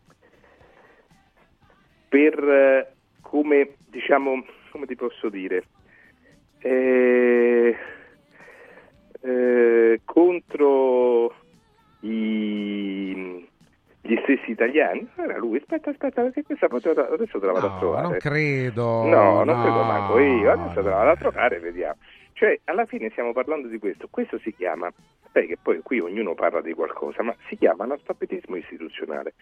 [2.07, 5.65] per eh, come diciamo come ti posso dire
[6.59, 7.75] eh,
[9.23, 11.35] eh, contro
[12.01, 13.49] i-
[14.11, 15.09] gli stessi italiani.
[15.15, 18.03] Era lui, aspetta, aspetta, perché questa foto adesso te la vado no, a trovare.
[18.09, 19.05] non credo.
[19.05, 19.63] No, non no.
[19.63, 21.97] credo manco io, adesso te la vado a trovare e vediamo.
[22.33, 24.09] Cioè, alla fine stiamo parlando di questo.
[24.11, 24.91] Questo si chiama,
[25.33, 29.35] sai che poi qui ognuno parla di qualcosa, ma si chiama analfabetismo istituzionale.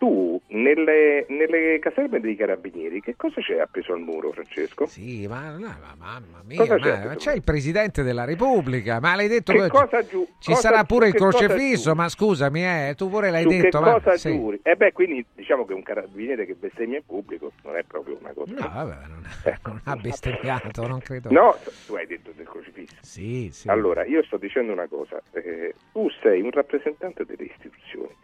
[0.00, 4.86] Tu, nelle, nelle caserme dei carabinieri, che cosa c'è appeso al muro, Francesco?
[4.86, 7.04] Sì, ma, no, ma mamma mia, ma- c'è?
[7.04, 10.84] ma c'è il Presidente della Repubblica, ma l'hai detto Che cosa giù- ci cosa- sarà
[10.84, 13.78] pure il crocefisso, ma scusami, eh, tu pure l'hai Su detto.
[13.78, 14.30] che ma- cosa sì.
[14.32, 14.58] giuri?
[14.62, 18.32] E beh, quindi diciamo che un carabiniere che bestemmia in pubblico non è proprio una
[18.32, 18.54] cosa.
[18.54, 19.22] No, vabbè, non,
[19.66, 21.30] non ha bestemmiato, non credo.
[21.30, 21.54] No,
[21.86, 22.96] tu hai detto del crocifisso.
[23.02, 23.68] Sì, sì.
[23.68, 28.16] Allora, io sto dicendo una cosa, eh, tu sei un rappresentante delle istituzioni.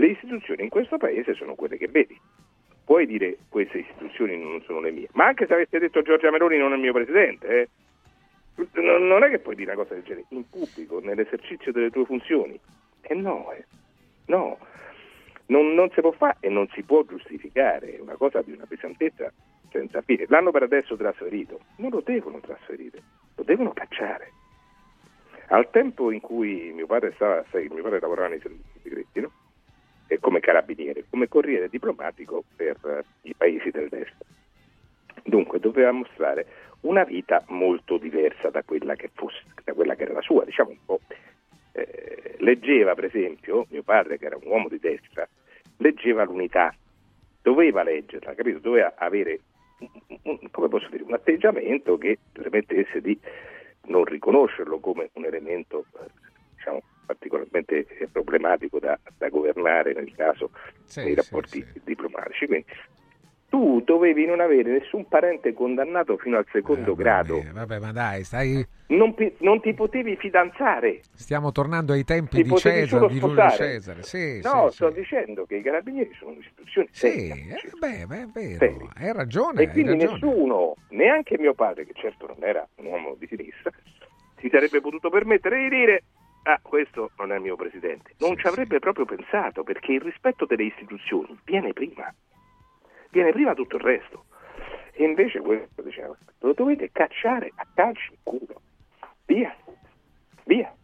[0.00, 2.18] Le istituzioni in questo paese sono quelle che vedi.
[2.86, 6.56] Puoi dire queste istituzioni non sono le mie, ma anche se avesse detto Giorgia Meloni
[6.56, 7.68] non è il mio presidente,
[8.54, 12.06] eh, non è che puoi dire una cosa del genere in pubblico, nell'esercizio delle tue
[12.06, 12.58] funzioni.
[13.02, 13.66] E no, eh.
[14.28, 14.56] no,
[15.48, 19.30] non, non si può fare e non si può giustificare, una cosa di una pesantezza
[19.70, 20.24] senza fine.
[20.28, 23.02] L'hanno per adesso trasferito, non lo devono trasferire,
[23.36, 24.32] lo devono cacciare.
[25.48, 29.30] Al tempo in cui mio padre stava, sai, mio padre lavorava nei servizi segreti, no?
[30.12, 34.12] E come carabiniere, come corriere diplomatico per eh, i paesi dell'est.
[35.22, 36.46] Dunque doveva mostrare
[36.80, 40.70] una vita molto diversa da quella che, fosse, da quella che era la sua, diciamo
[40.70, 41.00] un po'.
[41.72, 45.28] eh, leggeva, per esempio, mio padre, che era un uomo di destra,
[45.76, 46.74] leggeva l'unità,
[47.42, 48.58] doveva leggerla, capito?
[48.58, 49.38] Doveva avere,
[49.78, 49.88] un-
[50.22, 50.38] un-
[50.90, 53.16] dire, un atteggiamento che permettesse di
[53.86, 56.06] non riconoscerlo come un elemento, eh,
[56.56, 60.50] diciamo, particolarmente eh, problematico da, da governare nel caso
[60.84, 62.46] Sì, dei sì, rapporti diplomatici.
[62.46, 62.66] Quindi
[63.48, 68.22] tu dovevi non avere nessun parente condannato fino al secondo grado, Eh, vabbè, ma dai,
[68.22, 68.64] stai...
[68.88, 71.00] non, pi- non ti potevi fidanzare.
[71.14, 73.50] stiamo tornando ai tempi Ti di Cesare, di Giulio.
[73.50, 74.02] Cesare.
[74.04, 75.00] Sì, no, sì, sto sì.
[75.00, 77.56] dicendo che i carabinieri sono un'istituzione Sì, seria.
[77.56, 78.88] eh, beh, beh, è vero, Seri.
[78.94, 80.12] hai ragione, E hai quindi ragione.
[80.12, 83.72] nessuno, neanche mio padre, che certo non era un uomo di sinistra,
[84.40, 86.04] si sarebbe potuto permettere di dire
[86.44, 88.14] ah, questo non è il mio presidente.
[88.18, 92.12] Non ci avrebbe proprio pensato, perché il rispetto delle istituzioni viene prima.
[93.10, 94.24] Viene prima tutto il resto.
[94.92, 98.60] E invece questo diceva, lo dovete cacciare a calci in culo.
[99.26, 99.54] Via,
[100.44, 100.74] via.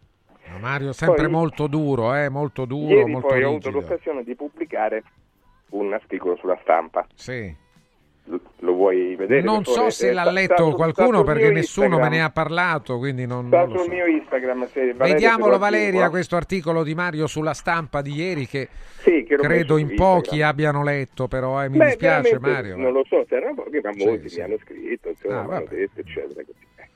[0.49, 3.81] Ma Mario sempre Poi- molto duro, eh, molto duro, Ieri molto poi ho avuto rigido.
[3.89, 5.03] l'occasione di pubblicare
[5.71, 7.05] un articolo sulla stampa.
[7.15, 7.55] Sì.
[8.29, 9.43] Lo, vuoi vedere?
[9.43, 12.19] Non so se Eh, l'ha letto sta sul- qualcuno sta sul perché nessuno me Instagram.
[12.19, 13.89] ne ha parlato, quindi non, Sta non so.
[13.89, 14.67] mio Instagram.
[14.73, 19.77] Valeria Vediamolo Valeria questo articolo di Mario sulla stampa di ieri che, Sì, che credo
[19.77, 22.77] in pochi abbiano letto, però eh, mi Beh, dispiace Mario.
[22.77, 24.39] Non lo so se erano pochi, ma molti sì.
[24.39, 26.41] mi hanno scritto, insomma, Ah, hanno detto, eccetera.
[26.41, 26.89] Eh.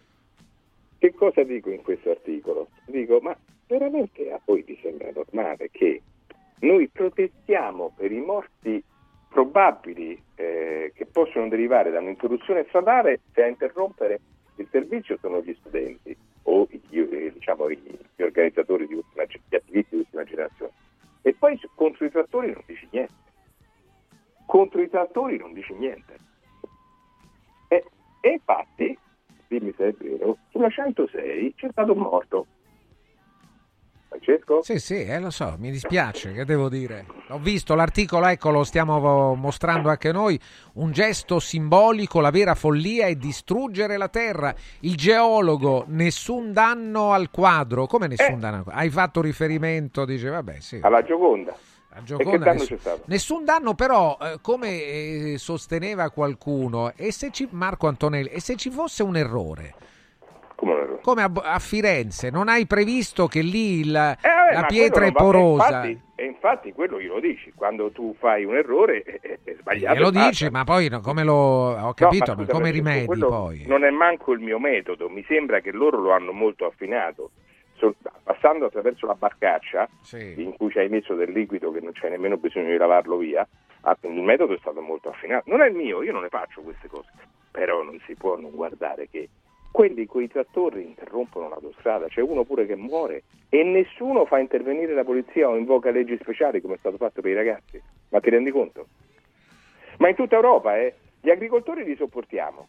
[0.98, 2.68] Che cosa dico in questo articolo?
[2.86, 3.36] Dico, ma
[3.68, 6.02] veramente a voi vi sembra normale che
[6.60, 8.82] noi protestiamo per i morti
[9.30, 14.20] probabili eh, che possono derivare da un'interruzione stradale se a interrompere
[14.56, 19.94] il servizio sono gli studenti o gli, eh, diciamo, gli organizzatori di ultima, gli attivisti
[19.94, 20.72] di ultima generazione.
[21.22, 23.14] E poi contro i trattori non dici niente.
[24.46, 26.16] Contro i trattori non dici niente.
[27.68, 27.84] E,
[28.20, 28.98] e infatti,
[29.46, 32.46] dimmi se è vero, sulla 106 c'è stato un morto.
[34.10, 34.60] Francesco?
[34.62, 37.06] Sì, sì, eh, lo so, mi dispiace, che devo dire.
[37.28, 40.38] Ho visto l'articolo, ecco, lo stiamo mostrando anche noi,
[40.74, 44.52] un gesto simbolico, la vera follia è distruggere la terra.
[44.80, 47.86] Il geologo, nessun danno al quadro.
[47.86, 48.38] Come nessun Eh.
[48.38, 48.80] danno al quadro?
[48.80, 50.80] Hai fatto riferimento, dice, vabbè, sì.
[50.82, 51.54] Alla Gioconda.
[52.02, 57.88] Gioconda danno nessun, nessun danno, però, eh, come eh, sosteneva qualcuno, e se ci, Marco
[57.88, 59.74] Antonelli, e se ci fosse un errore?
[60.60, 60.98] Come?
[61.00, 65.82] Come a, a Firenze, non hai previsto che lì il- Eh, la pietra è porosa?
[65.84, 69.56] E infatti, e infatti quello glielo dici, quando tu fai un errore è, è- è
[69.58, 69.94] sbagliato.
[69.96, 73.64] Glielo dici, ma poi no, come lo ho No, capito, ma scusa, come rimedi poi?
[73.66, 77.30] Non è manco il mio metodo, mi sembra che loro lo hanno molto affinato.
[78.22, 79.88] Passando attraverso la barcaccia,
[80.42, 83.46] in cui ci hai messo del liquido che non c'è nemmeno bisogno di lavarlo via,
[84.02, 85.44] il metodo è stato molto affinato.
[85.48, 87.08] Non è il mio, io non ne faccio queste cose,
[87.50, 89.30] però non si può non guardare che
[89.70, 94.94] quelli con i trattori interrompono l'autostrada, c'è uno pure che muore e nessuno fa intervenire
[94.94, 97.80] la polizia o invoca leggi speciali come è stato fatto per i ragazzi.
[98.08, 98.86] Ma ti rendi conto?
[99.98, 102.68] Ma in tutta Europa eh, gli agricoltori li sopportiamo,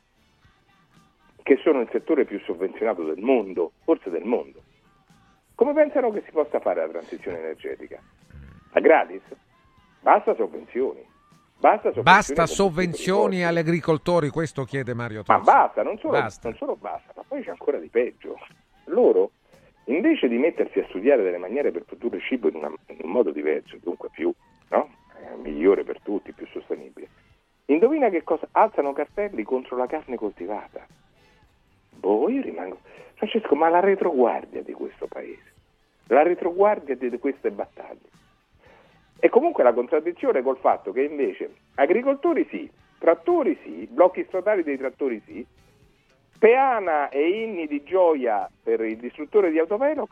[1.44, 4.62] che sono il settore più sovvenzionato del mondo, forse del mondo.
[5.56, 8.02] Come pensano che si possa fare la transizione energetica?
[8.74, 9.22] A gratis?
[10.02, 11.11] Basta sovvenzioni.
[11.62, 15.46] Basta sovvenzioni, basta sovvenzioni agli agricoltori, questo chiede Mario Tozzi.
[15.46, 18.40] Ma basta non, solo, basta non, solo, basta, ma poi c'è ancora di peggio.
[18.86, 19.30] Loro,
[19.86, 23.30] invece di mettersi a studiare delle maniere per produrre cibo in, una, in un modo
[23.30, 24.34] diverso, dunque più
[24.70, 24.90] no?
[25.22, 27.08] Eh, migliore per tutti, più sostenibile,
[27.66, 28.48] indovina che cosa?
[28.54, 30.84] Alzano cartelli contro la carne coltivata.
[31.92, 32.80] Boh, io rimango...
[33.14, 35.54] Francesco, ma la retroguardia di questo paese,
[36.08, 38.10] la retroguardia di queste battaglie
[39.24, 42.68] e comunque la contraddizione col fatto che invece agricoltori sì,
[42.98, 45.46] trattori sì, blocchi statali dei trattori sì,
[46.40, 50.10] peana e inni di gioia per il distruttore di autovelox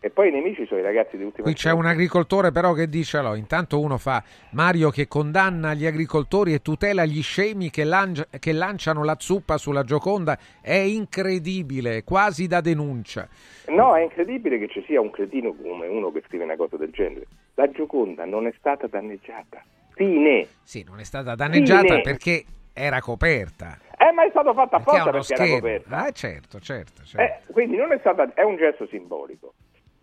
[0.00, 2.88] e poi i nemici sono i ragazzi di ultima Qui c'è un agricoltore però che
[2.88, 7.84] dice allora, intanto uno fa Mario che condanna gli agricoltori e tutela gli scemi che,
[7.84, 13.28] lanci- che lanciano la zuppa sulla Gioconda, è incredibile, quasi da denuncia.
[13.68, 16.90] No, è incredibile che ci sia un cretino come uno che scrive una cosa del
[16.90, 17.26] genere.
[17.56, 19.62] La Gioconda non è stata danneggiata.
[19.94, 20.46] Fine.
[20.62, 22.00] Sì, non è stata danneggiata Fine.
[22.02, 22.44] perché
[22.74, 23.78] era coperta.
[23.98, 25.96] Eh, ma è stato fatto Perché apposta uno perché, era coperta.
[25.96, 27.48] Ah, certo, certo, certo.
[27.48, 29.54] Eh, quindi non è, stata, è un gesto simbolico.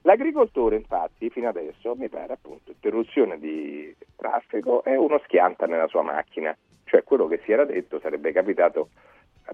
[0.02, 6.02] L'agricoltore, infatti, fino adesso, mi pare appunto, interruzione di traffico e uno schianta nella sua
[6.02, 6.58] macchina.
[6.86, 8.90] Cioè quello che si era detto sarebbe capitato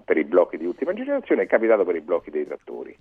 [0.02, 2.96] per i blocchi di ultima generazione è capitato per i blocchi dei trattori.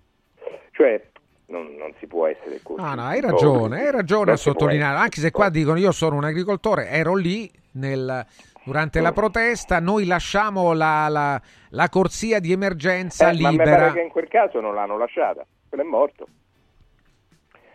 [0.72, 1.02] Cioè
[1.50, 2.82] non, non si può essere così.
[2.82, 6.24] No, no, hai ragione, hai ragione a sottolineare, anche se qua dicono io sono un
[6.24, 8.26] agricoltore, ero lì nel-
[8.64, 13.70] durante la protesta, noi lasciamo la, la- la corsia di emergenza Eh, ma mi pare
[13.72, 13.92] libera.
[13.94, 16.28] che in quel caso non l'hanno lasciata, quello è morto.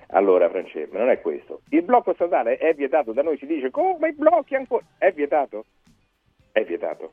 [0.09, 1.62] Allora, Francesco, non è questo.
[1.70, 4.85] Il blocco statale è vietato, da noi si dice come i blocchi ancora.
[4.97, 5.65] È vietato?
[6.53, 7.12] È vietato.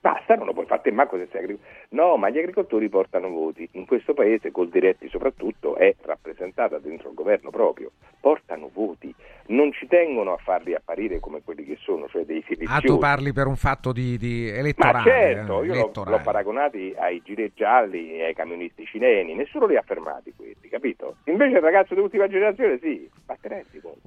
[0.00, 1.86] Basta, non lo puoi fare te manco se sei agricoltore.
[1.90, 3.68] No, ma gli agricoltori portano voti.
[3.72, 7.90] In questo paese, col diretti soprattutto, è rappresentata dentro il governo proprio.
[8.20, 9.12] Portano voti.
[9.50, 12.86] Non ci tengono a farli apparire come quelli che sono, cioè dei Ah, silenziosi.
[12.86, 15.10] tu parli per un fatto di, di Ma elettorale.
[15.10, 16.16] certo, eh, io l'ho, elettorale.
[16.18, 21.16] l'ho paragonati ai gilet gialli ai camionisti cileni, nessuno li ha fermati questi, capito?
[21.24, 23.98] Invece il ragazzo dell'ultima generazione sì, ma te rendi conto?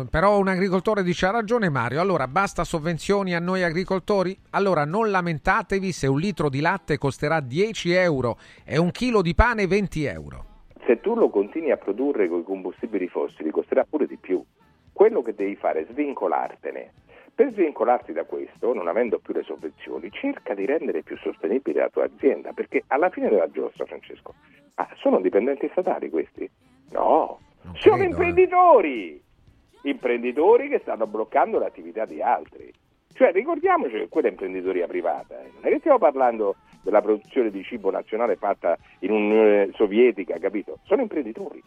[0.00, 4.34] Uh, Però un agricoltore dice ha ragione Mario, allora basta sovvenzioni a noi agricoltori?
[4.52, 9.34] Allora non lamentatevi se un litro di latte costerà 10 euro e un chilo di
[9.34, 10.44] pane 20 euro.
[10.86, 14.42] Se tu lo continui a produrre con i combustibili fossili costerà pure di più.
[14.96, 16.90] Quello che devi fare è svincolartene.
[17.34, 21.90] Per svincolarti da questo, non avendo più le sovvenzioni, cerca di rendere più sostenibile la
[21.90, 24.32] tua azienda, perché alla fine della giostra, Francesco,
[24.76, 26.48] ah, sono dipendenti statali questi?
[26.92, 27.40] No,
[27.74, 28.04] sono credo, eh.
[28.06, 29.22] imprenditori!
[29.82, 32.72] Imprenditori che stanno bloccando l'attività di altri.
[33.12, 35.50] Cioè, ricordiamoci che quella è imprenditoria privata, eh.
[35.56, 40.78] non è che stiamo parlando della produzione di cibo nazionale fatta in Unione Sovietica, capito?
[40.84, 41.62] Sono imprenditori.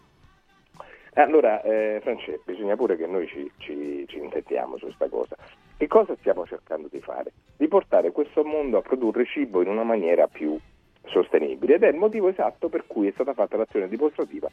[1.13, 5.35] Allora, eh, Francesco, bisogna pure che noi ci, ci, ci intendiamo su questa cosa.
[5.77, 7.31] Che cosa stiamo cercando di fare?
[7.57, 10.57] Di portare questo mondo a produrre cibo in una maniera più
[11.05, 14.49] sostenibile ed è il motivo esatto per cui è stata fatta l'azione dimostrativa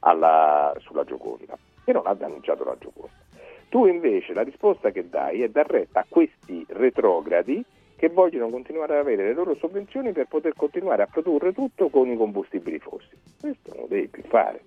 [0.00, 3.24] alla- sulla Gioconda, che non ha danneggiato la Gioconda.
[3.68, 7.64] Tu invece la risposta che dai è dar retta a questi retrogradi
[7.96, 12.08] che vogliono continuare ad avere le loro sovvenzioni per poter continuare a produrre tutto con
[12.08, 13.18] i combustibili fossili.
[13.40, 14.60] Questo non devi più fare.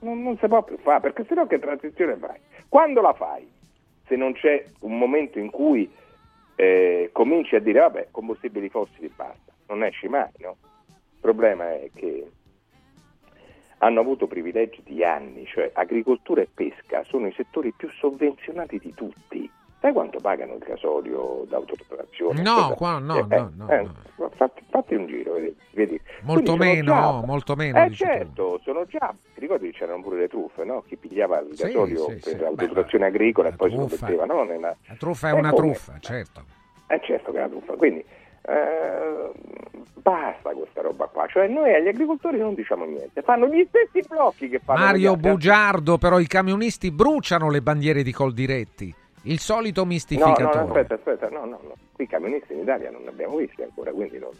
[0.00, 2.38] Non, non si può più fare, perché sennò che transizione fai?
[2.68, 3.50] Quando la fai?
[4.06, 5.90] Se non c'è un momento in cui
[6.54, 10.56] eh, cominci a dire vabbè, combustibili fossili basta, non esci mai, no?
[10.88, 12.30] Il problema è che
[13.78, 18.94] hanno avuto privilegi di anni, cioè agricoltura e pesca sono i settori più sovvenzionati di
[18.94, 19.50] tutti.
[19.80, 22.42] Sai quanto pagano il gasolio d'autotrazione?
[22.42, 23.86] No, qua no, Eh, no, no, eh,
[24.34, 25.54] Fatti, fatti un giro, vedi.
[25.70, 26.00] vedi.
[26.22, 27.78] Molto meno, già- molto meno.
[27.84, 28.10] Eh dici tu.
[28.10, 30.82] certo, sono già, ti ricordi che c'erano pure le truffe, no?
[30.86, 32.38] Chi pigliava il gasolio sì, per sì.
[32.38, 34.06] l'autotrazione agricola e poi se lo truffa.
[34.06, 34.42] metteva, no?
[34.42, 34.76] Nella...
[34.86, 35.72] La truffa è Eh, una come?
[35.72, 36.44] truffa, certo.
[36.88, 38.04] Eh certo che è una truffa, quindi
[38.42, 39.32] eh,
[39.94, 44.48] basta questa roba qua, cioè noi agli agricoltori non diciamo niente, fanno gli stessi blocchi
[44.48, 45.16] che fanno Mario.
[45.16, 48.94] Bugiardo, però i camionisti bruciano le bandiere di Coldiretti.
[49.22, 50.54] Il solito No, mistificatore.
[50.54, 53.62] no, aspetta, aspetta, no, no, no, qui i camionisti in Italia non ne abbiamo visti
[53.62, 54.30] ancora, quindi non,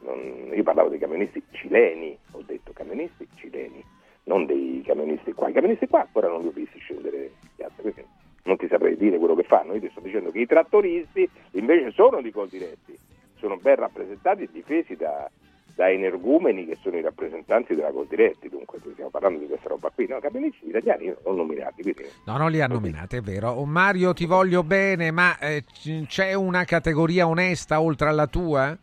[0.00, 3.84] non- io parlavo dei camionisti cileni, ho detto camionisti cileni,
[4.24, 7.80] non dei camionisti qua, i camionisti qua ancora non li ho visti scendere in piazza,
[7.82, 8.04] quindi
[8.44, 11.90] non ti saprei dire quello che fanno, io ti sto dicendo che i trattoristi invece
[11.92, 12.96] sono di Coldiretti,
[13.38, 15.28] sono ben rappresentati e difesi da,
[15.74, 20.06] da energumeni che sono i rappresentanti della Coldiretti, dunque stiamo parlando di questa roba qui,
[20.06, 23.50] no, camionisti italiani non nominati, quindi No, non li ha nominati, è vero.
[23.50, 25.64] Oh, Mario, ti voglio bene, ma eh,
[26.06, 28.76] c'è una categoria onesta oltre alla tua?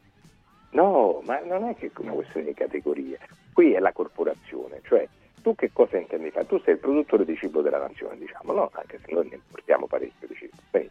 [0.71, 3.17] No, ma non è che è una questione di categorie,
[3.53, 5.07] qui è la corporazione, cioè
[5.41, 6.45] tu che cosa intendi fare?
[6.45, 8.69] Tu sei il produttore di cibo della nazione, diciamo, no?
[8.73, 10.55] Anche se noi ne importiamo parecchio di cibo.
[10.71, 10.89] Eh,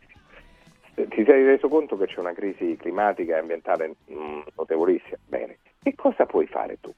[1.09, 5.17] Ti sei reso conto che c'è una crisi climatica e ambientale mm, notevolissima?
[5.27, 5.57] Bene.
[5.83, 6.93] Che cosa puoi fare tu?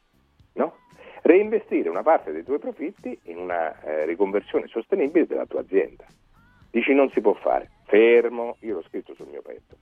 [0.55, 0.75] No?
[1.23, 6.05] Reinvestire una parte dei tuoi profitti in una eh, riconversione sostenibile della tua azienda.
[6.69, 7.71] Dici non si può fare.
[7.85, 9.77] Fermo, io l'ho scritto sul mio pezzo.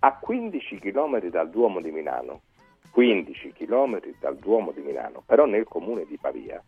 [0.00, 2.42] a 15 km dal Duomo di Milano,
[2.90, 6.62] 15 km dal Duomo di Milano, però nel comune di Pavia,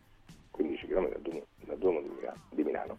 [0.52, 2.98] 15 km dal Duomo, dal Duomo di, Milano, di Milano,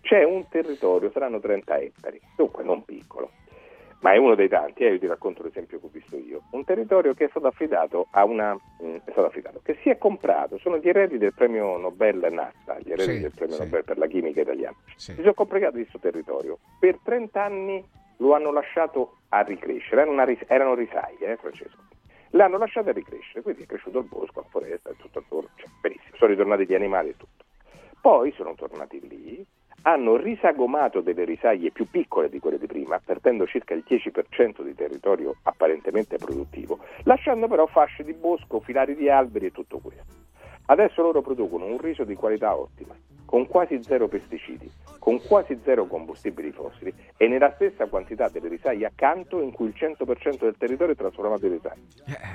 [0.00, 3.30] c'è un territorio, saranno 30 ettari, dunque non piccolo,
[4.00, 6.64] ma è uno dei tanti, eh, io ti racconto l'esempio che ho visto io, un
[6.64, 9.98] territorio che è stato affidato a una, mh, mm, è stato affidato, che si è
[9.98, 13.62] comprato, sono gli eredi del premio Nobel NASA, gli eredi Sì, del premio sì.
[13.62, 15.12] Nobel per la chimica italiana, Sì.
[15.14, 17.84] si sono comprati questo territorio, per 30 anni
[18.18, 21.82] lo hanno lasciato a ricrescere, erano, ris- erano risaie, eh, Francesco,
[22.30, 26.16] l'hanno lasciato a ricrescere, quindi è cresciuto il bosco, la foresta, tutto attorno, cioè, benissimo,
[26.16, 27.44] sono ritornati gli animali e tutto.
[28.00, 29.44] Poi sono tornati lì,
[29.82, 34.74] hanno risagomato delle risaie più piccole di quelle di prima, perdendo circa il 10% di
[34.74, 40.26] territorio apparentemente produttivo, lasciando però fasce di bosco, filari di alberi e tutto questo.
[40.66, 42.94] Adesso loro producono un riso di qualità ottima,
[43.28, 48.86] con quasi zero pesticidi, con quasi zero combustibili fossili e nella stessa quantità delle risaie
[48.86, 51.82] accanto in cui il 100% del territorio è trasformato in risaie.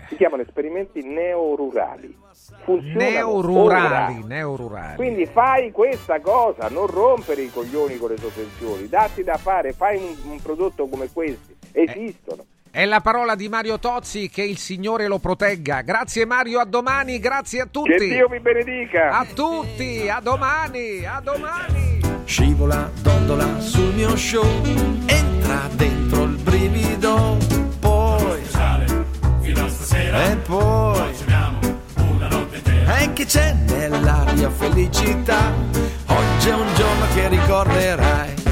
[0.07, 2.15] Si chiamano esperimenti neorurali.
[2.63, 4.95] Funzionano Neorurali, neorurali.
[4.97, 9.97] Quindi fai questa cosa, non rompere i coglioni con le sovvenzioni, datti da fare, fai
[9.97, 12.45] un, un prodotto come questi, esistono.
[12.75, 15.81] È la parola di Mario Tozzi, che il Signore lo protegga.
[15.81, 17.91] Grazie Mario, a domani, grazie a tutti.
[17.91, 19.11] Che Dio vi benedica.
[19.11, 21.99] A tutti, a domani, a domani.
[22.25, 24.63] Scivola, dondola sul mio show,
[25.05, 27.37] entra dentro il brivido,
[27.79, 28.41] poi
[29.41, 30.31] fino a stasera.
[30.31, 31.13] e poi
[32.09, 32.97] una notte intera.
[32.97, 35.53] e che c'è nell'aria felicità,
[36.07, 38.42] oggi è un giorno che ricorderai.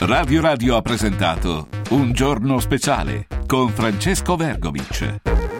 [0.00, 5.57] Radio Radio ha presentato Un giorno speciale con Francesco Vergovic.